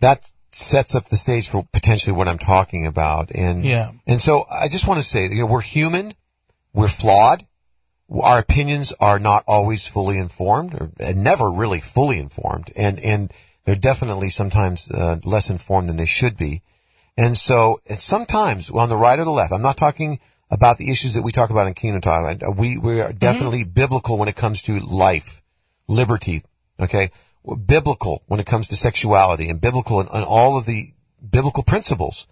that 0.00 0.28
sets 0.50 0.94
up 0.96 1.08
the 1.08 1.16
stage 1.16 1.48
for 1.48 1.64
potentially 1.72 2.12
what 2.16 2.26
I'm 2.26 2.38
talking 2.38 2.84
about, 2.84 3.30
and 3.30 3.64
Yeah. 3.64 3.92
and 4.08 4.20
so 4.20 4.44
I 4.50 4.66
just 4.68 4.88
want 4.88 4.98
to 5.00 5.06
say, 5.06 5.28
you 5.28 5.36
know, 5.42 5.46
we're 5.46 5.60
human, 5.60 6.14
we're 6.72 6.88
flawed, 6.88 7.44
our 8.10 8.38
opinions 8.38 8.92
are 9.00 9.18
not 9.18 9.44
always 9.46 9.86
fully 9.86 10.18
informed, 10.18 10.74
or 10.74 10.90
never 11.14 11.50
really 11.50 11.80
fully 11.80 12.18
informed, 12.18 12.72
and 12.76 12.98
and 13.00 13.32
they're 13.64 13.74
definitely 13.74 14.30
sometimes 14.30 14.88
uh, 14.90 15.18
less 15.24 15.50
informed 15.50 15.88
than 15.88 15.96
they 15.96 16.06
should 16.06 16.36
be, 16.36 16.62
and 17.16 17.36
so 17.36 17.80
and 17.86 17.98
sometimes 17.98 18.70
on 18.70 18.88
the 18.88 18.96
right 18.96 19.18
or 19.18 19.24
the 19.24 19.30
left, 19.30 19.52
I'm 19.52 19.62
not 19.62 19.76
talking 19.76 20.20
about 20.50 20.78
the 20.78 20.90
issues 20.92 21.14
that 21.14 21.22
we 21.22 21.32
talk 21.32 21.50
about 21.50 21.66
in 21.66 21.74
Kingdom 21.74 22.00
Talk. 22.00 22.42
Uh, 22.42 22.50
We 22.52 22.78
we 22.78 23.00
are 23.00 23.12
definitely 23.12 23.64
biblical 23.64 24.16
when 24.18 24.28
it 24.28 24.36
comes 24.36 24.62
to 24.62 24.78
life, 24.78 25.42
liberty. 25.88 26.44
Okay, 26.78 27.10
We're 27.42 27.56
biblical 27.56 28.22
when 28.26 28.40
it 28.40 28.46
comes 28.46 28.68
to 28.68 28.76
sexuality, 28.76 29.50
and 29.50 29.60
biblical 29.60 30.00
in, 30.00 30.06
in 30.08 30.22
all 30.22 30.56
of 30.56 30.66
the 30.66 30.92
biblical 31.30 31.62
principles. 31.62 32.26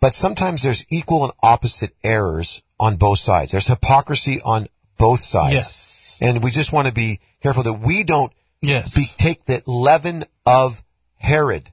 But 0.00 0.14
sometimes 0.14 0.62
there's 0.62 0.86
equal 0.88 1.24
and 1.24 1.32
opposite 1.42 1.94
errors 2.02 2.62
on 2.78 2.96
both 2.96 3.18
sides. 3.18 3.52
There's 3.52 3.66
hypocrisy 3.66 4.40
on 4.42 4.68
both 4.98 5.22
sides. 5.22 5.54
Yes. 5.54 6.18
And 6.20 6.42
we 6.42 6.50
just 6.50 6.72
want 6.72 6.88
to 6.88 6.94
be 6.94 7.20
careful 7.42 7.62
that 7.64 7.74
we 7.74 8.04
don't 8.04 8.32
Yes. 8.62 8.94
be, 8.94 9.04
take 9.18 9.44
the 9.44 9.62
leaven 9.66 10.24
of 10.46 10.82
Herod. 11.16 11.70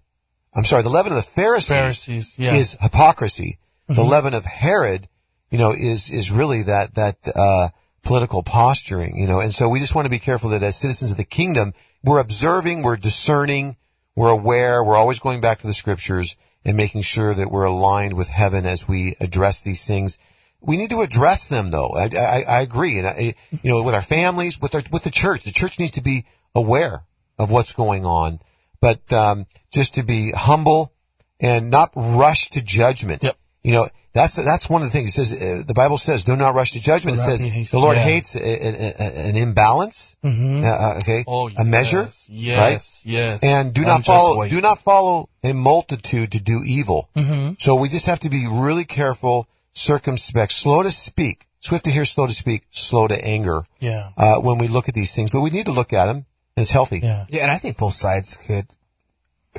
I'm 0.53 0.65
sorry, 0.65 0.83
the 0.83 0.89
leaven 0.89 1.11
of 1.11 1.15
the 1.15 1.21
Pharisees, 1.21 1.67
Pharisees, 1.69 2.35
yeah. 2.37 2.49
Mm-hmm. 2.49 2.57
is 2.57 2.77
hypocrisy. 2.79 3.57
The 3.87 4.03
leaven 4.03 4.33
of 4.33 4.45
Herod, 4.45 5.07
you 5.51 5.57
know, 5.57 5.71
is, 5.71 6.09
is 6.09 6.31
really 6.31 6.63
that, 6.63 6.95
that, 6.95 7.17
uh, 7.35 7.69
political 8.03 8.43
posturing, 8.43 9.17
you 9.17 9.27
know, 9.27 9.39
and 9.39 9.53
so 9.53 9.69
we 9.69 9.79
just 9.79 9.95
want 9.95 10.05
to 10.05 10.09
be 10.09 10.19
careful 10.19 10.49
that 10.49 10.61
as 10.63 10.75
citizens 10.75 11.11
of 11.11 11.17
the 11.17 11.23
kingdom, 11.23 11.73
we're 12.03 12.19
observing, 12.19 12.81
we're 12.83 12.97
discerning, 12.97 13.77
we're 14.15 14.29
aware, 14.29 14.83
we're 14.83 14.97
always 14.97 15.19
going 15.19 15.41
back 15.41 15.59
to 15.59 15.67
the 15.67 15.73
scriptures 15.73 16.35
and 16.65 16.75
making 16.75 17.01
sure 17.01 17.33
that 17.33 17.49
we're 17.51 17.63
aligned 17.63 18.13
with 18.13 18.27
heaven 18.27 18.65
as 18.65 18.87
we 18.87 19.15
address 19.19 19.61
these 19.61 19.85
things. 19.85 20.17
We 20.63 20.77
need 20.77 20.89
to 20.91 21.01
address 21.01 21.47
them 21.47 21.71
though. 21.71 21.89
I, 21.89 22.09
I, 22.15 22.41
I 22.57 22.61
agree. 22.61 22.97
And 22.99 23.07
I, 23.07 23.35
you 23.51 23.69
know, 23.69 23.83
with 23.83 23.93
our 23.93 24.01
families, 24.01 24.59
with 24.61 24.73
our, 24.75 24.83
with 24.91 25.03
the 25.03 25.11
church, 25.11 25.43
the 25.43 25.51
church 25.51 25.77
needs 25.79 25.91
to 25.91 26.01
be 26.01 26.25
aware 26.55 27.03
of 27.37 27.51
what's 27.51 27.73
going 27.73 28.05
on, 28.05 28.39
but, 28.79 29.11
um, 29.11 29.45
just 29.71 29.95
to 29.95 30.03
be 30.03 30.31
humble 30.31 30.93
and 31.39 31.69
not 31.69 31.91
rush 31.95 32.49
to 32.51 32.61
judgment. 32.63 33.23
Yep. 33.23 33.35
You 33.63 33.71
know, 33.71 33.89
that's, 34.13 34.35
that's 34.35 34.69
one 34.69 34.81
of 34.81 34.87
the 34.87 34.91
things. 34.91 35.09
It 35.17 35.25
says, 35.25 35.33
uh, 35.33 35.63
the 35.65 35.73
Bible 35.73 35.97
says, 35.97 36.23
do 36.23 36.35
not 36.35 36.53
rush 36.53 36.71
to 36.71 36.79
judgment. 36.81 37.17
It 37.17 37.21
says, 37.21 37.39
the 37.71 37.79
Lord 37.79 37.95
Yeah. 37.97 38.03
hates 38.03 38.35
a, 38.35 38.39
a, 38.41 38.93
a, 38.99 39.27
an 39.29 39.35
imbalance. 39.37 40.15
Uh, 40.23 40.27
uh, 40.29 40.97
okay. 41.01 41.23
Oh, 41.25 41.49
a 41.57 41.63
measure. 41.65 42.03
yes, 42.03 42.27
Yes. 42.29 42.59
Right? 42.59 43.11
Yes. 43.11 43.43
And 43.43 43.73
do 43.73 43.81
not 43.81 44.05
follow, 44.05 44.47
do 44.47 44.61
not 44.61 44.79
follow 44.79 45.29
a 45.43 45.53
multitude 45.53 46.33
to 46.33 46.39
do 46.41 46.61
evil. 46.65 47.09
Mm-hmm. 47.15 47.53
So 47.59 47.75
we 47.75 47.89
just 47.89 48.05
have 48.05 48.19
to 48.21 48.29
be 48.29 48.47
really 48.47 48.85
careful, 48.85 49.47
circumspect, 49.73 50.51
slow 50.51 50.83
to 50.83 50.91
speak, 50.91 51.47
swift 51.59 51.85
to 51.85 51.91
hear, 51.91 52.05
slow 52.05 52.27
to 52.27 52.33
speak, 52.33 52.63
slow 52.71 53.07
to 53.07 53.25
anger, 53.25 53.63
Yeah. 53.79 54.09
uh, 54.17 54.35
when 54.37 54.57
we 54.57 54.67
look 54.67 54.87
at 54.89 54.95
these 54.95 55.13
things. 55.13 55.29
But 55.31 55.41
we 55.41 55.49
need 55.49 55.65
to 55.65 55.71
look 55.71 55.93
at 55.93 56.05
them, 56.05 56.25
and 56.55 56.63
it's 56.63 56.71
healthy. 56.71 56.99
Yeah. 56.99 57.25
Yeah, 57.29 57.41
and 57.43 57.51
I 57.51 57.57
think 57.57 57.77
both 57.77 57.93
sides 57.95 58.37
could. 58.37 58.67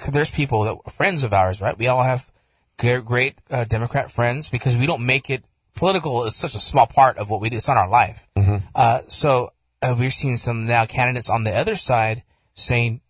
There's 0.09 0.31
people 0.31 0.65
that 0.65 0.77
are 0.85 0.91
friends 0.91 1.23
of 1.23 1.33
ours, 1.33 1.61
right? 1.61 1.79
We 1.79 1.87
all 1.87 2.03
have 2.03 2.29
great, 2.79 3.05
great 3.05 3.39
uh, 3.51 3.65
Democrat 3.65 4.11
friends 4.11 4.51
because 4.51 4.77
we 4.77 4.87
don't 4.87 5.07
make 5.07 5.31
it. 5.31 5.45
Political 5.77 6.25
is 6.25 6.37
such 6.37 6.55
a 6.55 6.61
small 6.61 6.87
part 6.87 7.19
of 7.19 7.31
what 7.31 7.41
we 7.41 7.49
do. 7.51 7.57
It's 7.57 7.69
not 7.69 7.77
our 7.77 7.89
life. 7.89 8.27
Mm-hmm. 8.37 8.57
Uh, 8.75 9.01
so 9.09 9.53
uh, 9.83 9.95
we're 9.99 10.11
seeing 10.11 10.37
some 10.37 10.67
now 10.67 10.87
candidates 10.87 11.29
on 11.31 11.45
the 11.45 11.53
other 11.53 11.75
side 11.77 12.23
saying 12.55 13.01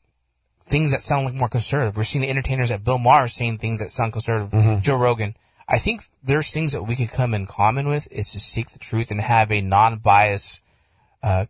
things 0.66 0.92
that 0.92 1.02
sound 1.02 1.26
like 1.26 1.34
more 1.34 1.48
conservative. 1.48 1.96
We're 1.96 2.04
seeing 2.04 2.22
the 2.22 2.30
entertainers 2.30 2.70
at 2.70 2.84
Bill 2.84 2.98
Maher 2.98 3.28
saying 3.28 3.58
things 3.58 3.80
that 3.80 3.90
sound 3.90 4.12
conservative. 4.12 4.82
Joe 4.82 4.96
Rogan. 4.96 5.36
I 5.68 5.78
think 5.78 6.02
there's 6.22 6.52
things 6.52 6.72
that 6.72 6.82
we 6.82 6.96
could 6.96 7.10
come 7.10 7.32
in 7.34 7.46
common 7.46 7.88
with 7.88 8.06
is 8.10 8.32
to 8.32 8.40
seek 8.40 8.70
the 8.70 8.78
truth 8.78 9.10
and 9.10 9.20
have 9.20 9.50
a 9.50 9.60
non-bias 9.60 10.60
uh, 11.22 11.46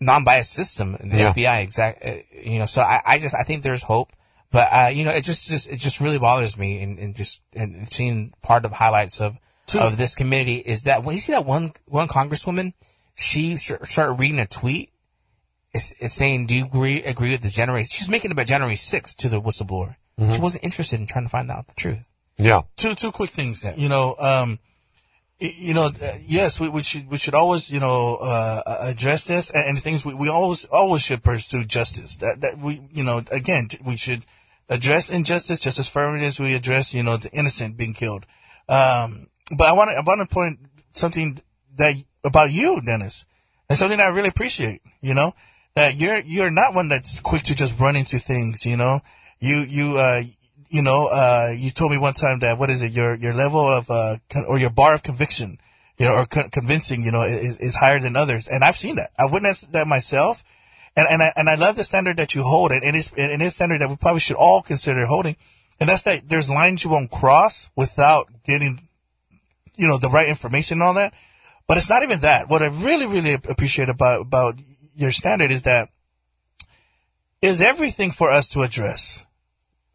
non-biased 0.00 0.52
system 0.52 0.96
in 1.00 1.10
the 1.10 1.18
Yeah. 1.18 1.32
FBI. 1.34 1.62
Exact, 1.62 2.04
uh, 2.04 2.14
you 2.32 2.58
know. 2.58 2.66
So 2.66 2.80
I, 2.80 3.00
I 3.04 3.18
just 3.18 3.34
I 3.34 3.44
think 3.44 3.62
there's 3.62 3.82
hope, 3.82 4.12
but 4.50 4.68
uh, 4.72 4.88
you 4.88 5.04
know, 5.04 5.10
it 5.10 5.24
just 5.24 5.46
just 5.48 5.68
it 5.68 5.76
just 5.76 6.00
really 6.00 6.18
bothers 6.18 6.56
me, 6.56 6.82
and, 6.82 6.98
and 6.98 7.14
just 7.14 7.42
and 7.52 7.90
seeing 7.92 8.32
part 8.42 8.64
of 8.64 8.72
highlights 8.72 9.20
of 9.20 9.36
of 9.74 9.96
this 9.98 10.14
community 10.14 10.56
is 10.56 10.84
that 10.84 11.04
when 11.04 11.14
you 11.14 11.20
see 11.20 11.32
that 11.32 11.44
one 11.44 11.72
one 11.86 12.08
congresswoman, 12.08 12.72
she 13.14 13.56
st- 13.58 13.86
started 13.86 14.14
reading 14.14 14.38
a 14.40 14.46
tweet. 14.46 14.90
It's, 15.72 15.92
it's 16.00 16.14
saying, 16.14 16.46
"Do 16.46 16.54
you 16.54 16.64
agree 16.64 17.02
agree 17.04 17.30
with 17.32 17.42
the 17.42 17.50
January?" 17.50 17.84
She's 17.84 18.08
making 18.08 18.30
it 18.30 18.32
about 18.32 18.46
January 18.46 18.74
6th 18.74 19.16
to 19.18 19.28
the 19.28 19.40
whistleblower. 19.40 19.96
She 20.32 20.38
wasn't 20.38 20.64
interested 20.64 20.98
in 21.00 21.06
trying 21.06 21.24
to 21.24 21.30
find 21.30 21.50
out 21.50 21.68
the 21.68 21.74
truth. 21.74 22.09
Yeah. 22.40 22.62
Two 22.76 22.94
two 22.94 23.12
quick 23.12 23.30
things. 23.30 23.64
You 23.76 23.88
know, 23.88 24.16
um, 24.18 24.58
you 25.38 25.74
know, 25.74 25.86
uh, 25.86 26.14
yes, 26.26 26.58
we, 26.60 26.68
we 26.68 26.82
should 26.82 27.10
we 27.10 27.18
should 27.18 27.34
always 27.34 27.70
you 27.70 27.80
know 27.80 28.16
uh, 28.16 28.62
uh, 28.66 28.76
address 28.80 29.24
this 29.24 29.50
and, 29.50 29.68
and 29.68 29.82
things 29.82 30.04
we, 30.04 30.14
we 30.14 30.28
always 30.28 30.64
always 30.66 31.02
should 31.02 31.22
pursue 31.22 31.64
justice. 31.64 32.16
That 32.16 32.40
that 32.40 32.58
we 32.58 32.80
you 32.92 33.04
know 33.04 33.22
again 33.30 33.68
we 33.84 33.96
should 33.96 34.24
address 34.68 35.10
injustice 35.10 35.60
just 35.60 35.78
as 35.78 35.88
firmly 35.88 36.24
as 36.24 36.38
we 36.40 36.54
address 36.54 36.94
you 36.94 37.02
know 37.02 37.16
the 37.16 37.30
innocent 37.32 37.76
being 37.76 37.94
killed. 37.94 38.26
Um, 38.68 39.28
but 39.56 39.68
I 39.68 39.72
want 39.72 39.90
to 39.90 39.96
I 39.96 40.00
want 40.00 40.20
to 40.20 40.34
point 40.34 40.60
something 40.92 41.40
that 41.76 41.94
about 42.24 42.52
you, 42.52 42.80
Dennis, 42.80 43.24
and 43.68 43.78
something 43.78 44.00
I 44.00 44.08
really 44.08 44.28
appreciate. 44.28 44.82
You 45.00 45.14
know 45.14 45.34
that 45.74 45.96
you're 45.96 46.18
you're 46.18 46.50
not 46.50 46.74
one 46.74 46.88
that's 46.88 47.20
quick 47.20 47.44
to 47.44 47.54
just 47.54 47.78
run 47.78 47.96
into 47.96 48.18
things. 48.18 48.64
You 48.64 48.76
know 48.76 49.00
you 49.40 49.56
you 49.56 49.98
uh 49.98 50.22
you 50.70 50.82
know 50.82 51.08
uh 51.08 51.52
you 51.54 51.70
told 51.70 51.90
me 51.90 51.98
one 51.98 52.14
time 52.14 52.38
that 52.38 52.58
what 52.58 52.70
is 52.70 52.80
it 52.80 52.92
your 52.92 53.14
your 53.14 53.34
level 53.34 53.68
of 53.68 53.90
uh 53.90 54.16
con- 54.30 54.46
or 54.46 54.58
your 54.58 54.70
bar 54.70 54.94
of 54.94 55.02
conviction 55.02 55.58
you 56.00 56.06
know 56.06 56.14
or 56.14 56.24
con- 56.24 56.48
convincing 56.48 57.04
you 57.04 57.12
know 57.12 57.22
is, 57.22 57.58
is 57.58 57.76
higher 57.76 58.00
than 58.00 58.16
others. 58.16 58.48
And 58.48 58.64
I've 58.64 58.76
seen 58.76 58.96
that. 58.96 59.10
I've 59.18 59.32
witnessed 59.32 59.70
that 59.72 59.86
myself. 59.86 60.42
And 60.96 61.06
and 61.06 61.22
I 61.22 61.32
and 61.36 61.48
I 61.48 61.56
love 61.56 61.76
the 61.76 61.84
standard 61.84 62.16
that 62.16 62.34
you 62.34 62.42
hold. 62.42 62.72
And 62.72 62.82
it 62.82 62.96
is 62.96 63.12
and 63.16 63.42
it's 63.42 63.54
standard 63.54 63.82
that 63.82 63.90
we 63.90 63.96
probably 63.96 64.20
should 64.20 64.36
all 64.36 64.62
consider 64.62 65.04
holding. 65.04 65.36
And 65.78 65.88
that's 65.90 66.02
that 66.02 66.26
there's 66.26 66.48
lines 66.48 66.82
you 66.82 66.90
won't 66.90 67.10
cross 67.10 67.68
without 67.76 68.30
getting 68.44 68.88
you 69.76 69.86
know 69.86 69.98
the 69.98 70.08
right 70.08 70.28
information 70.28 70.76
and 70.76 70.82
all 70.82 70.94
that. 70.94 71.12
But 71.68 71.76
it's 71.76 71.90
not 71.90 72.02
even 72.02 72.20
that. 72.20 72.48
What 72.48 72.62
I 72.62 72.68
really 72.68 73.06
really 73.06 73.34
appreciate 73.34 73.90
about 73.90 74.22
about 74.22 74.54
your 74.96 75.12
standard 75.12 75.50
is 75.50 75.62
that 75.62 75.90
is 77.42 77.60
everything 77.60 78.10
for 78.10 78.30
us 78.30 78.48
to 78.48 78.62
address 78.62 79.26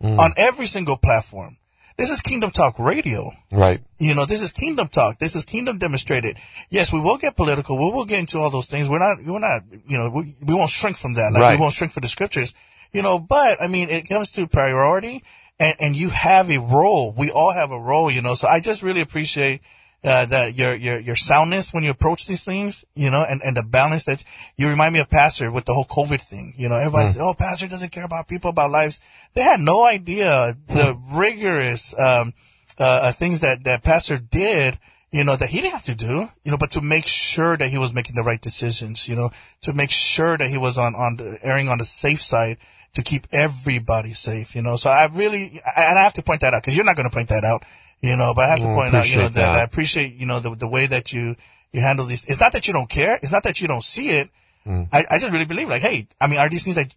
Mm. 0.03 0.19
on 0.19 0.33
every 0.37 0.65
single 0.65 0.97
platform. 0.97 1.57
This 1.97 2.09
is 2.09 2.19
Kingdom 2.19 2.51
Talk 2.51 2.77
Radio. 2.77 3.31
Right. 3.49 3.81
You 3.97 4.13
know, 4.13 4.25
this 4.25 4.41
is 4.41 4.51
Kingdom 4.51 4.89
Talk. 4.89 5.17
This 5.19 5.33
is 5.35 5.45
Kingdom 5.45 5.77
Demonstrated. 5.77 6.37
Yes, 6.69 6.91
we 6.91 6.99
will 6.99 7.17
get 7.17 7.37
political. 7.37 7.77
We 7.77 7.89
will 7.95 8.03
get 8.03 8.19
into 8.19 8.37
all 8.39 8.49
those 8.49 8.67
things. 8.67 8.89
We're 8.89 8.99
not, 8.99 9.23
we're 9.23 9.39
not, 9.39 9.61
you 9.87 9.97
know, 9.97 10.09
we, 10.09 10.35
we 10.41 10.53
won't 10.53 10.69
shrink 10.69 10.97
from 10.97 11.13
that. 11.13 11.31
Like 11.31 11.41
Right. 11.41 11.55
we 11.57 11.61
won't 11.61 11.73
shrink 11.73 11.93
for 11.93 12.01
the 12.01 12.09
scriptures, 12.09 12.53
you 12.91 13.01
know, 13.01 13.17
but 13.19 13.61
I 13.61 13.67
mean, 13.67 13.89
it 13.89 14.09
comes 14.09 14.29
to 14.31 14.45
priority 14.47 15.23
and, 15.57 15.75
and 15.79 15.95
you 15.95 16.09
have 16.09 16.51
a 16.51 16.57
role. 16.57 17.13
We 17.17 17.31
all 17.31 17.53
have 17.53 17.71
a 17.71 17.79
role, 17.79 18.11
you 18.11 18.21
know, 18.21 18.35
so 18.35 18.49
I 18.49 18.59
just 18.59 18.83
really 18.83 18.99
appreciate 19.01 19.61
uh, 20.05 20.25
that 20.25 20.55
your, 20.55 20.75
your, 20.75 20.99
your 20.99 21.15
soundness 21.15 21.73
when 21.73 21.83
you 21.83 21.89
approach 21.89 22.27
these 22.27 22.45
things, 22.45 22.85
you 22.95 23.09
know, 23.09 23.25
and, 23.27 23.41
and 23.43 23.57
the 23.57 23.63
balance 23.63 24.03
that 24.05 24.23
you 24.55 24.69
remind 24.69 24.93
me 24.93 24.99
of 24.99 25.09
Pastor 25.09 25.49
with 25.51 25.65
the 25.65 25.73
whole 25.73 25.85
COVID 25.85 26.21
thing. 26.21 26.53
You 26.55 26.69
know, 26.69 26.75
everybody 26.75 27.07
says, 27.13 27.21
oh, 27.21 27.33
Pastor 27.33 27.67
doesn't 27.67 27.91
care 27.91 28.05
about 28.05 28.27
people, 28.27 28.51
about 28.51 28.69
lives. 28.69 28.99
They 29.33 29.41
had 29.41 29.59
no 29.59 29.83
idea 29.83 30.55
the 30.67 30.95
rigorous, 31.11 31.93
um, 31.99 32.33
uh, 32.79 32.83
uh, 32.83 33.11
things 33.13 33.41
that, 33.41 33.63
that 33.63 33.83
Pastor 33.83 34.17
did, 34.19 34.77
you 35.11 35.23
know, 35.23 35.35
that 35.35 35.49
he 35.49 35.61
didn't 35.61 35.73
have 35.73 35.81
to 35.83 35.95
do, 35.95 36.27
you 36.43 36.51
know, 36.51 36.57
but 36.57 36.71
to 36.71 36.81
make 36.81 37.07
sure 37.07 37.57
that 37.57 37.69
he 37.69 37.77
was 37.77 37.93
making 37.93 38.15
the 38.15 38.23
right 38.23 38.41
decisions, 38.41 39.07
you 39.07 39.15
know, 39.15 39.31
to 39.61 39.73
make 39.73 39.89
sure 39.89 40.37
that 40.37 40.49
he 40.49 40.57
was 40.57 40.77
on, 40.77 40.93
on 40.93 41.15
the, 41.17 41.39
erring 41.41 41.69
on 41.69 41.77
the 41.79 41.85
safe 41.85 42.21
side 42.21 42.57
to 42.93 43.01
keep 43.01 43.27
everybody 43.31 44.13
safe, 44.13 44.55
you 44.55 44.61
know. 44.61 44.75
So 44.75 44.89
I 44.89 45.07
really, 45.07 45.61
I- 45.65 45.83
and 45.89 45.99
I 45.99 46.03
have 46.03 46.13
to 46.13 46.21
point 46.21 46.41
that 46.41 46.53
out 46.53 46.61
because 46.61 46.75
you're 46.75 46.85
not 46.85 46.95
going 46.95 47.09
to 47.09 47.13
point 47.13 47.29
that 47.29 47.43
out, 47.43 47.63
you 48.01 48.15
know, 48.15 48.33
but 48.33 48.45
I 48.45 48.49
have 48.49 48.59
to 48.59 48.67
Mm, 48.67 48.75
point 48.75 48.95
out, 48.95 49.09
you 49.09 49.17
know, 49.17 49.23
that, 49.23 49.33
that. 49.33 49.55
I 49.55 49.61
appreciate, 49.63 50.13
you 50.13 50.25
know, 50.25 50.39
the, 50.39 50.55
the 50.55 50.67
way 50.67 50.87
that 50.87 51.13
you, 51.13 51.35
you 51.71 51.81
handle 51.81 52.05
these. 52.05 52.25
It's 52.25 52.39
not 52.39 52.53
that 52.53 52.67
you 52.67 52.73
don't 52.73 52.89
care. 52.89 53.19
It's 53.21 53.31
not 53.31 53.43
that 53.43 53.61
you 53.61 53.67
don't 53.67 53.83
see 53.83 54.09
it. 54.09 54.29
Mm. 54.65 54.87
I, 54.91 55.05
I 55.09 55.19
just 55.19 55.31
really 55.31 55.45
believe 55.45 55.69
like, 55.69 55.81
hey, 55.81 56.07
I 56.19 56.27
mean, 56.27 56.39
are 56.39 56.49
these 56.49 56.63
things 56.63 56.77
like, 56.77 56.95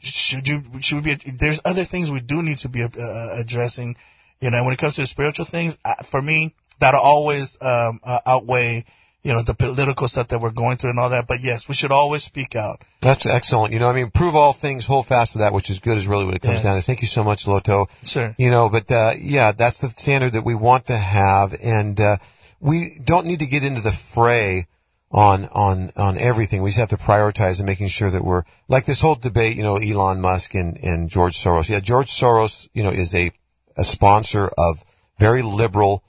should 0.00 0.46
you, 0.46 0.62
should 0.80 1.04
we 1.04 1.14
be, 1.14 1.30
there's 1.30 1.60
other 1.64 1.84
things 1.84 2.10
we 2.10 2.20
do 2.20 2.42
need 2.42 2.58
to 2.58 2.68
be 2.68 2.82
uh, 2.82 2.88
addressing, 3.32 3.96
you 4.40 4.50
know, 4.50 4.62
when 4.64 4.74
it 4.74 4.78
comes 4.78 4.94
to 4.96 5.00
the 5.00 5.06
spiritual 5.06 5.46
things, 5.46 5.78
uh, 5.84 5.94
for 6.02 6.20
me, 6.20 6.54
that'll 6.78 7.00
always, 7.00 7.56
um, 7.60 8.00
uh, 8.02 8.18
outweigh, 8.26 8.84
you 9.24 9.32
know, 9.32 9.42
the 9.42 9.54
political 9.54 10.06
stuff 10.06 10.28
that 10.28 10.38
we're 10.40 10.50
going 10.50 10.76
through 10.76 10.90
and 10.90 10.98
all 10.98 11.08
that. 11.08 11.26
But 11.26 11.40
yes, 11.40 11.66
we 11.66 11.74
should 11.74 11.90
always 11.90 12.22
speak 12.22 12.54
out. 12.54 12.82
That's 13.00 13.24
excellent. 13.24 13.72
You 13.72 13.78
know, 13.80 13.88
I 13.88 13.94
mean, 13.94 14.10
prove 14.10 14.36
all 14.36 14.52
things, 14.52 14.84
hold 14.86 15.06
fast 15.06 15.32
to 15.32 15.38
that 15.38 15.54
which 15.54 15.70
is 15.70 15.80
good 15.80 15.96
is 15.96 16.06
really 16.06 16.26
what 16.26 16.34
it 16.34 16.42
comes 16.42 16.56
Yes. 16.56 16.62
down 16.62 16.76
to. 16.76 16.82
Thank 16.82 17.00
you 17.00 17.08
so 17.08 17.24
much, 17.24 17.46
Loto. 17.46 17.88
Sure. 18.04 18.34
You 18.38 18.50
know, 18.50 18.68
but, 18.68 18.90
uh, 18.92 19.14
yeah, 19.18 19.52
that's 19.52 19.78
the 19.78 19.88
standard 19.88 20.34
that 20.34 20.44
we 20.44 20.54
want 20.54 20.86
to 20.88 20.96
have. 20.96 21.56
And, 21.62 21.98
uh, 21.98 22.18
we 22.60 22.98
don't 23.02 23.26
need 23.26 23.38
to 23.40 23.46
get 23.46 23.64
into 23.64 23.80
the 23.80 23.92
fray 23.92 24.66
on, 25.10 25.46
on, 25.52 25.90
on 25.96 26.18
everything. 26.18 26.60
We 26.62 26.68
just 26.70 26.80
have 26.80 26.88
to 26.90 26.96
prioritize 26.98 27.58
and 27.58 27.66
making 27.66 27.88
sure 27.88 28.10
that 28.10 28.24
we're, 28.24 28.42
like 28.68 28.84
this 28.84 29.00
whole 29.00 29.14
debate, 29.14 29.56
you 29.56 29.62
know, 29.62 29.76
Elon 29.76 30.20
Musk 30.20 30.54
and, 30.54 30.76
and 30.78 31.08
George 31.08 31.36
Soros. 31.38 31.68
Yeah, 31.70 31.80
George 31.80 32.10
Soros, 32.10 32.68
you 32.74 32.82
know, 32.82 32.90
is 32.90 33.14
a, 33.14 33.32
a 33.76 33.84
sponsor 33.84 34.50
of 34.58 34.84
very 35.18 35.40
liberal 35.42 36.04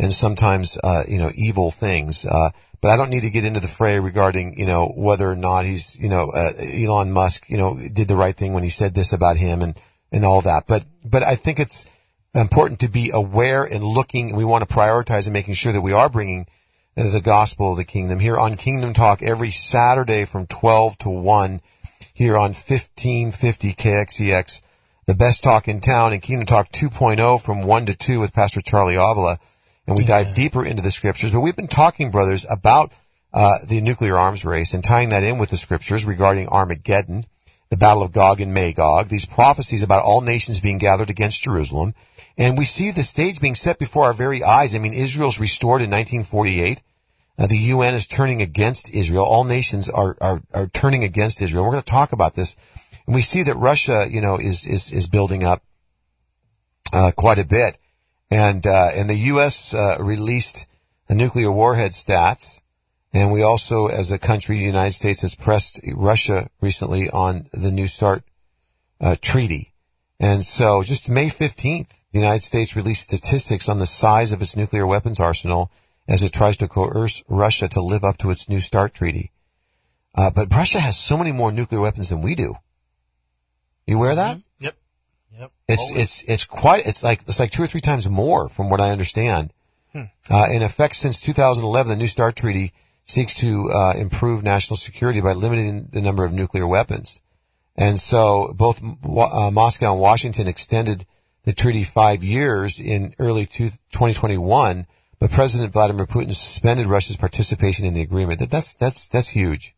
and 0.00 0.14
sometimes, 0.14 0.78
uh, 0.82 1.04
you 1.06 1.18
know, 1.18 1.30
evil 1.34 1.70
things. 1.70 2.24
Uh, 2.24 2.50
but 2.80 2.88
I 2.88 2.96
don't 2.96 3.10
need 3.10 3.24
to 3.24 3.30
get 3.30 3.44
into 3.44 3.60
the 3.60 3.68
fray 3.68 4.00
regarding, 4.00 4.58
you 4.58 4.64
know, 4.64 4.86
whether 4.86 5.30
or 5.30 5.36
not 5.36 5.66
he's, 5.66 5.98
you 5.98 6.08
know, 6.08 6.30
uh, 6.30 6.52
Elon 6.58 7.12
Musk, 7.12 7.44
you 7.50 7.58
know, 7.58 7.78
did 7.92 8.08
the 8.08 8.16
right 8.16 8.34
thing 8.34 8.54
when 8.54 8.62
he 8.62 8.70
said 8.70 8.94
this 8.94 9.12
about 9.12 9.36
him 9.36 9.60
and, 9.60 9.78
and 10.10 10.24
all 10.24 10.40
that. 10.40 10.66
But, 10.66 10.84
but 11.04 11.22
I 11.22 11.36
think 11.36 11.60
it's 11.60 11.84
important 12.34 12.80
to 12.80 12.88
be 12.88 13.10
aware 13.10 13.62
and 13.62 13.84
looking. 13.84 14.34
We 14.34 14.44
want 14.46 14.66
to 14.66 14.74
prioritize 14.74 15.26
and 15.26 15.34
making 15.34 15.54
sure 15.54 15.72
that 15.74 15.82
we 15.82 15.92
are 15.92 16.08
bringing 16.08 16.46
the 16.96 17.20
gospel 17.20 17.72
of 17.72 17.76
the 17.76 17.84
kingdom 17.84 18.20
here 18.20 18.38
on 18.38 18.56
Kingdom 18.56 18.94
Talk 18.94 19.22
every 19.22 19.50
Saturday 19.50 20.24
from 20.24 20.46
12 20.46 20.96
to 20.98 21.10
1 21.10 21.60
here 22.14 22.36
on 22.36 22.50
1550 22.52 23.74
KXEX, 23.74 24.62
the 25.06 25.14
best 25.14 25.42
talk 25.42 25.68
in 25.68 25.80
town 25.80 26.14
and 26.14 26.22
Kingdom 26.22 26.46
Talk 26.46 26.70
2.0 26.72 27.40
from 27.42 27.62
1 27.62 27.86
to 27.86 27.94
2 27.94 28.18
with 28.18 28.32
Pastor 28.32 28.62
Charlie 28.62 28.96
Avila. 28.96 29.38
And 29.86 29.96
we 29.96 30.04
dive 30.04 30.34
deeper 30.34 30.64
into 30.64 30.82
the 30.82 30.90
scriptures, 30.90 31.32
but 31.32 31.40
we've 31.40 31.56
been 31.56 31.66
talking, 31.66 32.10
brothers, 32.10 32.46
about 32.48 32.92
uh, 33.32 33.58
the 33.64 33.80
nuclear 33.80 34.18
arms 34.18 34.44
race 34.44 34.74
and 34.74 34.84
tying 34.84 35.08
that 35.10 35.22
in 35.22 35.38
with 35.38 35.50
the 35.50 35.56
scriptures 35.56 36.04
regarding 36.04 36.48
Armageddon, 36.48 37.24
the 37.70 37.76
battle 37.76 38.02
of 38.02 38.12
Gog 38.12 38.40
and 38.40 38.52
Magog, 38.52 39.08
these 39.08 39.26
prophecies 39.26 39.82
about 39.82 40.02
all 40.02 40.20
nations 40.20 40.60
being 40.60 40.78
gathered 40.78 41.10
against 41.10 41.42
Jerusalem. 41.42 41.94
And 42.36 42.58
we 42.58 42.64
see 42.64 42.90
the 42.90 43.02
stage 43.02 43.40
being 43.40 43.54
set 43.54 43.78
before 43.78 44.04
our 44.04 44.12
very 44.12 44.42
eyes. 44.42 44.74
I 44.74 44.78
mean, 44.78 44.92
Israel's 44.92 45.38
restored 45.38 45.82
in 45.82 45.90
1948. 45.90 46.82
Uh, 47.38 47.46
the 47.46 47.56
UN 47.56 47.94
is 47.94 48.06
turning 48.06 48.42
against 48.42 48.90
Israel. 48.90 49.24
All 49.24 49.44
nations 49.44 49.88
are, 49.88 50.16
are, 50.20 50.42
are 50.52 50.66
turning 50.68 51.04
against 51.04 51.40
Israel. 51.40 51.64
We're 51.64 51.72
going 51.72 51.82
to 51.82 51.90
talk 51.90 52.12
about 52.12 52.34
this. 52.34 52.56
And 53.06 53.14
we 53.14 53.22
see 53.22 53.42
that 53.44 53.56
Russia, 53.56 54.06
you 54.10 54.20
know, 54.20 54.36
is, 54.36 54.66
is, 54.66 54.92
is 54.92 55.06
building 55.06 55.44
up, 55.44 55.62
uh, 56.92 57.12
quite 57.12 57.38
a 57.38 57.44
bit. 57.44 57.78
And, 58.30 58.66
uh, 58.66 58.90
and 58.94 59.10
the 59.10 59.16
U.S., 59.16 59.74
uh, 59.74 59.96
released 59.98 60.66
nuclear 61.08 61.50
warhead 61.50 61.92
stats. 61.92 62.60
And 63.12 63.32
we 63.32 63.42
also, 63.42 63.86
as 63.86 64.12
a 64.12 64.18
country, 64.18 64.58
the 64.58 64.64
United 64.64 64.92
States 64.92 65.22
has 65.22 65.34
pressed 65.34 65.80
Russia 65.94 66.48
recently 66.60 67.10
on 67.10 67.48
the 67.52 67.72
New 67.72 67.88
START, 67.88 68.22
uh, 69.00 69.16
treaty. 69.20 69.72
And 70.20 70.44
so 70.44 70.82
just 70.82 71.08
May 71.08 71.28
15th, 71.28 71.88
the 72.12 72.18
United 72.18 72.42
States 72.42 72.76
released 72.76 73.02
statistics 73.02 73.68
on 73.68 73.78
the 73.78 73.86
size 73.86 74.32
of 74.32 74.42
its 74.42 74.56
nuclear 74.56 74.86
weapons 74.86 75.18
arsenal 75.18 75.70
as 76.06 76.22
it 76.22 76.32
tries 76.32 76.56
to 76.58 76.68
coerce 76.68 77.22
Russia 77.28 77.68
to 77.68 77.80
live 77.80 78.04
up 78.04 78.18
to 78.18 78.30
its 78.30 78.48
New 78.48 78.60
START 78.60 78.94
treaty. 78.94 79.32
Uh, 80.14 80.30
but 80.30 80.52
Russia 80.54 80.80
has 80.80 80.98
so 80.98 81.16
many 81.16 81.32
more 81.32 81.52
nuclear 81.52 81.80
weapons 81.80 82.08
than 82.08 82.20
we 82.22 82.34
do. 82.34 82.54
You 83.86 83.96
aware 83.96 84.10
of 84.10 84.16
that? 84.16 84.38
It's 85.70 85.90
Always. 85.90 86.04
it's 86.04 86.22
it's 86.26 86.44
quite 86.44 86.86
it's 86.86 87.02
like 87.02 87.22
it's 87.26 87.38
like 87.38 87.50
two 87.50 87.62
or 87.62 87.66
three 87.66 87.80
times 87.80 88.08
more 88.08 88.48
from 88.48 88.70
what 88.70 88.80
I 88.80 88.90
understand. 88.90 89.52
Uh, 90.30 90.46
in 90.52 90.62
effect, 90.62 90.94
since 90.94 91.20
2011, 91.20 91.90
the 91.90 91.96
New 91.96 92.06
START 92.06 92.36
Treaty 92.36 92.72
seeks 93.04 93.34
to 93.36 93.70
uh, 93.72 93.94
improve 93.96 94.44
national 94.44 94.76
security 94.76 95.20
by 95.20 95.32
limiting 95.32 95.88
the 95.92 96.00
number 96.00 96.24
of 96.24 96.32
nuclear 96.32 96.66
weapons. 96.66 97.20
And 97.76 97.98
so 97.98 98.52
both 98.54 98.80
uh, 98.80 99.50
Moscow 99.50 99.92
and 99.92 100.00
Washington 100.00 100.46
extended 100.46 101.06
the 101.44 101.52
treaty 101.52 101.82
five 101.82 102.22
years 102.22 102.78
in 102.78 103.14
early 103.18 103.46
two, 103.46 103.70
2021, 103.92 104.86
but 105.18 105.30
President 105.30 105.72
Vladimir 105.72 106.06
Putin 106.06 106.34
suspended 106.34 106.86
Russia's 106.86 107.16
participation 107.16 107.84
in 107.84 107.94
the 107.94 108.02
agreement. 108.02 108.38
That, 108.38 108.50
that's 108.50 108.74
that's 108.74 109.06
that's 109.06 109.28
huge. 109.28 109.74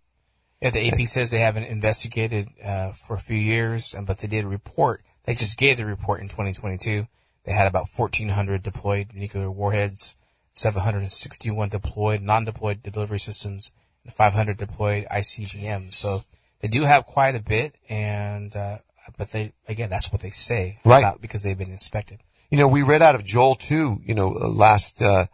Yeah, 0.60 0.70
the 0.70 0.88
AP 0.88 1.08
says 1.08 1.30
they 1.30 1.40
haven't 1.40 1.64
investigated 1.64 2.48
uh, 2.62 2.92
for 2.92 3.14
a 3.14 3.20
few 3.20 3.36
years, 3.36 3.94
but 4.04 4.18
they 4.18 4.28
did 4.28 4.44
report. 4.44 5.02
They 5.24 5.34
just 5.34 5.56
gave 5.58 5.76
the 5.76 5.86
report 5.86 6.20
in 6.20 6.28
2022. 6.28 7.06
They 7.44 7.52
had 7.52 7.66
about 7.66 7.88
1,400 7.94 8.62
deployed 8.62 9.08
nuclear 9.14 9.50
warheads, 9.50 10.14
761 10.52 11.68
deployed 11.68 12.22
non-deployed 12.22 12.82
delivery 12.82 13.18
systems, 13.18 13.70
and 14.04 14.12
500 14.12 14.56
deployed 14.56 15.06
ICBMs. 15.10 15.94
So 15.94 16.24
they 16.60 16.68
do 16.68 16.82
have 16.84 17.04
quite 17.06 17.34
a 17.34 17.42
bit, 17.42 17.74
and 17.88 18.54
uh, 18.56 18.78
but 19.16 19.30
they 19.32 19.52
again, 19.68 19.90
that's 19.90 20.12
what 20.12 20.20
they 20.20 20.30
say, 20.30 20.78
Right. 20.84 21.20
because 21.20 21.42
they've 21.42 21.58
been 21.58 21.72
inspected. 21.72 22.20
You 22.50 22.58
know, 22.58 22.68
we 22.68 22.82
read 22.82 23.02
out 23.02 23.14
of 23.14 23.24
Joel 23.24 23.56
2, 23.56 24.02
you 24.04 24.14
know, 24.14 24.34
uh, 24.34 24.46
last 24.48 25.00
uh, 25.00 25.26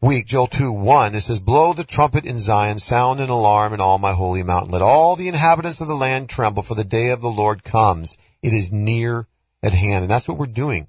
week, 0.00 0.26
Joel 0.28 0.46
2, 0.46 0.70
1. 0.70 1.14
It 1.14 1.20
says, 1.22 1.40
Blow 1.40 1.74
the 1.74 1.82
trumpet 1.82 2.24
in 2.24 2.38
Zion, 2.38 2.78
sound 2.78 3.18
an 3.18 3.30
alarm 3.30 3.74
in 3.74 3.80
all 3.80 3.98
my 3.98 4.12
holy 4.12 4.44
mountain. 4.44 4.70
Let 4.70 4.80
all 4.80 5.16
the 5.16 5.26
inhabitants 5.26 5.80
of 5.80 5.88
the 5.88 5.96
land 5.96 6.28
tremble, 6.28 6.62
for 6.62 6.76
the 6.76 6.84
day 6.84 7.10
of 7.10 7.20
the 7.20 7.30
Lord 7.30 7.64
comes. 7.64 8.16
It 8.42 8.52
is 8.52 8.72
near 8.72 9.26
at 9.62 9.72
hand. 9.72 10.02
And 10.02 10.10
that's 10.10 10.28
what 10.28 10.38
we're 10.38 10.46
doing 10.46 10.88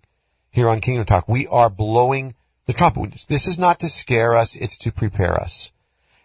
here 0.50 0.70
on 0.70 0.82
Kingdom 0.82 1.06
Talk. 1.06 1.28
We 1.28 1.48
are 1.48 1.70
blowing 1.70 2.34
the 2.66 2.74
trumpet. 2.74 3.26
This 3.28 3.48
is 3.48 3.60
not 3.60 3.80
to 3.82 3.90
scare 3.90 4.36
us, 4.36 4.56
it's 4.56 4.78
to 4.80 4.92
prepare 4.92 5.36
us. 5.36 5.72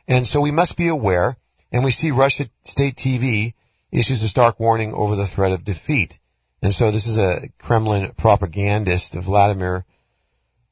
And 0.07 0.27
so 0.27 0.41
we 0.41 0.51
must 0.51 0.77
be 0.77 0.89
aware, 0.89 1.37
and 1.71 1.85
we 1.85 1.91
see 1.91 2.11
Russia 2.11 2.49
State 2.65 2.97
TV 2.97 3.55
issues 3.93 4.23
a 4.23 4.29
stark 4.29 4.59
warning 4.59 4.95
over 4.95 5.17
the 5.17 5.27
threat 5.27 5.53
of 5.53 5.65
defeat. 5.65 6.19
And 6.63 6.73
so 6.73 6.91
this 6.91 7.07
is 7.07 7.19
a 7.19 7.51
Kremlin 7.59 8.13
propagandist, 8.17 9.15
Vladimir 9.15 9.85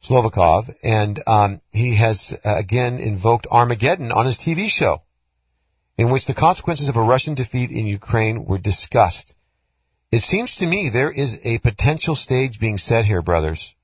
Slovikov, 0.03 0.75
and 0.83 1.23
um, 1.27 1.61
he 1.71 1.95
has 1.95 2.39
uh, 2.45 2.57
again 2.57 2.99
invoked 2.99 3.47
Armageddon 3.51 4.13
on 4.13 4.27
his 4.27 4.37
TV 4.37 4.69
show, 4.69 5.03
in 5.97 6.11
which 6.11 6.27
the 6.27 6.35
consequences 6.35 6.89
of 6.89 6.97
a 6.97 7.03
Russian 7.03 7.35
defeat 7.35 7.71
in 7.71 7.87
Ukraine 7.87 8.45
were 8.45 8.59
discussed. 8.59 9.36
It 10.17 10.23
seems 10.23 10.57
to 10.57 10.67
me 10.67 10.89
there 10.89 11.11
is 11.11 11.39
a 11.45 11.59
potential 11.59 12.15
stage 12.15 12.59
being 12.59 12.79
set 12.79 13.05
here, 13.05 13.21
brothers, 13.21 13.75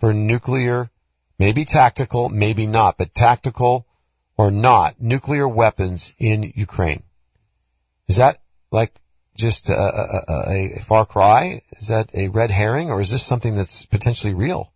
for 0.00 0.14
nuclear, 0.14 0.90
maybe 1.38 1.66
tactical, 1.66 2.30
maybe 2.30 2.66
not, 2.66 2.96
but 2.96 3.14
tactical 3.14 3.86
or 4.38 4.50
not, 4.50 4.98
nuclear 4.98 5.46
weapons 5.46 6.14
in 6.18 6.54
Ukraine. 6.56 7.02
Is 8.06 8.16
that 8.16 8.40
like 8.70 8.98
just 9.36 9.68
a, 9.68 9.76
a, 9.76 10.78
a, 10.78 10.80
far 10.80 11.04
cry? 11.04 11.60
Is 11.72 11.88
that 11.88 12.14
a 12.14 12.28
red 12.28 12.50
herring, 12.50 12.90
or 12.90 13.02
is 13.02 13.10
this 13.10 13.26
something 13.26 13.54
that's 13.54 13.84
potentially 13.84 14.32
real? 14.32 14.72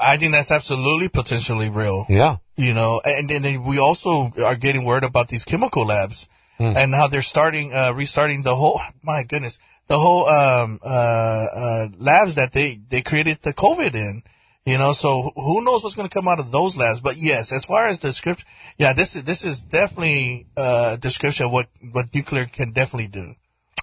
I 0.00 0.16
think 0.16 0.32
that's 0.32 0.50
absolutely 0.50 1.08
potentially 1.08 1.68
real. 1.68 2.04
Yeah. 2.08 2.38
You 2.56 2.74
know, 2.74 3.00
and, 3.04 3.30
and 3.30 3.64
we 3.64 3.78
also 3.78 4.32
are 4.44 4.56
getting 4.56 4.84
word 4.84 5.04
about 5.04 5.28
these 5.28 5.44
chemical 5.44 5.86
labs 5.86 6.26
mm. 6.58 6.76
and 6.76 6.94
how 6.94 7.06
they're 7.06 7.22
starting, 7.22 7.72
uh, 7.74 7.92
restarting 7.92 8.42
the 8.42 8.54
whole, 8.54 8.80
my 9.02 9.24
goodness, 9.24 9.58
the 9.86 9.98
whole, 9.98 10.26
um, 10.26 10.80
uh, 10.84 10.88
uh, 10.88 11.88
labs 11.98 12.34
that 12.34 12.52
they, 12.52 12.80
they 12.88 13.02
created 13.02 13.38
the 13.42 13.52
COVID 13.52 13.94
in. 13.94 14.22
You 14.68 14.76
know, 14.76 14.92
so 14.92 15.32
who 15.34 15.64
knows 15.64 15.82
what's 15.82 15.96
going 15.96 16.10
to 16.10 16.12
come 16.12 16.28
out 16.28 16.40
of 16.40 16.50
those 16.52 16.76
labs? 16.76 17.00
But 17.00 17.16
yes, 17.16 17.52
as 17.52 17.64
far 17.64 17.86
as 17.86 18.00
the 18.00 18.12
script, 18.12 18.44
yeah, 18.76 18.92
this 18.92 19.16
is 19.16 19.24
this 19.24 19.42
is 19.42 19.62
definitely 19.62 20.46
a 20.58 20.98
description 21.00 21.46
of 21.46 21.52
what 21.52 21.68
what 21.90 22.14
nuclear 22.14 22.44
can 22.44 22.72
definitely 22.72 23.08
do. 23.08 23.34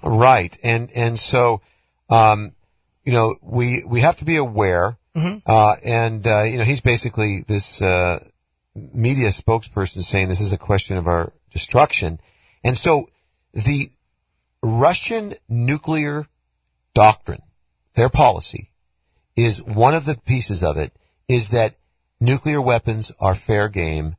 Right, 0.04 0.56
and 0.62 0.92
and 0.92 1.18
so, 1.18 1.62
um, 2.08 2.54
you 3.04 3.14
know, 3.14 3.36
we 3.42 3.84
we 3.84 4.02
have 4.02 4.18
to 4.18 4.26
be 4.26 4.38
aware, 4.38 5.00
mm-hmm. 5.16 5.40
uh, 5.48 5.76
and 5.84 6.28
uh, 6.28 6.44
you 6.44 6.60
know, 6.60 6.64
he's 6.64 6.82
basically 6.82 7.44
this 7.48 7.82
uh, 7.82 8.24
media 8.76 9.30
spokesperson 9.30 10.04
saying 10.04 10.28
this 10.28 10.42
is 10.42 10.54
a 10.54 10.58
question 10.58 10.98
of 10.98 11.08
our 11.08 11.34
destruction, 11.52 12.20
and 12.66 12.76
so 12.76 13.10
the 13.54 13.92
Russian 14.64 15.36
nuclear 15.48 16.26
doctrine, 16.96 17.44
their 17.94 18.10
policy 18.10 18.72
is 19.36 19.62
one 19.62 19.94
of 19.94 20.06
the 20.06 20.18
pieces 20.18 20.64
of 20.64 20.76
it 20.76 20.92
is 21.28 21.52
that 21.52 21.76
nuclear 22.20 22.60
weapons 22.60 23.12
are 23.20 23.36
fair 23.36 23.70
game 23.70 24.16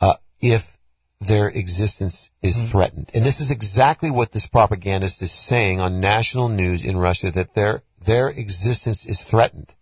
uh, 0.00 0.14
if 0.40 0.76
their 1.20 1.46
existence 1.46 2.30
is 2.42 2.56
mm-hmm. 2.56 2.66
threatened. 2.66 3.10
And 3.14 3.24
this 3.24 3.40
is 3.40 3.52
exactly 3.52 4.10
what 4.10 4.32
this 4.32 4.48
propagandist 4.48 5.22
is 5.22 5.30
saying 5.30 5.80
on 5.80 6.00
national 6.00 6.48
news 6.48 6.84
in 6.84 6.96
Russia 6.96 7.30
that 7.30 7.54
their 7.54 7.82
their 8.04 8.28
existence 8.28 9.06
is 9.06 9.22
threatened. 9.22 9.72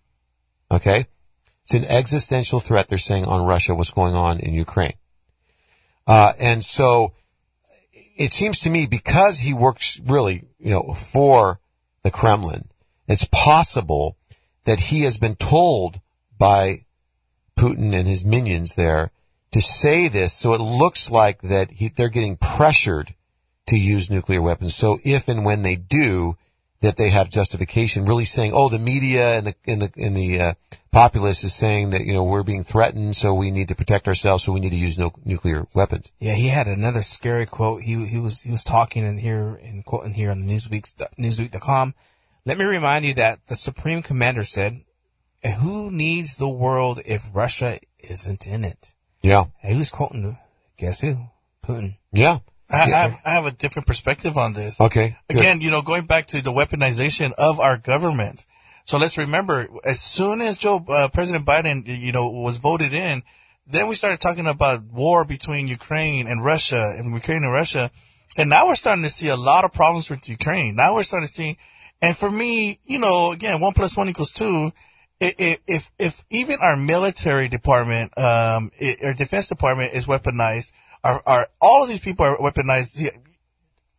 Okay? 0.71 1.07
It's 1.65 1.75
an 1.75 1.87
existential 1.87 2.61
threat 2.61 2.89
they're 2.89 2.99
saying 2.99 3.25
on 3.25 3.47
Russia 3.47 3.75
what's 3.75 3.91
going 3.91 4.15
on 4.15 4.39
in 4.39 4.53
Ukraine. 4.53 4.95
Uh, 6.07 6.35
and 6.39 6.63
so 6.63 7.15
it 8.17 8.33
seems 8.33 8.61
to 8.61 8.71
me 8.71 8.87
because 8.87 9.41
he 9.41 9.53
works 9.53 10.01
really, 10.05 10.45
you 10.59 10.71
know, 10.71 10.93
for 10.93 11.61
the 12.03 12.11
Kremlin, 12.11 12.69
it's 13.09 13.27
possible 13.31 14.17
that 14.65 14.81
he 14.81 15.03
has 15.03 15.17
been 15.17 15.37
told 15.37 16.01
by 16.39 16.85
Putin 17.57 17.95
and 17.95 18.07
his 18.09 18.25
minions 18.25 18.75
there 18.75 19.11
to 19.53 19.61
say 19.61 20.09
this, 20.09 20.33
so 20.33 20.55
it 20.55 20.61
looks 20.61 21.11
like 21.11 21.43
that 21.43 21.71
he, 21.73 21.89
they're 21.89 22.09
getting 22.09 22.37
pressured 22.37 23.15
to 23.67 23.77
use 23.77 24.11
nuclear 24.11 24.41
weapons. 24.41 24.75
So 24.75 24.99
if 25.05 25.29
and 25.29 25.45
when 25.45 25.63
they 25.63 25.77
do, 25.77 26.37
that 26.83 26.97
they 26.97 27.11
have 27.11 27.31
justification, 27.31 28.05
really 28.05 28.25
saying, 28.25 28.53
"Oh, 28.55 28.69
the 28.69 28.79
media 28.79 29.39
and 29.39 29.47
the 29.47 29.55
and 29.67 29.83
the 29.83 29.91
and 29.97 30.17
the 30.17 30.41
uh, 30.41 30.55
populace 30.91 31.43
is 31.43 31.55
saying 31.55 31.91
that 31.91 32.05
you 32.05 32.13
know 32.13 32.25
we're 32.25 32.43
being 32.43 32.65
threatened, 32.65 33.17
so 33.17 33.35
we 33.35 33.51
need 33.51 33.69
to 33.69 33.75
protect 33.75 34.07
ourselves, 34.07 34.45
so 34.45 34.53
we 34.53 34.61
need 34.61 34.71
to 34.71 34.77
use 34.77 34.99
no, 34.99 35.11
nuclear 35.25 35.67
weapons." 35.75 36.13
Yeah, 36.21 36.35
he 36.35 36.49
had 36.49 36.69
another 36.69 37.03
scary 37.03 37.47
quote. 37.47 37.83
He 37.83 38.07
he 38.07 38.19
was 38.19 38.43
he 38.43 38.51
was 38.51 38.65
talking 38.65 39.05
in 39.05 39.19
here 39.19 39.59
in 39.63 39.83
quoting 39.83 40.15
here 40.15 40.31
on 40.31 40.47
the 40.47 40.53
Newsweek 40.53 40.93
Newsweek.com 41.19 41.95
let 42.45 42.59
me 42.59 42.65
remind 42.65 43.05
you 43.05 43.15
that 43.15 43.47
the 43.47 43.55
Supreme 43.55 44.03
Commander 44.03 44.43
said, 44.43 44.83
who 45.61 45.93
needs 45.93 46.37
the 46.37 46.49
world 46.49 47.01
if 47.05 47.31
Russia 47.33 47.79
isn't 48.01 48.47
in 48.47 48.65
it? 48.65 48.95
Yeah. 49.21 49.45
And 49.63 49.73
he 49.73 49.79
was 49.79 49.91
quoting, 49.91 50.39
guess 50.77 51.01
who? 51.01 51.19
Putin. 51.65 51.99
Yeah. 52.13 52.41
I, 52.73 52.89
have, 52.89 53.19
I 53.25 53.31
have 53.35 53.47
a 53.47 53.51
different 53.51 53.87
perspective 53.87 54.37
on 54.39 54.53
this. 54.53 54.81
Okay. 54.81 55.17
Good. 55.29 55.39
Again, 55.39 55.61
you 55.61 55.71
know, 55.71 55.83
going 55.83 56.07
back 56.07 56.29
to 56.29 56.43
the 56.43 56.53
weaponization 56.53 57.33
of 57.33 57.61
our 57.61 57.77
government. 57.77 58.45
So 58.85 58.99
let's 58.99 59.19
remember, 59.19 59.69
as 59.85 60.01
soon 60.01 60.41
as 60.41 60.59
Joe, 60.59 60.85
uh, 60.89 61.09
President 61.09 61.47
Biden, 61.47 61.85
you 61.87 62.13
know, 62.13 62.29
was 62.29 62.57
voted 62.57 62.93
in, 62.93 63.23
then 63.67 63.87
we 63.87 63.95
started 63.95 64.21
talking 64.21 64.47
about 64.47 64.83
war 64.85 65.25
between 65.25 65.69
Ukraine 65.69 66.27
and 66.27 66.45
Russia 66.45 66.95
and 66.97 67.13
Ukraine 67.13 67.45
and 67.45 67.53
Russia. 67.53 67.91
And 68.37 68.51
now 68.51 68.67
we're 68.67 68.75
starting 68.75 69.05
to 69.05 69.11
see 69.11 69.29
a 69.29 69.37
lot 69.37 69.65
of 69.65 69.73
problems 69.73 70.11
with 70.11 70.29
Ukraine. 70.29 70.75
Now 70.75 70.95
we're 70.95 71.05
starting 71.05 71.29
to 71.29 71.33
see 71.33 71.59
and 72.03 72.17
for 72.17 72.31
me, 72.31 72.81
you 72.85 72.99
know, 72.99 73.31
again, 73.31 73.61
one 73.61 73.73
plus 73.73 73.97
one 73.97 74.09
equals 74.09 74.33
two. 74.33 74.73
If, 75.21 75.61
if, 75.69 75.91
if 76.01 76.25
even 76.31 76.59
our 76.61 76.77
military 76.77 77.47
department, 77.47 78.19
um, 78.19 78.73
our 79.05 79.15
defense 79.15 79.49
department 79.49 79.95
is 79.95 80.07
weaponized, 80.07 80.73
our, 81.05 81.23
our, 81.27 81.49
all 81.61 81.83
of 81.83 81.89
these 81.89 82.01
people 82.01 82.27
are 82.27 82.37
weaponized. 82.37 83.11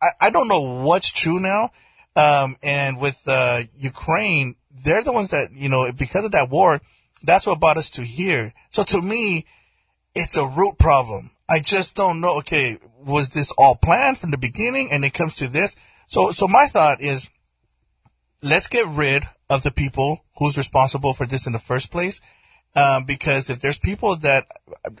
I, 0.00 0.08
I 0.20 0.30
don't 0.30 0.48
know 0.48 0.82
what's 0.82 1.10
true 1.12 1.40
now. 1.40 1.70
Um, 2.16 2.56
and 2.62 3.00
with, 3.00 3.20
uh, 3.26 3.62
Ukraine, 3.76 4.56
they're 4.70 5.02
the 5.02 5.12
ones 5.12 5.30
that, 5.30 5.52
you 5.52 5.68
know, 5.68 5.90
because 5.92 6.24
of 6.24 6.32
that 6.32 6.50
war, 6.50 6.80
that's 7.22 7.46
what 7.46 7.60
brought 7.60 7.76
us 7.76 7.90
to 7.90 8.02
here. 8.02 8.52
So 8.70 8.84
to 8.84 9.02
me, 9.02 9.46
it's 10.14 10.36
a 10.36 10.46
root 10.46 10.78
problem. 10.78 11.30
I 11.48 11.60
just 11.60 11.96
don't 11.96 12.20
know. 12.20 12.38
Okay. 12.38 12.78
Was 13.00 13.30
this 13.30 13.52
all 13.58 13.76
planned 13.76 14.18
from 14.18 14.30
the 14.30 14.38
beginning 14.38 14.90
and 14.90 15.04
it 15.04 15.12
comes 15.12 15.36
to 15.36 15.48
this? 15.48 15.74
So, 16.06 16.32
so 16.32 16.48
my 16.48 16.66
thought 16.66 17.00
is, 17.00 17.28
let's 18.42 18.66
get 18.66 18.86
rid 18.86 19.24
of 19.50 19.62
the 19.62 19.70
people 19.70 20.24
who's 20.38 20.56
responsible 20.56 21.14
for 21.14 21.26
this 21.26 21.46
in 21.46 21.52
the 21.52 21.58
first 21.58 21.90
place. 21.90 22.20
Um, 22.76 23.04
because 23.04 23.50
if 23.50 23.60
there's 23.60 23.78
people 23.78 24.16
that 24.16 24.46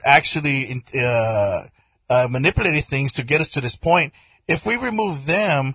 actually 0.04 0.82
uh, 0.94 1.62
uh, 2.10 2.28
manipulated 2.30 2.84
things 2.84 3.12
to 3.14 3.24
get 3.24 3.40
us 3.40 3.50
to 3.50 3.60
this 3.60 3.76
point, 3.76 4.12
if 4.46 4.66
we 4.66 4.76
remove 4.76 5.26
them, 5.26 5.74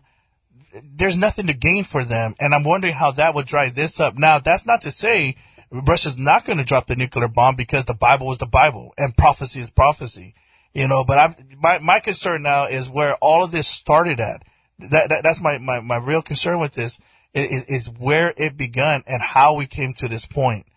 there's 0.84 1.18
nothing 1.18 1.48
to 1.48 1.54
gain 1.54 1.84
for 1.84 2.04
them. 2.04 2.36
And 2.40 2.54
I'm 2.54 2.64
wondering 2.64 2.94
how 2.94 3.12
that 3.12 3.34
would 3.34 3.48
drive 3.48 3.76
this 3.76 4.00
up. 4.00 4.18
Now, 4.18 4.40
that's 4.40 4.66
not 4.66 4.84
to 4.84 4.92
say 4.92 5.36
Russia's 5.72 6.18
not 6.18 6.46
going 6.46 6.58
to 6.58 6.66
drop 6.66 6.88
the 6.88 6.96
nuclear 6.96 7.28
bomb 7.28 7.56
because 7.56 7.86
the 7.86 7.94
Bible 7.94 8.32
is 8.32 8.38
the 8.38 8.46
Bible 8.46 8.94
and 8.98 9.16
prophecy 9.16 9.60
is 9.60 9.70
prophecy. 9.70 10.34
You 10.74 10.88
know, 10.88 11.04
but 11.04 11.18
I'm, 11.18 11.36
my, 11.60 11.80
my 11.80 12.00
concern 12.00 12.44
now 12.44 12.66
is 12.66 12.90
where 12.90 13.16
all 13.16 13.44
of 13.44 13.52
this 13.52 13.68
started 13.68 14.20
at. 14.20 14.44
That, 14.80 15.10
that 15.10 15.24
that's 15.24 15.42
my, 15.42 15.58
my, 15.58 15.80
my 15.80 15.98
real 15.98 16.22
concern 16.22 16.60
with 16.60 16.74
this 16.74 17.00
is, 17.34 17.66
is 17.66 17.90
where 17.90 18.34
it 18.38 18.56
began 18.56 19.04
and 19.08 19.22
how 19.22 19.56
we 19.56 19.66
came 19.66 19.94
to 19.96 20.08
this 20.08 20.26
point. 20.26 20.68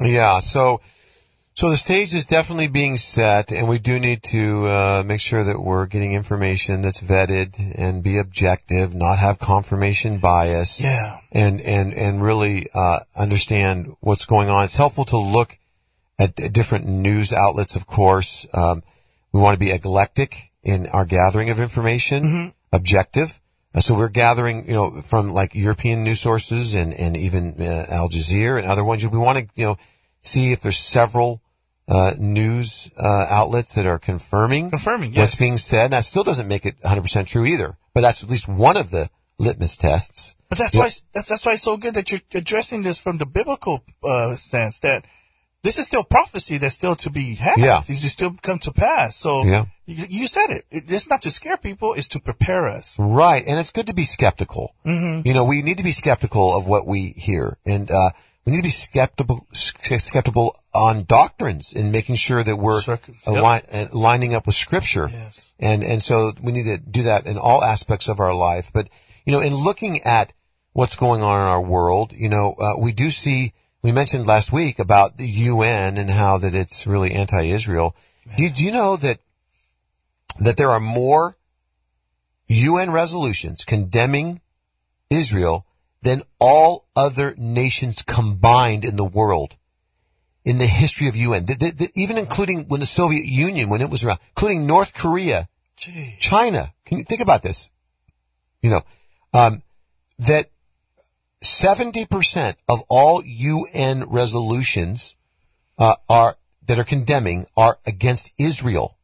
Yeah. 0.00 0.40
So, 0.40 0.80
so 1.54 1.70
the 1.70 1.76
stage 1.76 2.14
is 2.14 2.26
definitely 2.26 2.66
being 2.66 2.96
set, 2.96 3.52
and 3.52 3.68
we 3.68 3.78
do 3.78 4.00
need 4.00 4.24
to 4.24 4.66
uh, 4.66 5.02
make 5.06 5.20
sure 5.20 5.44
that 5.44 5.60
we're 5.60 5.86
getting 5.86 6.12
information 6.12 6.82
that's 6.82 7.00
vetted 7.00 7.54
and 7.78 8.02
be 8.02 8.18
objective, 8.18 8.92
not 8.92 9.18
have 9.18 9.38
confirmation 9.38 10.18
bias. 10.18 10.80
Yeah. 10.80 11.18
And 11.30 11.60
and 11.60 11.94
and 11.94 12.22
really 12.22 12.68
uh, 12.74 13.00
understand 13.14 13.94
what's 14.00 14.26
going 14.26 14.50
on. 14.50 14.64
It's 14.64 14.74
helpful 14.74 15.04
to 15.06 15.18
look 15.18 15.56
at 16.18 16.34
different 16.52 16.86
news 16.86 17.32
outlets. 17.32 17.76
Of 17.76 17.86
course, 17.86 18.46
um, 18.52 18.82
we 19.32 19.40
want 19.40 19.54
to 19.54 19.60
be 19.60 19.70
eclectic 19.70 20.50
in 20.64 20.88
our 20.88 21.04
gathering 21.04 21.50
of 21.50 21.60
information, 21.60 22.24
mm-hmm. 22.24 22.48
objective. 22.72 23.38
Uh, 23.74 23.80
so 23.80 23.94
we're 23.94 24.08
gathering, 24.08 24.66
you 24.66 24.74
know, 24.74 25.02
from 25.02 25.32
like 25.32 25.54
European 25.54 26.04
news 26.04 26.20
sources 26.20 26.74
and, 26.74 26.94
and 26.94 27.16
even 27.16 27.60
uh, 27.60 27.86
Al 27.88 28.08
Jazeera 28.08 28.58
and 28.58 28.66
other 28.66 28.84
ones. 28.84 29.06
We 29.06 29.18
want 29.18 29.38
to, 29.38 29.46
you 29.54 29.66
know, 29.66 29.78
see 30.22 30.52
if 30.52 30.60
there's 30.60 30.78
several 30.78 31.42
uh, 31.88 32.14
news 32.18 32.90
uh, 32.96 33.26
outlets 33.28 33.74
that 33.74 33.86
are 33.86 33.98
confirming, 33.98 34.70
confirming 34.70 35.12
yes. 35.12 35.18
what's 35.18 35.38
being 35.38 35.58
said. 35.58 35.84
And 35.84 35.92
That 35.92 36.04
still 36.04 36.24
doesn't 36.24 36.48
make 36.48 36.66
it 36.66 36.80
100% 36.80 37.26
true 37.26 37.44
either, 37.44 37.76
but 37.92 38.00
that's 38.00 38.22
at 38.22 38.30
least 38.30 38.48
one 38.48 38.76
of 38.76 38.90
the 38.90 39.10
litmus 39.38 39.76
tests. 39.76 40.34
But 40.48 40.58
that's 40.58 40.76
why 40.76 40.90
that's 41.12 41.28
that's 41.28 41.44
why 41.44 41.54
it's 41.54 41.62
so 41.62 41.76
good 41.76 41.94
that 41.94 42.10
you're 42.10 42.20
addressing 42.32 42.82
this 42.82 43.00
from 43.00 43.18
the 43.18 43.26
biblical 43.26 43.84
uh, 44.04 44.36
stance 44.36 44.78
that 44.80 45.04
this 45.64 45.78
is 45.78 45.86
still 45.86 46.04
prophecy 46.04 46.58
that's 46.58 46.74
still 46.74 46.94
to 46.96 47.10
be 47.10 47.34
had. 47.34 47.58
Yeah. 47.58 47.82
These 47.86 48.02
just 48.02 48.14
still 48.14 48.36
come 48.40 48.58
to 48.60 48.72
pass. 48.72 49.16
So 49.16 49.44
yeah. 49.44 49.64
You, 49.86 50.06
you 50.08 50.26
said 50.28 50.50
it. 50.50 50.64
it. 50.70 50.84
It's 50.88 51.08
not 51.10 51.22
to 51.22 51.30
scare 51.30 51.56
people; 51.56 51.94
it's 51.94 52.08
to 52.08 52.20
prepare 52.20 52.68
us. 52.68 52.96
Right, 52.98 53.44
and 53.46 53.58
it's 53.58 53.70
good 53.70 53.86
to 53.88 53.94
be 53.94 54.04
skeptical. 54.04 54.74
Mm-hmm. 54.86 55.26
You 55.26 55.34
know, 55.34 55.44
we 55.44 55.62
need 55.62 55.78
to 55.78 55.84
be 55.84 55.92
skeptical 55.92 56.56
of 56.56 56.66
what 56.66 56.86
we 56.86 57.14
hear, 57.16 57.58
and 57.66 57.90
uh, 57.90 58.10
we 58.44 58.52
need 58.52 58.58
to 58.58 58.62
be 58.64 58.68
skeptical 58.68 59.46
skeptical 59.52 60.58
on 60.74 61.04
doctrines 61.04 61.72
and 61.74 61.92
making 61.92 62.16
sure 62.16 62.42
that 62.42 62.56
we're 62.56 62.80
align, 63.26 63.62
uh, 63.72 63.86
lining 63.92 64.34
up 64.34 64.46
with 64.46 64.54
Scripture. 64.54 65.08
Yes. 65.10 65.54
And 65.58 65.82
and 65.82 66.02
so 66.02 66.32
we 66.42 66.52
need 66.52 66.64
to 66.64 66.78
do 66.78 67.04
that 67.04 67.26
in 67.26 67.38
all 67.38 67.64
aspects 67.64 68.08
of 68.08 68.20
our 68.20 68.34
life. 68.34 68.70
But 68.72 68.88
you 69.24 69.32
know, 69.32 69.40
in 69.40 69.54
looking 69.54 70.02
at 70.02 70.32
what's 70.72 70.96
going 70.96 71.22
on 71.22 71.40
in 71.40 71.46
our 71.46 71.62
world, 71.62 72.12
you 72.12 72.28
know, 72.28 72.52
uh, 72.54 72.74
we 72.78 72.92
do 72.92 73.10
see. 73.10 73.52
We 73.82 73.92
mentioned 73.92 74.26
last 74.26 74.50
week 74.50 74.78
about 74.78 75.18
the 75.18 75.28
UN 75.28 75.98
and 75.98 76.08
how 76.08 76.38
that 76.38 76.54
it's 76.54 76.86
really 76.86 77.12
anti-Israel. 77.12 77.94
Do 78.34 78.42
you, 78.42 78.48
do 78.48 78.64
you 78.64 78.72
know 78.72 78.96
that 78.96 79.20
that 80.40 80.56
there 80.56 80.70
are 80.70 80.80
more 80.80 81.36
UN 82.48 82.90
resolutions 82.90 83.62
condemning 83.64 84.40
Israel 85.10 85.66
than 86.04 86.22
all 86.38 86.86
other 86.94 87.34
nations 87.36 88.02
combined 88.02 88.84
in 88.84 88.96
the 88.96 89.04
world 89.04 89.56
in 90.44 90.58
the 90.58 90.66
history 90.66 91.08
of 91.08 91.16
UN, 91.16 91.46
the, 91.46 91.54
the, 91.54 91.70
the, 91.70 91.90
even 91.94 92.18
including 92.18 92.68
when 92.68 92.80
the 92.80 92.86
Soviet 92.86 93.24
Union, 93.24 93.70
when 93.70 93.80
it 93.80 93.88
was 93.88 94.04
around, 94.04 94.18
including 94.36 94.66
North 94.66 94.92
Korea, 94.92 95.48
Gee. 95.76 96.16
China. 96.18 96.72
Can 96.84 96.98
you 96.98 97.04
think 97.04 97.22
about 97.22 97.42
this? 97.42 97.70
You 98.60 98.70
know, 98.70 98.82
um, 99.32 99.62
that 100.18 100.50
70% 101.42 102.56
of 102.68 102.82
all 102.88 103.24
UN 103.24 104.04
resolutions 104.04 105.16
uh, 105.78 105.96
are 106.08 106.36
that 106.66 106.78
are 106.78 106.84
condemning 106.84 107.46
are 107.56 107.78
against 107.86 108.32
Israel. 108.38 108.96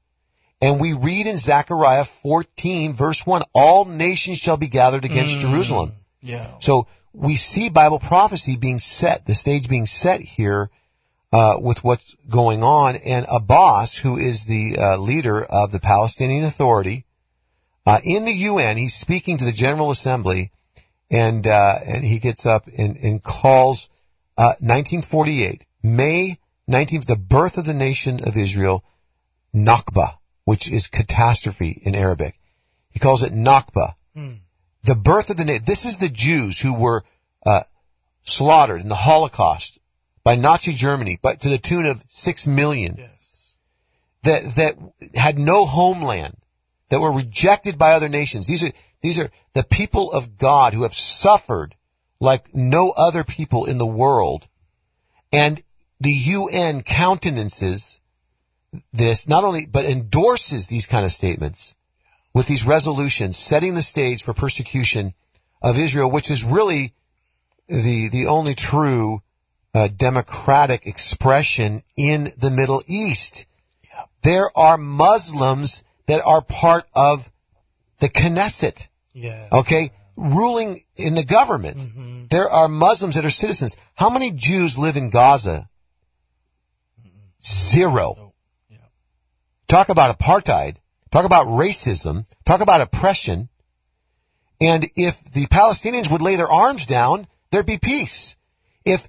And 0.62 0.80
we 0.80 0.92
read 0.92 1.26
in 1.26 1.38
Zechariah 1.38 2.04
14 2.04 2.94
verse 2.94 3.26
1, 3.26 3.42
all 3.54 3.86
nations 3.86 4.38
shall 4.38 4.56
be 4.58 4.68
gathered 4.68 5.04
against 5.04 5.40
Jerusalem. 5.40 5.92
Yeah. 6.20 6.46
So 6.60 6.86
we 7.12 7.36
see 7.36 7.68
Bible 7.68 7.98
prophecy 7.98 8.56
being 8.56 8.78
set, 8.78 9.26
the 9.26 9.34
stage 9.34 9.68
being 9.68 9.86
set 9.86 10.20
here, 10.20 10.70
uh, 11.32 11.56
with 11.60 11.82
what's 11.84 12.16
going 12.28 12.62
on. 12.62 12.96
And 12.96 13.26
Abbas, 13.30 13.98
who 13.98 14.18
is 14.18 14.44
the 14.44 14.76
uh, 14.78 14.96
leader 14.96 15.44
of 15.44 15.72
the 15.72 15.80
Palestinian 15.80 16.44
Authority, 16.44 17.06
uh, 17.86 18.00
in 18.04 18.24
the 18.24 18.32
UN, 18.32 18.76
he's 18.76 18.94
speaking 18.94 19.38
to 19.38 19.44
the 19.44 19.52
General 19.52 19.90
Assembly, 19.90 20.52
and 21.10 21.46
uh, 21.46 21.78
and 21.84 22.04
he 22.04 22.18
gets 22.18 22.46
up 22.46 22.68
and, 22.76 22.96
and 22.98 23.22
calls 23.22 23.88
1948, 24.36 25.64
May 25.82 26.38
19th, 26.70 27.06
the 27.06 27.16
birth 27.16 27.58
of 27.58 27.64
the 27.64 27.74
nation 27.74 28.20
of 28.26 28.36
Israel, 28.36 28.84
Nakba, 29.54 30.18
which 30.44 30.70
is 30.70 30.86
catastrophe 30.86 31.80
in 31.84 31.94
Arabic. 31.94 32.38
He 32.90 32.98
calls 32.98 33.22
it 33.22 33.32
Nakba. 33.32 33.94
The 34.84 34.94
birth 34.94 35.30
of 35.30 35.36
the. 35.36 35.60
This 35.64 35.84
is 35.84 35.98
the 35.98 36.08
Jews 36.08 36.60
who 36.60 36.74
were 36.74 37.04
uh, 37.44 37.62
slaughtered 38.22 38.80
in 38.80 38.88
the 38.88 38.94
Holocaust 38.94 39.78
by 40.24 40.36
Nazi 40.36 40.72
Germany, 40.72 41.18
but 41.20 41.40
to 41.42 41.48
the 41.48 41.58
tune 41.58 41.86
of 41.86 42.04
six 42.08 42.46
million. 42.46 42.96
Yes. 42.98 43.56
That 44.22 44.54
that 44.56 44.74
had 45.14 45.38
no 45.38 45.66
homeland, 45.66 46.36
that 46.88 47.00
were 47.00 47.12
rejected 47.12 47.78
by 47.78 47.92
other 47.92 48.08
nations. 48.08 48.46
These 48.46 48.64
are 48.64 48.72
these 49.02 49.18
are 49.18 49.30
the 49.54 49.64
people 49.64 50.12
of 50.12 50.38
God 50.38 50.74
who 50.74 50.82
have 50.82 50.94
suffered 50.94 51.74
like 52.20 52.54
no 52.54 52.90
other 52.90 53.24
people 53.24 53.64
in 53.64 53.78
the 53.78 53.86
world, 53.86 54.48
and 55.32 55.62
the 56.00 56.12
UN 56.12 56.82
countenances 56.82 58.00
this 58.92 59.28
not 59.28 59.44
only 59.44 59.66
but 59.66 59.84
endorses 59.84 60.66
these 60.66 60.86
kind 60.86 61.04
of 61.04 61.10
statements 61.10 61.74
with 62.32 62.46
these 62.46 62.64
resolutions, 62.64 63.36
setting 63.36 63.74
the 63.74 63.82
stage 63.82 64.22
for 64.22 64.32
persecution 64.34 65.14
of 65.62 65.78
Israel, 65.78 66.10
which 66.10 66.30
is 66.30 66.44
really 66.44 66.94
the 67.68 68.08
the 68.08 68.26
only 68.26 68.54
true 68.54 69.22
uh, 69.74 69.88
democratic 69.88 70.86
expression 70.86 71.82
in 71.96 72.32
the 72.36 72.50
Middle 72.50 72.82
East. 72.86 73.46
There 74.22 74.50
are 74.56 74.76
Muslims 74.76 75.82
that 76.06 76.20
are 76.24 76.42
part 76.42 76.84
of 76.94 77.30
the 78.00 78.08
Knesset, 78.08 78.88
Yeah. 79.12 79.48
okay, 79.52 79.92
ruling 80.16 80.80
in 80.96 81.14
the 81.14 81.24
government. 81.24 82.28
There 82.30 82.48
are 82.50 82.68
Muslims 82.68 83.14
that 83.14 83.24
are 83.24 83.30
citizens. 83.30 83.76
How 83.94 84.10
many 84.10 84.30
Jews 84.32 84.76
live 84.76 84.96
in 84.96 85.10
Gaza? 85.10 85.68
Zero. 87.42 88.34
Talk 89.68 89.88
about 89.88 90.18
apartheid. 90.18 90.76
Talk 91.10 91.24
about 91.24 91.46
racism. 91.46 92.26
Talk 92.44 92.60
about 92.60 92.80
oppression. 92.80 93.48
And 94.60 94.86
if 94.94 95.22
the 95.32 95.46
Palestinians 95.46 96.10
would 96.10 96.22
lay 96.22 96.36
their 96.36 96.50
arms 96.50 96.86
down, 96.86 97.26
there'd 97.50 97.66
be 97.66 97.78
peace. 97.78 98.36
If 98.84 99.08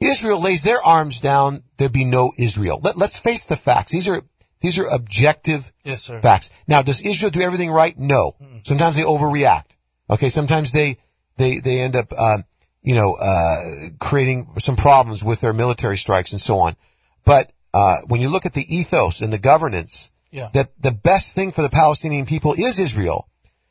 Israel 0.00 0.40
lays 0.40 0.62
their 0.62 0.82
arms 0.84 1.20
down, 1.20 1.62
there'd 1.76 1.92
be 1.92 2.04
no 2.04 2.32
Israel. 2.36 2.80
Let, 2.82 2.96
let's 2.96 3.18
face 3.18 3.44
the 3.46 3.56
facts. 3.56 3.92
These 3.92 4.08
are, 4.08 4.22
these 4.60 4.78
are 4.78 4.86
objective 4.86 5.72
Yes, 5.84 6.08
facts. 6.08 6.50
Now, 6.66 6.82
does 6.82 7.00
Israel 7.00 7.30
do 7.30 7.42
everything 7.42 7.70
right? 7.70 7.96
No. 7.98 8.32
Sometimes 8.64 8.96
they 8.96 9.02
overreact. 9.02 9.76
Okay, 10.10 10.28
sometimes 10.28 10.72
they, 10.72 10.96
they, 11.36 11.58
they 11.60 11.80
end 11.80 11.96
up, 11.96 12.12
um, 12.18 12.44
you 12.82 12.94
know, 12.94 13.14
uh, 13.14 13.90
creating 13.98 14.48
some 14.58 14.76
problems 14.76 15.22
with 15.22 15.40
their 15.40 15.52
military 15.52 15.96
strikes 15.96 16.32
and 16.32 16.40
so 16.40 16.58
on. 16.58 16.76
But, 17.24 17.52
uh, 17.74 17.98
when 18.06 18.20
you 18.20 18.30
look 18.30 18.46
at 18.46 18.54
the 18.54 18.74
ethos 18.74 19.20
and 19.20 19.32
the 19.32 19.38
governance, 19.38 20.10
Yeah. 20.36 20.50
that 20.52 20.68
the 20.78 20.90
best 20.92 21.34
thing 21.34 21.50
for 21.50 21.62
the 21.62 21.70
Palestinian 21.70 22.26
people 22.26 22.52
is 22.52 22.78
Israel. 22.78 23.26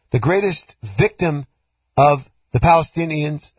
The 0.09 0.17
greatest 0.17 0.77
victim 0.81 1.45
of 1.95 2.27
the 2.53 2.59
Palestinians 2.59 3.51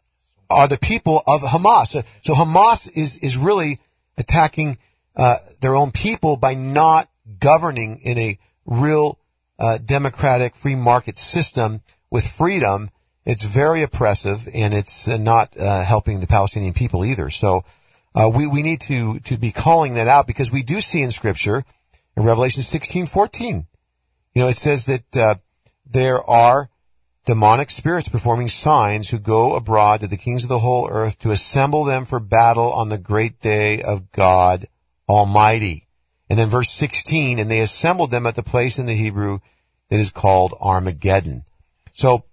are 0.51 0.67
the 0.67 0.77
people 0.77 1.23
of 1.25 1.43
Hamas. 1.43 1.87
So, 1.87 2.03
so 2.25 2.35
Hamas 2.35 2.91
is, 2.93 3.19
is 3.19 3.37
really 3.37 3.79
attacking, 4.19 4.79
uh, 5.15 5.37
their 5.61 5.77
own 5.77 5.93
people 5.93 6.37
by 6.37 6.55
not 6.55 7.09
governing 7.39 8.01
in 8.01 8.19
a 8.19 8.39
real, 8.65 9.21
uh, 9.61 9.79
democratic 9.79 10.57
free 10.57 10.75
market 10.75 11.17
system 11.17 11.83
with 12.11 12.27
freedom. 12.27 12.91
It's 13.25 13.45
very 13.45 13.85
oppressive 13.85 14.49
and 14.53 14.75
it's 14.75 15.07
uh, 15.07 15.17
not, 15.17 15.57
uh, 15.57 15.85
helping 15.85 16.19
the 16.19 16.27
Palestinian 16.27 16.75
people 16.75 17.05
either. 17.05 17.31
So, 17.31 17.65
uh, 18.17 18.29
we, 18.29 18.49
we 18.49 18.63
need 18.63 18.81
to, 18.81 19.21
to 19.21 19.37
be 19.37 19.53
calling 19.53 19.95
that 19.95 20.09
out 20.09 20.27
because 20.27 20.51
we 20.51 20.65
do 20.65 20.81
see 20.81 21.03
in 21.03 21.13
scripture 21.13 21.65
in 22.17 22.25
Revelation 22.25 22.63
16, 22.63 23.07
14, 23.07 23.67
you 24.35 24.43
know, 24.43 24.49
it 24.49 24.57
says 24.57 24.87
that, 24.87 25.17
uh, 25.17 25.35
there 25.89 26.23
are 26.29 26.69
demonic 27.27 27.71
spirits 27.71 28.09
performing 28.09 28.49
signs 28.49 29.11
who 29.11 29.19
go 29.19 29.55
abroad 29.55 30.01
to 30.01 30.07
the 30.07 30.17
kings 30.17 30.45
of 30.45 30.49
the 30.49 30.61
whole 30.61 30.89
earth 30.91 31.19
to 31.19 31.31
assemble 31.31 31.85
them 31.85 32.05
for 32.05 32.21
battle 32.21 32.73
on 32.73 32.89
the 32.89 32.99
great 32.99 33.41
day 33.41 33.83
of 33.83 34.13
God 34.13 34.69
Almighty. 35.09 35.87
And 36.29 36.39
then 36.39 36.49
verse 36.49 36.71
16, 36.71 37.39
and 37.39 37.51
they 37.51 37.61
assembled 37.61 38.11
them 38.11 38.27
at 38.27 38.35
the 38.35 38.43
place 38.43 38.79
in 38.79 38.87
the 38.87 38.97
Hebrew 38.97 39.41
that 39.91 39.99
is 39.99 40.11
called 40.11 40.55
Armageddon. 40.61 41.45
So 41.95 42.25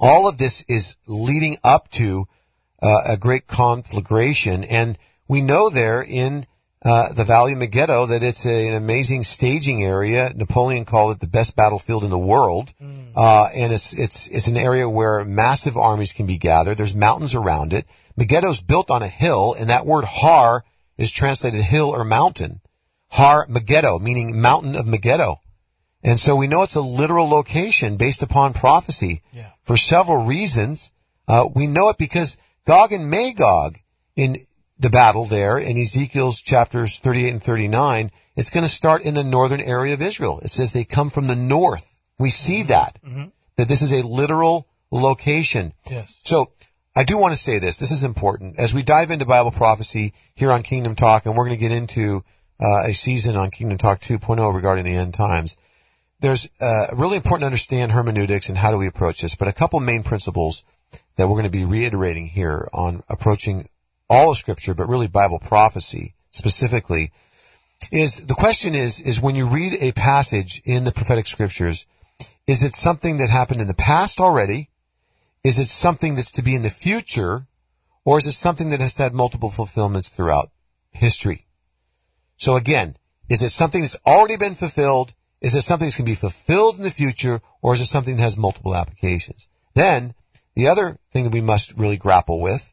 all 0.00 0.28
of 0.28 0.38
this 0.38 0.64
is 0.68 0.96
leading 1.06 1.56
up 1.64 1.90
to 1.92 2.26
uh, 2.82 3.02
a 3.06 3.16
great 3.16 3.46
conflagration, 3.46 4.64
and 4.64 4.98
we 5.28 5.40
know 5.40 5.68
there 5.68 6.02
in 6.02 6.46
uh, 6.84 7.12
the 7.12 7.24
Valley 7.24 7.52
of 7.52 7.58
Megiddo 7.58 8.06
that 8.06 8.22
it's 8.22 8.44
a, 8.44 8.68
an 8.68 8.74
amazing 8.74 9.22
staging 9.22 9.84
area. 9.84 10.32
Napoleon 10.34 10.84
called 10.84 11.12
it 11.16 11.20
the 11.20 11.26
best 11.28 11.54
battlefield 11.54 12.02
in 12.04 12.10
the 12.10 12.18
world, 12.18 12.72
uh, 13.14 13.48
and 13.54 13.72
it's 13.72 13.92
it's 13.94 14.26
it's 14.28 14.48
an 14.48 14.56
area 14.56 14.88
where 14.88 15.24
massive 15.24 15.76
armies 15.76 16.12
can 16.12 16.26
be 16.26 16.38
gathered. 16.38 16.78
There's 16.78 16.94
mountains 16.94 17.34
around 17.34 17.72
it. 17.72 17.86
Megiddo's 18.16 18.60
built 18.60 18.90
on 18.90 19.02
a 19.02 19.08
hill, 19.08 19.54
and 19.58 19.70
that 19.70 19.86
word 19.86 20.04
Har 20.04 20.64
is 20.98 21.10
translated 21.12 21.62
hill 21.62 21.90
or 21.90 22.04
mountain. 22.04 22.60
Har 23.10 23.46
Megiddo, 23.48 23.98
meaning 23.98 24.40
mountain 24.40 24.74
of 24.74 24.86
Megiddo. 24.86 25.36
And 26.02 26.18
so 26.18 26.34
we 26.34 26.48
know 26.48 26.62
it's 26.62 26.74
a 26.74 26.80
literal 26.80 27.28
location 27.28 27.96
based 27.96 28.22
upon 28.22 28.54
prophecy 28.54 29.22
Yeah. 29.32 29.50
for 29.62 29.76
several 29.76 30.24
reasons. 30.24 30.90
Uh, 31.28 31.46
we 31.54 31.66
know 31.68 31.90
it 31.90 31.96
because 31.98 32.36
Gog 32.66 32.90
and 32.92 33.08
Magog 33.08 33.78
in 34.16 34.46
the 34.82 34.90
battle 34.90 35.24
there 35.24 35.58
in 35.58 35.78
Ezekiel's 35.78 36.40
chapters 36.40 36.98
38 36.98 37.30
and 37.30 37.42
39, 37.42 38.10
it's 38.34 38.50
going 38.50 38.64
to 38.64 38.72
start 38.72 39.02
in 39.02 39.14
the 39.14 39.22
northern 39.22 39.60
area 39.60 39.94
of 39.94 40.02
Israel. 40.02 40.40
It 40.40 40.50
says 40.50 40.72
they 40.72 40.84
come 40.84 41.08
from 41.08 41.26
the 41.26 41.36
north. 41.36 41.94
We 42.18 42.30
see 42.30 42.64
that, 42.64 42.98
that 43.56 43.68
this 43.68 43.80
is 43.80 43.92
a 43.92 44.02
literal 44.02 44.66
location. 44.90 45.72
Yes. 45.88 46.20
So 46.24 46.50
I 46.96 47.04
do 47.04 47.16
want 47.16 47.32
to 47.32 47.40
say 47.40 47.60
this. 47.60 47.78
This 47.78 47.92
is 47.92 48.02
important 48.02 48.58
as 48.58 48.74
we 48.74 48.82
dive 48.82 49.12
into 49.12 49.24
Bible 49.24 49.52
prophecy 49.52 50.14
here 50.34 50.50
on 50.50 50.62
Kingdom 50.64 50.96
Talk, 50.96 51.26
and 51.26 51.36
we're 51.36 51.46
going 51.46 51.56
to 51.56 51.68
get 51.68 51.72
into 51.72 52.24
uh, 52.60 52.86
a 52.86 52.92
season 52.92 53.36
on 53.36 53.52
Kingdom 53.52 53.78
Talk 53.78 54.00
2.0 54.00 54.52
regarding 54.52 54.84
the 54.84 54.96
end 54.96 55.14
times. 55.14 55.56
There's 56.18 56.48
uh, 56.60 56.88
really 56.92 57.16
important 57.16 57.42
to 57.42 57.46
understand 57.46 57.92
hermeneutics 57.92 58.48
and 58.48 58.58
how 58.58 58.72
do 58.72 58.78
we 58.78 58.88
approach 58.88 59.22
this, 59.22 59.36
but 59.36 59.48
a 59.48 59.52
couple 59.52 59.78
main 59.78 60.02
principles 60.02 60.64
that 61.16 61.28
we're 61.28 61.34
going 61.34 61.44
to 61.44 61.50
be 61.50 61.64
reiterating 61.64 62.26
here 62.28 62.68
on 62.72 63.02
approaching 63.08 63.68
all 64.12 64.30
of 64.30 64.36
Scripture, 64.36 64.74
but 64.74 64.88
really 64.88 65.08
Bible 65.08 65.38
prophecy 65.38 66.14
specifically. 66.30 67.12
is 67.90 68.18
the 68.18 68.34
question 68.34 68.74
is 68.74 69.00
is 69.00 69.22
when 69.22 69.34
you 69.34 69.46
read 69.46 69.72
a 69.80 69.92
passage 69.92 70.60
in 70.66 70.84
the 70.84 70.92
prophetic 70.92 71.26
scriptures, 71.26 71.86
is 72.46 72.62
it 72.62 72.74
something 72.74 73.16
that 73.16 73.30
happened 73.30 73.62
in 73.62 73.68
the 73.68 73.82
past 73.90 74.20
already? 74.20 74.68
Is 75.42 75.58
it 75.58 75.68
something 75.68 76.14
that's 76.14 76.30
to 76.32 76.42
be 76.42 76.54
in 76.54 76.62
the 76.62 76.70
future? 76.86 77.46
Or 78.04 78.18
is 78.18 78.26
it 78.26 78.32
something 78.32 78.68
that 78.70 78.80
has 78.80 78.98
had 78.98 79.14
multiple 79.14 79.50
fulfillments 79.50 80.08
throughout 80.08 80.50
history? 80.90 81.46
So 82.36 82.56
again, 82.56 82.96
is 83.30 83.42
it 83.42 83.50
something 83.50 83.80
that's 83.80 83.96
already 84.04 84.36
been 84.36 84.56
fulfilled? 84.56 85.14
Is 85.40 85.54
it 85.54 85.62
something 85.62 85.86
that's 85.86 85.96
going 85.96 86.06
to 86.06 86.12
be 86.12 86.26
fulfilled 86.26 86.76
in 86.76 86.82
the 86.82 86.90
future? 86.90 87.40
Or 87.62 87.74
is 87.74 87.80
it 87.80 87.86
something 87.86 88.16
that 88.16 88.22
has 88.22 88.36
multiple 88.36 88.74
applications? 88.74 89.46
Then, 89.74 90.14
the 90.54 90.68
other 90.68 90.98
thing 91.12 91.24
that 91.24 91.32
we 91.32 91.40
must 91.40 91.72
really 91.78 91.96
grapple 91.96 92.40
with, 92.40 92.71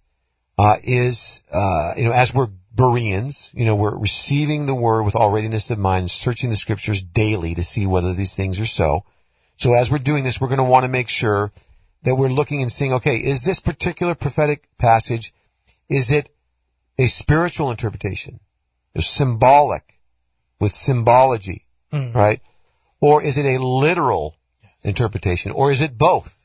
uh, 0.60 0.76
is, 0.84 1.41
uh, 1.53 1.93
you 1.95 2.03
know, 2.03 2.12
as 2.12 2.34
we're 2.34 2.49
Bereans, 2.76 3.49
you 3.55 3.64
know, 3.64 3.76
we're 3.76 3.97
receiving 3.97 4.66
the 4.66 4.76
word 4.76 5.03
with 5.03 5.16
all 5.16 5.32
readiness 5.32 5.72
of 5.72 5.80
mind, 5.80 6.12
searching 6.12 6.49
the 6.49 6.57
scriptures 6.57 7.01
daily 7.01 7.55
to 7.55 7.64
see 7.64 7.88
whether 7.88 8.14
these 8.14 8.36
things 8.36 8.60
are 8.60 8.66
so. 8.66 9.05
So 9.55 9.74
as 9.74 9.89
we're 9.89 9.99
doing 9.99 10.26
this, 10.26 10.41
we're 10.41 10.49
going 10.49 10.57
to 10.57 10.66
want 10.66 10.84
to 10.84 10.91
make 10.91 11.10
sure 11.10 11.53
that 12.03 12.16
we're 12.16 12.28
looking 12.28 12.62
and 12.62 12.70
seeing, 12.70 12.91
okay, 12.91 13.16
is 13.16 13.43
this 13.43 13.62
particular 13.62 14.16
prophetic 14.16 14.68
passage, 14.78 15.34
is 15.88 16.12
it 16.12 16.30
a 16.97 17.05
spiritual 17.05 17.72
interpretation? 17.72 18.41
It's 18.93 19.07
symbolic 19.07 19.95
with 20.60 20.76
symbology, 20.76 21.66
Mm. 21.93 22.14
right? 22.14 22.41
Or 22.99 23.24
is 23.24 23.38
it 23.38 23.45
a 23.45 23.64
literal 23.64 24.36
interpretation? 24.84 25.53
Or 25.53 25.72
is 25.72 25.80
it 25.80 25.97
both? 25.97 26.38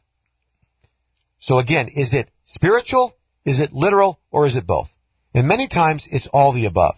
So 1.41 1.59
again, 1.59 1.89
is 1.89 2.15
it 2.15 2.31
spiritual? 2.45 3.17
Is 3.45 3.61
it 3.61 3.73
literal? 3.73 4.21
Or 4.31 4.47
is 4.47 4.57
it 4.57 4.67
both? 4.67 4.91
And 5.35 5.49
many 5.49 5.67
times 5.67 6.07
it's 6.11 6.27
all 6.29 6.53
the 6.53 6.65
above. 6.65 6.97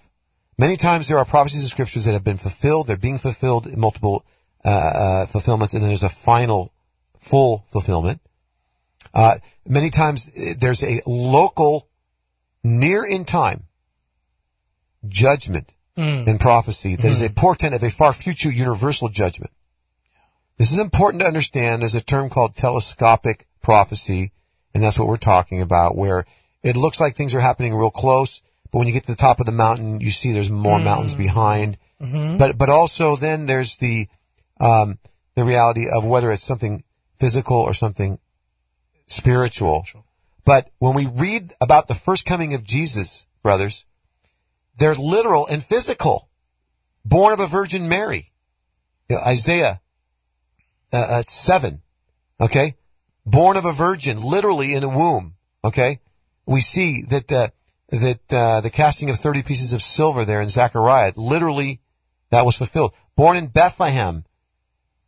Many 0.58 0.76
times 0.76 1.08
there 1.08 1.18
are 1.18 1.24
prophecies 1.24 1.62
in 1.62 1.68
scriptures 1.68 2.04
that 2.04 2.12
have 2.12 2.24
been 2.24 2.38
fulfilled. 2.38 2.86
They're 2.86 2.96
being 2.96 3.18
fulfilled 3.18 3.66
in 3.66 3.78
multiple 3.78 4.24
uh, 4.64 4.68
uh, 4.68 5.26
fulfillments, 5.26 5.74
and 5.74 5.82
then 5.82 5.90
there's 5.90 6.02
a 6.02 6.08
final 6.08 6.72
full 7.18 7.64
fulfillment. 7.70 8.20
Uh, 9.12 9.36
many 9.66 9.90
times 9.90 10.28
uh, 10.28 10.54
there's 10.58 10.82
a 10.82 11.02
local, 11.06 11.88
near 12.64 13.04
in 13.04 13.24
time 13.24 13.64
judgment 15.08 15.72
and 15.96 16.40
prophecy 16.40 16.96
that 16.96 17.06
is 17.06 17.22
a 17.22 17.30
portent 17.30 17.74
of 17.74 17.82
a 17.82 17.90
far 17.90 18.12
future 18.12 18.50
universal 18.50 19.08
judgment. 19.08 19.50
This 20.58 20.72
is 20.72 20.78
important 20.78 21.20
to 21.20 21.26
understand. 21.26 21.82
There's 21.82 21.94
a 21.94 22.00
term 22.00 22.28
called 22.28 22.56
telescopic 22.56 23.46
prophecy, 23.62 24.32
and 24.76 24.84
that's 24.84 24.98
what 24.98 25.08
we're 25.08 25.16
talking 25.16 25.62
about, 25.62 25.96
where 25.96 26.26
it 26.62 26.76
looks 26.76 27.00
like 27.00 27.16
things 27.16 27.34
are 27.34 27.40
happening 27.40 27.74
real 27.74 27.90
close, 27.90 28.42
but 28.70 28.76
when 28.76 28.86
you 28.86 28.92
get 28.92 29.04
to 29.04 29.12
the 29.12 29.16
top 29.16 29.40
of 29.40 29.46
the 29.46 29.52
mountain, 29.52 30.02
you 30.02 30.10
see 30.10 30.32
there's 30.32 30.50
more 30.50 30.78
mountains 30.78 31.14
behind. 31.14 31.78
But 32.36 32.58
but 32.58 32.68
also 32.68 33.16
then 33.16 33.46
there's 33.46 33.78
the 33.78 34.08
um, 34.60 34.98
the 35.34 35.44
reality 35.44 35.88
of 35.88 36.04
whether 36.04 36.30
it's 36.30 36.44
something 36.44 36.84
physical 37.18 37.56
or 37.56 37.72
something 37.72 38.18
spiritual. 39.06 39.86
But 40.44 40.68
when 40.78 40.94
we 40.94 41.06
read 41.06 41.54
about 41.58 41.88
the 41.88 41.94
first 41.94 42.26
coming 42.26 42.52
of 42.52 42.62
Jesus, 42.62 43.26
brothers, 43.42 43.86
they're 44.78 44.94
literal 44.94 45.46
and 45.46 45.64
physical. 45.64 46.28
Born 47.02 47.32
of 47.32 47.40
a 47.40 47.46
Virgin 47.46 47.88
Mary. 47.88 48.30
You 49.08 49.16
know, 49.16 49.22
Isaiah 49.22 49.80
uh, 50.92 50.96
uh, 50.96 51.22
7. 51.22 51.80
Okay? 52.42 52.76
Born 53.26 53.56
of 53.56 53.64
a 53.64 53.72
virgin, 53.72 54.22
literally 54.22 54.72
in 54.72 54.84
a 54.84 54.88
womb. 54.88 55.34
Okay? 55.64 56.00
We 56.46 56.60
see 56.60 57.02
that, 57.10 57.30
uh, 57.30 57.48
that, 57.90 58.32
uh, 58.32 58.60
the 58.60 58.70
casting 58.70 59.10
of 59.10 59.18
30 59.18 59.42
pieces 59.42 59.72
of 59.72 59.82
silver 59.82 60.24
there 60.24 60.40
in 60.40 60.48
Zechariah, 60.48 61.12
literally 61.16 61.80
that 62.30 62.46
was 62.46 62.56
fulfilled. 62.56 62.94
Born 63.16 63.36
in 63.36 63.48
Bethlehem, 63.48 64.24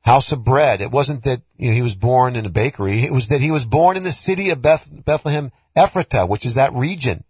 house 0.02 0.32
of 0.32 0.44
bread. 0.44 0.80
It 0.80 0.90
wasn't 0.90 1.24
that 1.24 1.42
you 1.56 1.68
know, 1.68 1.74
he 1.74 1.82
was 1.82 1.94
born 1.94 2.34
in 2.34 2.46
a 2.46 2.50
bakery. 2.50 3.04
It 3.04 3.12
was 3.12 3.28
that 3.28 3.40
he 3.40 3.50
was 3.50 3.64
born 3.64 3.96
in 3.96 4.02
the 4.02 4.10
city 4.10 4.50
of 4.50 4.62
Beth- 4.62 4.88
Bethlehem, 5.04 5.52
Ephrata, 5.76 6.26
which 6.26 6.46
is 6.46 6.54
that 6.54 6.72
region. 6.72 7.24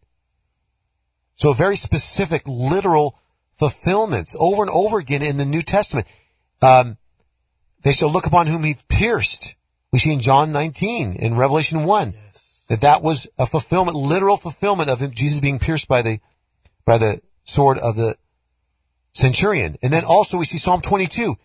So 1.34 1.53
very 1.53 1.76
specific, 1.76 2.43
literal 2.47 3.18
fulfillments 3.59 4.34
over 4.39 4.62
and 4.62 4.70
over 4.70 4.99
again 4.99 5.22
in 5.22 5.36
the 5.36 5.45
New 5.45 5.62
Testament. 5.62 6.07
Um, 6.62 6.97
they 7.82 7.93
shall 7.93 8.11
look 8.11 8.26
upon 8.26 8.47
whom 8.47 8.64
he 8.64 8.76
pierced. 8.89 9.55
We 9.93 9.99
see 9.99 10.12
in 10.12 10.20
John 10.20 10.53
19, 10.53 11.14
in 11.14 11.36
Revelation 11.36 11.84
1, 11.84 12.14
that 12.68 12.82
that 12.82 13.03
was 13.03 13.26
a 13.39 13.47
fulfillment, 13.47 13.97
literal 13.97 14.36
fulfillment 14.36 14.91
of 14.91 15.14
Jesus 15.14 15.41
being 15.41 15.59
pierced 15.59 15.89
by 15.89 16.03
the, 16.03 16.20
by 16.84 16.99
the 16.99 17.22
sword 17.45 17.78
of 17.78 17.97
the 17.97 18.16
centurion. 19.12 19.78
And 19.82 19.93
then 19.93 20.05
also 20.05 20.36
we 20.36 20.45
see 20.45 20.59
Psalm 20.59 20.82
22, 20.82 21.36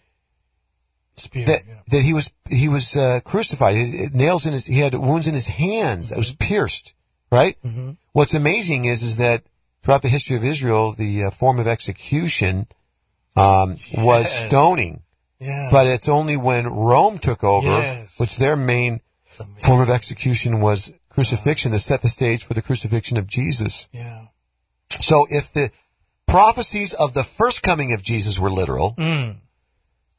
Spirit, 1.15 1.45
that, 1.45 1.61
yeah. 1.67 1.75
that 1.89 2.03
he 2.03 2.13
was, 2.13 2.31
he 2.49 2.67
was, 2.67 2.97
uh, 2.97 3.21
crucified. 3.23 3.75
His, 3.75 4.13
nails 4.13 4.45
in 4.45 4.53
his, 4.53 4.65
he 4.65 4.79
had 4.79 4.93
wounds 4.93 5.27
in 5.27 5.33
his 5.33 5.47
hands. 5.47 6.09
That 6.09 6.17
was 6.17 6.33
pierced, 6.33 6.93
right? 7.31 7.57
What's 8.11 8.33
amazing 8.33 8.85
is, 8.85 9.03
is 9.03 9.17
that 9.17 9.43
throughout 9.83 10.01
the 10.01 10.09
history 10.09 10.35
of 10.35 10.43
Israel, 10.43 10.93
the 10.93 11.25
uh, 11.25 11.31
form 11.31 11.59
of 11.59 11.67
execution, 11.67 12.67
um, 13.35 13.77
was 13.97 14.29
stoning. 14.29 15.01
Yeah. 15.39 15.69
But 15.71 15.87
it's 15.87 16.07
only 16.07 16.37
when 16.37 16.67
Rome 16.67 17.17
took 17.17 17.43
over, 17.43 17.67
Yes. 17.67 18.02
Which 18.17 18.37
their 18.37 18.55
main 18.55 19.01
form 19.63 19.81
of 19.81 19.89
execution 19.89 20.61
was 20.61 20.93
crucifixion 21.09 21.71
that 21.71 21.79
set 21.79 22.01
the 22.01 22.07
stage 22.07 22.43
for 22.43 22.53
the 22.53 22.61
crucifixion 22.61 23.17
of 23.17 23.27
Jesus. 23.27 23.87
yeah. 23.91 24.25
So 25.01 25.25
if 25.29 25.51
the 25.53 25.71
prophecies 26.27 26.93
of 26.93 27.13
the 27.13 27.23
first 27.23 27.63
coming 27.63 27.93
of 27.93 28.03
Jesus 28.03 28.39
were 28.39 28.51
literal, 28.51 28.93
Mm. 28.97 29.37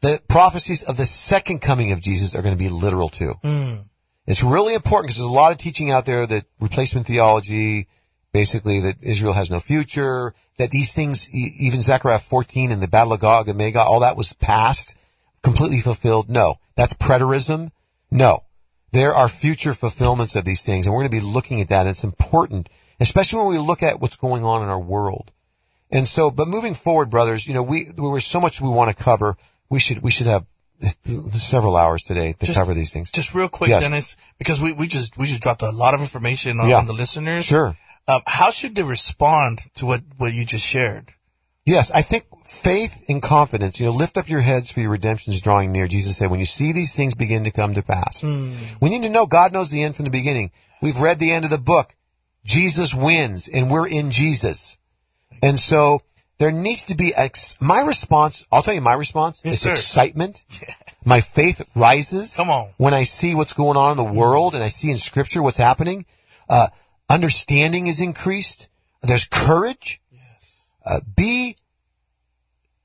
the 0.01 0.21
prophecies 0.29 0.83
of 0.83 0.97
the 0.97 1.07
second 1.07 1.61
coming 1.61 1.93
of 1.93 2.01
Jesus 2.01 2.35
are 2.35 2.43
going 2.43 2.55
to 2.55 2.59
be 2.63 2.69
literal 2.69 3.09
too. 3.09 3.35
Mm. 3.45 3.85
It's 4.27 4.43
really 4.43 4.75
important 4.75 5.07
because 5.09 5.19
there's 5.19 5.31
a 5.31 5.33
lot 5.33 5.53
of 5.53 5.59
teaching 5.59 5.91
out 5.91 6.07
there 6.07 6.27
that 6.27 6.47
replacement 6.61 7.07
theology, 7.07 7.87
basically 8.33 8.81
that 8.81 8.97
Israel 9.01 9.33
has 9.35 9.51
no 9.51 9.61
future, 9.61 10.35
that 10.59 10.71
these 10.71 10.93
things, 10.93 11.29
even 11.31 11.81
Zechariah 11.81 12.19
14 12.19 12.73
and 12.73 12.83
the 12.83 12.89
Battle 12.89 13.13
of 13.13 13.21
Gog 13.21 13.49
and 13.49 13.59
Magog, 13.59 13.87
all 13.87 14.01
that 14.01 14.17
was 14.17 14.33
past, 14.33 14.97
completely 15.43 15.81
fulfilled. 15.81 16.29
No. 16.29 16.57
That's 16.75 16.95
preterism. 16.95 17.71
No. 18.15 18.45
There 18.93 19.13
are 19.15 19.29
future 19.29 19.75
fulfillments 19.75 20.37
of 20.37 20.45
these 20.45 20.63
things, 20.63 20.87
and 20.87 20.95
we're 20.95 21.01
going 21.03 21.11
to 21.11 21.21
be 21.21 21.33
looking 21.33 21.61
at 21.61 21.69
that. 21.71 21.87
It's 21.89 22.05
important, 22.05 22.69
especially 23.01 23.41
when 23.41 23.49
we 23.49 23.59
look 23.59 23.83
at 23.83 24.01
what's 24.01 24.17
going 24.17 24.45
on 24.45 24.63
in 24.63 24.69
our 24.69 24.79
world. 24.81 25.33
And 25.91 26.07
so, 26.07 26.31
but 26.31 26.47
moving 26.49 26.75
forward, 26.75 27.11
brothers, 27.11 27.47
you 27.47 27.55
know, 27.55 27.63
we, 27.63 27.85
there 27.85 28.05
was 28.05 28.25
so 28.25 28.41
much 28.41 28.61
we 28.61 28.69
want 28.69 28.97
to 28.97 29.03
cover. 29.03 29.37
We 29.69 29.81
should, 29.81 30.01
we 30.01 30.13
should 30.13 30.29
have 30.29 30.47
several 31.39 31.77
hours 31.77 32.03
today 32.03 32.35
to 32.35 32.47
Just- 32.47 32.57
cover 32.59 32.73
these 32.73 32.93
things. 32.93 33.11
Just 33.11 33.35
real 33.35 33.49
quick, 33.49 33.71
Yes. 33.71 33.83
Dennis, 33.83 34.17
because 34.39 34.61
we, 34.61 34.73
we 34.73 34.87
just 34.87 35.17
we 35.19 35.27
just 35.27 35.41
dropped 35.43 35.63
a 35.63 35.71
lot 35.71 35.95
of 35.95 36.01
information 36.01 36.61
on, 36.61 36.69
Yeah. 36.69 36.79
on 36.79 36.87
the 36.87 36.93
listeners. 36.93 37.45
Sure. 37.45 37.77
Um, 38.07 38.21
how 38.27 38.51
should 38.51 38.75
they 38.77 38.83
respond 38.83 39.61
to 39.77 39.87
what, 39.87 40.03
what 40.19 40.33
you 40.33 40.45
just 40.45 40.65
shared? 40.67 41.11
Yes, 41.65 41.91
I 41.91 42.03
think 42.03 42.27
faith 42.55 43.05
and 43.09 43.23
confidence, 43.23 43.81
you 43.81 43.87
know, 43.87 43.93
lift 43.93 44.17
up 44.17 44.29
your 44.29 44.41
heads 44.41 44.71
for 44.71 44.81
your 44.81 44.91
redemption 44.91 45.33
is 45.33 45.41
drawing 45.41 45.73
near. 45.73 45.87
Jesus 45.89 46.17
said, 46.17 46.31
when 46.31 46.41
you 46.41 46.47
see 46.47 46.73
these 46.73 46.95
things 46.95 47.15
begin 47.15 47.45
to 47.45 47.51
come 47.51 47.75
to 47.75 47.83
pass, 47.83 48.23
we 48.23 48.91
need 48.91 49.03
to 49.03 49.09
know 49.11 49.27
God 49.27 49.53
knows 49.53 49.71
the 49.71 49.83
end 49.83 49.97
from 49.97 50.05
the 50.05 50.11
beginning. 50.11 50.51
We've 50.81 50.99
read 50.99 51.19
the 51.19 51.33
end 51.33 51.45
of 51.45 51.51
the 51.51 51.59
book. 51.59 51.95
Jesus 52.45 52.95
wins 52.95 53.49
and 53.49 53.71
we're 53.71 53.89
in 53.89 54.11
Jesus. 54.11 54.79
And 55.43 55.59
so 55.59 56.01
there 56.39 56.51
needs 56.53 56.85
to 56.85 56.95
be, 56.97 57.15
ex- 57.15 57.57
my 57.61 57.81
response, 57.81 58.45
I'll 58.51 58.63
tell 58.63 58.75
you 58.75 58.81
my 58.81 58.95
response, 58.95 59.41
Yes, 59.45 59.55
is 59.55 59.61
sir. 59.63 59.73
excitement. 59.73 60.45
My 61.07 61.21
faith 61.21 61.61
rises. 61.75 62.35
Come 62.35 62.49
on. 62.49 62.71
When 62.79 62.95
I 62.95 63.03
see 63.03 63.35
what's 63.35 63.53
going 63.53 63.77
on 63.77 63.91
in 63.91 63.97
the 63.99 64.11
world 64.19 64.55
and 64.55 64.65
I 64.65 64.69
see 64.69 64.91
in 64.91 64.97
scripture 64.97 65.43
what's 65.43 65.59
happening, 65.59 66.07
uh, 66.49 66.69
understanding 67.11 67.89
is 67.89 68.01
increased. 68.01 68.69
There's 69.03 69.27
courage. 69.27 70.01
Uh, 70.83 71.01
be 71.15 71.57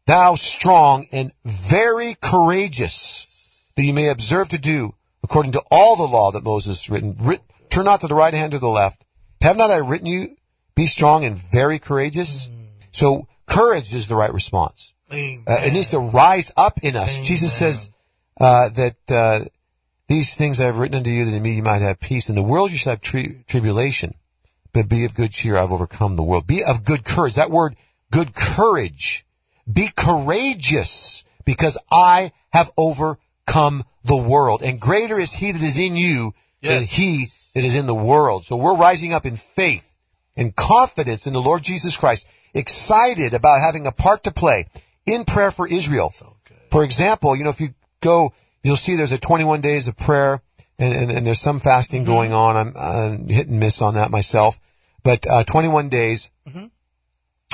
thou 0.09 0.33
strong 0.33 1.05
and 1.11 1.31
very 1.45 2.15
courageous, 2.19 3.71
that 3.75 3.83
you 3.83 3.93
may 3.93 4.09
observe 4.09 4.49
to 4.49 4.57
do 4.57 4.95
according 5.23 5.51
to 5.51 5.61
all 5.69 5.95
the 5.95 6.07
law 6.07 6.31
that 6.31 6.43
Moses 6.43 6.79
has 6.79 6.89
written. 6.89 7.15
Writ, 7.19 7.41
turn 7.69 7.85
not 7.85 8.01
to 8.01 8.07
the 8.07 8.15
right 8.15 8.33
hand 8.33 8.55
or 8.55 8.59
the 8.59 8.67
left. 8.67 9.05
Have 9.41 9.55
not 9.55 9.69
I 9.69 9.77
written 9.77 10.07
you? 10.07 10.35
Be 10.73 10.87
strong 10.87 11.25
and 11.25 11.37
very 11.37 11.77
courageous. 11.77 12.49
So 12.91 13.27
courage 13.45 13.93
is 13.93 14.07
the 14.07 14.15
right 14.15 14.33
response. 14.33 14.93
Amen. 15.13 15.43
Uh, 15.47 15.57
it 15.61 15.73
needs 15.73 15.89
to 15.89 15.99
rise 15.99 16.51
up 16.57 16.79
in 16.81 16.95
us. 16.95 17.19
Jesus 17.19 17.53
says 17.53 17.91
uh, 18.41 18.69
that 18.69 19.11
uh, 19.11 19.45
these 20.07 20.35
things 20.35 20.59
I 20.59 20.65
have 20.65 20.79
written 20.79 20.97
unto 20.97 21.11
you 21.11 21.25
that 21.25 21.35
in 21.35 21.43
me 21.43 21.53
you 21.53 21.63
might 21.63 21.83
have 21.83 21.99
peace. 21.99 22.29
In 22.29 22.35
the 22.35 22.41
world 22.41 22.71
you 22.71 22.77
shall 22.77 22.93
have 22.93 23.01
tri- 23.01 23.43
tribulation, 23.47 24.15
but 24.73 24.89
be 24.89 25.05
of 25.05 25.13
good 25.13 25.31
cheer. 25.31 25.55
I've 25.55 25.71
overcome 25.71 26.15
the 26.15 26.23
world. 26.23 26.47
Be 26.47 26.63
of 26.63 26.83
good 26.83 27.05
courage. 27.05 27.35
That 27.35 27.51
word, 27.51 27.75
good 28.09 28.33
courage. 28.33 29.23
Be 29.71 29.89
courageous 29.95 31.23
because 31.45 31.77
I 31.91 32.31
have 32.51 32.71
overcome 32.77 33.83
the 34.03 34.15
world. 34.17 34.61
And 34.63 34.79
greater 34.79 35.19
is 35.19 35.33
he 35.33 35.51
that 35.51 35.61
is 35.61 35.77
in 35.79 35.95
you 35.95 36.33
than 36.61 36.83
he 36.83 37.27
that 37.53 37.63
is 37.63 37.75
in 37.75 37.85
the 37.87 37.95
world. 37.95 38.45
So 38.45 38.55
we're 38.55 38.75
rising 38.75 39.13
up 39.13 39.25
in 39.25 39.35
faith 39.35 39.85
and 40.35 40.55
confidence 40.55 41.27
in 41.27 41.33
the 41.33 41.41
Lord 41.41 41.63
Jesus 41.63 41.97
Christ, 41.97 42.27
excited 42.53 43.33
about 43.33 43.61
having 43.61 43.85
a 43.85 43.91
part 43.91 44.23
to 44.23 44.31
play 44.31 44.67
in 45.05 45.25
prayer 45.25 45.51
for 45.51 45.67
Israel. 45.67 46.13
For 46.71 46.83
example, 46.83 47.35
you 47.35 47.43
know, 47.43 47.49
if 47.49 47.59
you 47.59 47.73
go, 48.01 48.33
you'll 48.63 48.75
see 48.77 48.95
there's 48.95 49.11
a 49.11 49.17
21 49.17 49.61
days 49.61 49.87
of 49.87 49.97
prayer 49.97 50.41
and, 50.77 50.93
and, 50.93 51.11
and 51.11 51.27
there's 51.27 51.41
some 51.41 51.59
fasting 51.59 52.03
Mm-hmm. 52.03 52.11
going 52.11 52.33
on. 52.33 52.55
I'm, 52.55 52.77
I'm 52.77 53.27
hit 53.27 53.47
and 53.47 53.59
miss 53.59 53.81
on 53.81 53.95
that 53.95 54.11
myself, 54.11 54.59
but, 55.03 55.25
uh, 55.27 55.43
21 55.43 55.89
days 55.89 56.31
Mm-hmm. 56.47 56.65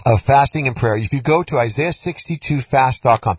Of 0.05 0.21
fasting 0.21 0.67
and 0.67 0.75
prayer. 0.75 0.97
If 0.97 1.13
you 1.13 1.21
go 1.21 1.43
to 1.43 1.55
Isaiah62fast.com, 1.55 3.37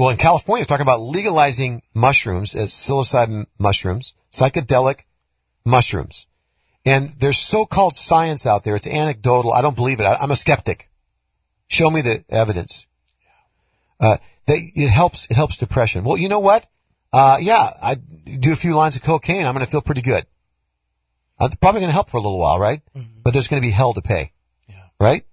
well, 0.00 0.08
in 0.08 0.16
California, 0.16 0.64
they're 0.64 0.78
talking 0.78 0.86
about 0.86 1.02
legalizing 1.02 1.82
mushrooms 1.92 2.54
as 2.54 2.72
psilocybin 2.72 3.44
mushrooms, 3.58 4.14
psychedelic 4.32 5.00
mushrooms. 5.62 6.24
And 6.86 7.14
there's 7.18 7.38
so-called 7.38 7.98
science 7.98 8.46
out 8.46 8.64
there. 8.64 8.76
It's 8.76 8.86
anecdotal. 8.86 9.52
I 9.52 9.60
don't 9.60 9.76
believe 9.76 10.00
it. 10.00 10.04
I, 10.04 10.14
I'm 10.14 10.30
a 10.30 10.36
skeptic. 10.36 10.88
Show 11.68 11.90
me 11.90 12.00
the 12.00 12.24
evidence. 12.30 12.86
Uh, 14.00 14.16
that 14.46 14.58
it 14.74 14.88
helps, 14.88 15.26
it 15.28 15.36
helps 15.36 15.58
depression. 15.58 16.02
Well, 16.02 16.16
you 16.16 16.30
know 16.30 16.40
what? 16.40 16.66
Uh, 17.12 17.36
yeah, 17.38 17.70
I 17.82 17.96
do 17.96 18.52
a 18.52 18.56
few 18.56 18.74
lines 18.74 18.96
of 18.96 19.02
cocaine. 19.02 19.44
I'm 19.44 19.52
going 19.52 19.66
to 19.66 19.70
feel 19.70 19.82
pretty 19.82 20.00
good. 20.00 20.24
Uh, 21.38 21.44
it's 21.44 21.56
probably 21.56 21.82
going 21.82 21.90
to 21.90 21.94
help 21.94 22.08
for 22.08 22.16
a 22.16 22.22
little 22.22 22.38
while, 22.38 22.58
right? 22.58 22.80
But 23.22 23.34
there's 23.34 23.48
going 23.48 23.60
to 23.60 23.66
be 23.66 23.70
hell 23.70 23.92
to 23.92 24.00
pay. 24.00 24.32
Right? 24.98 25.24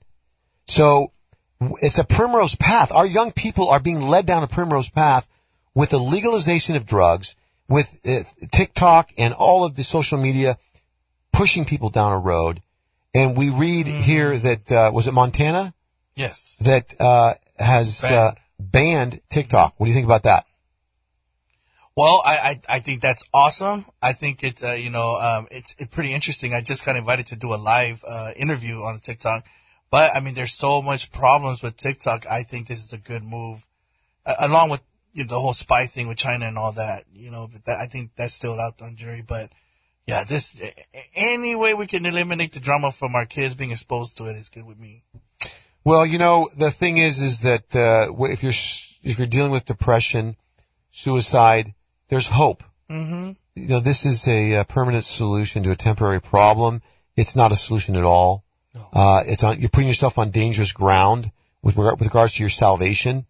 So 0.67 1.13
it's 1.59 1.97
a 1.97 2.03
primrose 2.03 2.55
path. 2.55 2.91
Our 2.91 3.05
young 3.05 3.31
people 3.31 3.69
are 3.69 3.79
being 3.79 4.01
led 4.01 4.25
down 4.25 4.43
a 4.43 4.47
primrose 4.47 4.89
path 4.89 5.27
with 5.73 5.89
the 5.89 5.99
legalization 5.99 6.75
of 6.75 6.85
drugs, 6.85 7.35
with 7.67 7.87
uh, 8.05 8.23
TikTok 8.51 9.11
and 9.17 9.33
all 9.33 9.63
of 9.63 9.75
the 9.75 9.83
social 9.83 10.17
media 10.17 10.57
pushing 11.31 11.65
people 11.65 11.89
down 11.89 12.13
a 12.13 12.19
road. 12.19 12.61
And 13.13 13.37
we 13.37 13.49
read 13.49 13.87
here 13.87 14.37
that, 14.37 14.71
uh, 14.71 14.91
was 14.93 15.07
it 15.07 15.13
Montana? 15.13 15.73
Yes. 16.15 16.57
that 16.65 16.99
uh, 16.99 17.35
has 17.59 18.03
uh, 18.03 18.33
banned 18.59 19.21
TikTok. 19.29 19.75
What 19.77 19.85
do 19.85 19.91
you 19.91 19.95
think 19.95 20.05
about 20.05 20.23
that? 20.23 20.45
Well, 21.95 22.21
I, 22.25 22.37
I, 22.37 22.61
I 22.69 22.79
think 22.79 23.01
that's 23.01 23.23
awesome. 23.33 23.85
I 24.01 24.13
think 24.13 24.43
it, 24.43 24.63
uh, 24.63 24.73
you 24.73 24.89
know, 24.89 25.15
um, 25.15 25.47
it's, 25.51 25.75
it's 25.77 25.93
pretty 25.93 26.13
interesting. 26.13 26.53
I 26.53 26.61
just 26.61 26.85
got 26.85 26.95
invited 26.95 27.27
to 27.27 27.35
do 27.35 27.53
a 27.53 27.55
live, 27.55 28.03
uh, 28.07 28.31
interview 28.35 28.81
on 28.81 28.99
TikTok. 28.99 29.45
But, 29.89 30.15
I 30.15 30.19
mean, 30.19 30.33
there's 30.33 30.53
so 30.53 30.81
much 30.81 31.11
problems 31.11 31.63
with 31.63 31.77
TikTok. 31.77 32.25
I 32.27 32.43
think 32.43 32.67
this 32.67 32.83
is 32.83 32.93
a 32.93 32.97
good 32.97 33.23
move, 33.23 33.65
uh, 34.25 34.35
along 34.39 34.69
with 34.69 34.81
you 35.13 35.23
know, 35.23 35.29
the 35.29 35.39
whole 35.39 35.53
spy 35.53 35.87
thing 35.87 36.07
with 36.07 36.17
China 36.17 36.45
and 36.45 36.57
all 36.57 36.73
that, 36.73 37.05
you 37.13 37.31
know, 37.31 37.47
but 37.51 37.65
that, 37.65 37.79
I 37.79 37.87
think 37.87 38.11
that's 38.15 38.35
still 38.35 38.59
out 38.59 38.81
on 38.81 38.95
jury. 38.95 39.23
But 39.27 39.49
yeah, 40.05 40.23
this, 40.23 40.61
a- 40.61 40.67
a- 40.95 41.09
any 41.15 41.55
way 41.55 41.73
we 41.73 41.87
can 41.87 42.05
eliminate 42.05 42.53
the 42.53 42.59
drama 42.59 42.91
from 42.91 43.15
our 43.15 43.25
kids 43.25 43.55
being 43.55 43.71
exposed 43.71 44.17
to 44.17 44.25
it 44.25 44.35
is 44.35 44.49
good 44.49 44.65
with 44.65 44.77
me. 44.77 45.03
Well, 45.83 46.05
you 46.05 46.17
know, 46.19 46.49
the 46.55 46.69
thing 46.69 46.97
is, 46.97 47.21
is 47.21 47.41
that 47.41 47.75
uh, 47.75 48.13
if 48.25 48.43
you're 48.43 48.51
if 49.03 49.17
you're 49.17 49.25
dealing 49.25 49.51
with 49.51 49.65
depression, 49.65 50.35
suicide, 50.91 51.73
there's 52.09 52.27
hope. 52.27 52.61
Mm-hmm. 52.89 53.31
You 53.55 53.67
know, 53.67 53.79
this 53.79 54.05
is 54.05 54.27
a, 54.27 54.55
uh 54.55 54.63
permanent 54.65 55.05
solution 55.05 55.63
to 55.63 55.71
a 55.71 55.75
temporary 55.75 56.21
problem. 56.21 56.81
It's 57.15 57.35
not 57.35 57.51
a 57.51 57.55
solution 57.55 57.95
at 57.95 58.03
all. 58.03 58.43
Uh, 58.93 59.23
it's 59.25 59.43
on, 59.43 59.59
you're 59.59 59.69
putting 59.69 59.87
yourself 59.87 60.17
on 60.17 60.31
dangerous 60.31 60.71
ground 60.71 61.31
with, 61.61 61.75
regard, 61.75 61.99
with 61.99 62.07
regards 62.07 62.33
to 62.33 62.43
your 62.43 62.49
salvation. 62.49 63.25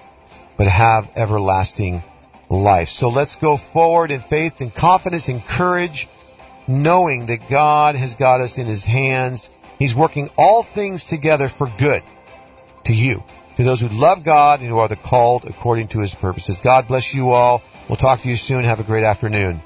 but 0.56 0.66
have 0.66 1.10
everlasting 1.16 2.02
life. 2.48 2.88
So 2.88 3.08
let's 3.08 3.36
go 3.36 3.56
forward 3.56 4.10
in 4.10 4.20
faith 4.20 4.60
and 4.60 4.74
confidence 4.74 5.28
and 5.28 5.44
courage, 5.44 6.08
knowing 6.68 7.26
that 7.26 7.48
God 7.48 7.96
has 7.96 8.14
got 8.14 8.40
us 8.40 8.58
in 8.58 8.66
His 8.66 8.84
hands 8.84 9.50
He's 9.80 9.94
working 9.94 10.28
all 10.36 10.62
things 10.62 11.06
together 11.06 11.48
for 11.48 11.66
good 11.78 12.02
to 12.84 12.92
you, 12.94 13.24
to 13.60 13.66
those 13.66 13.80
who 13.80 13.88
love 13.88 14.24
God 14.24 14.60
and 14.60 14.68
who 14.70 14.78
are 14.78 14.88
the 14.88 14.96
called 14.96 15.44
according 15.44 15.88
to 15.88 16.00
his 16.00 16.14
purposes. 16.14 16.60
God 16.60 16.88
bless 16.88 17.14
you 17.14 17.30
all. 17.30 17.62
We'll 17.88 17.96
talk 17.96 18.22
to 18.22 18.28
you 18.28 18.36
soon. 18.36 18.64
Have 18.64 18.80
a 18.80 18.84
great 18.84 19.04
afternoon. 19.04 19.60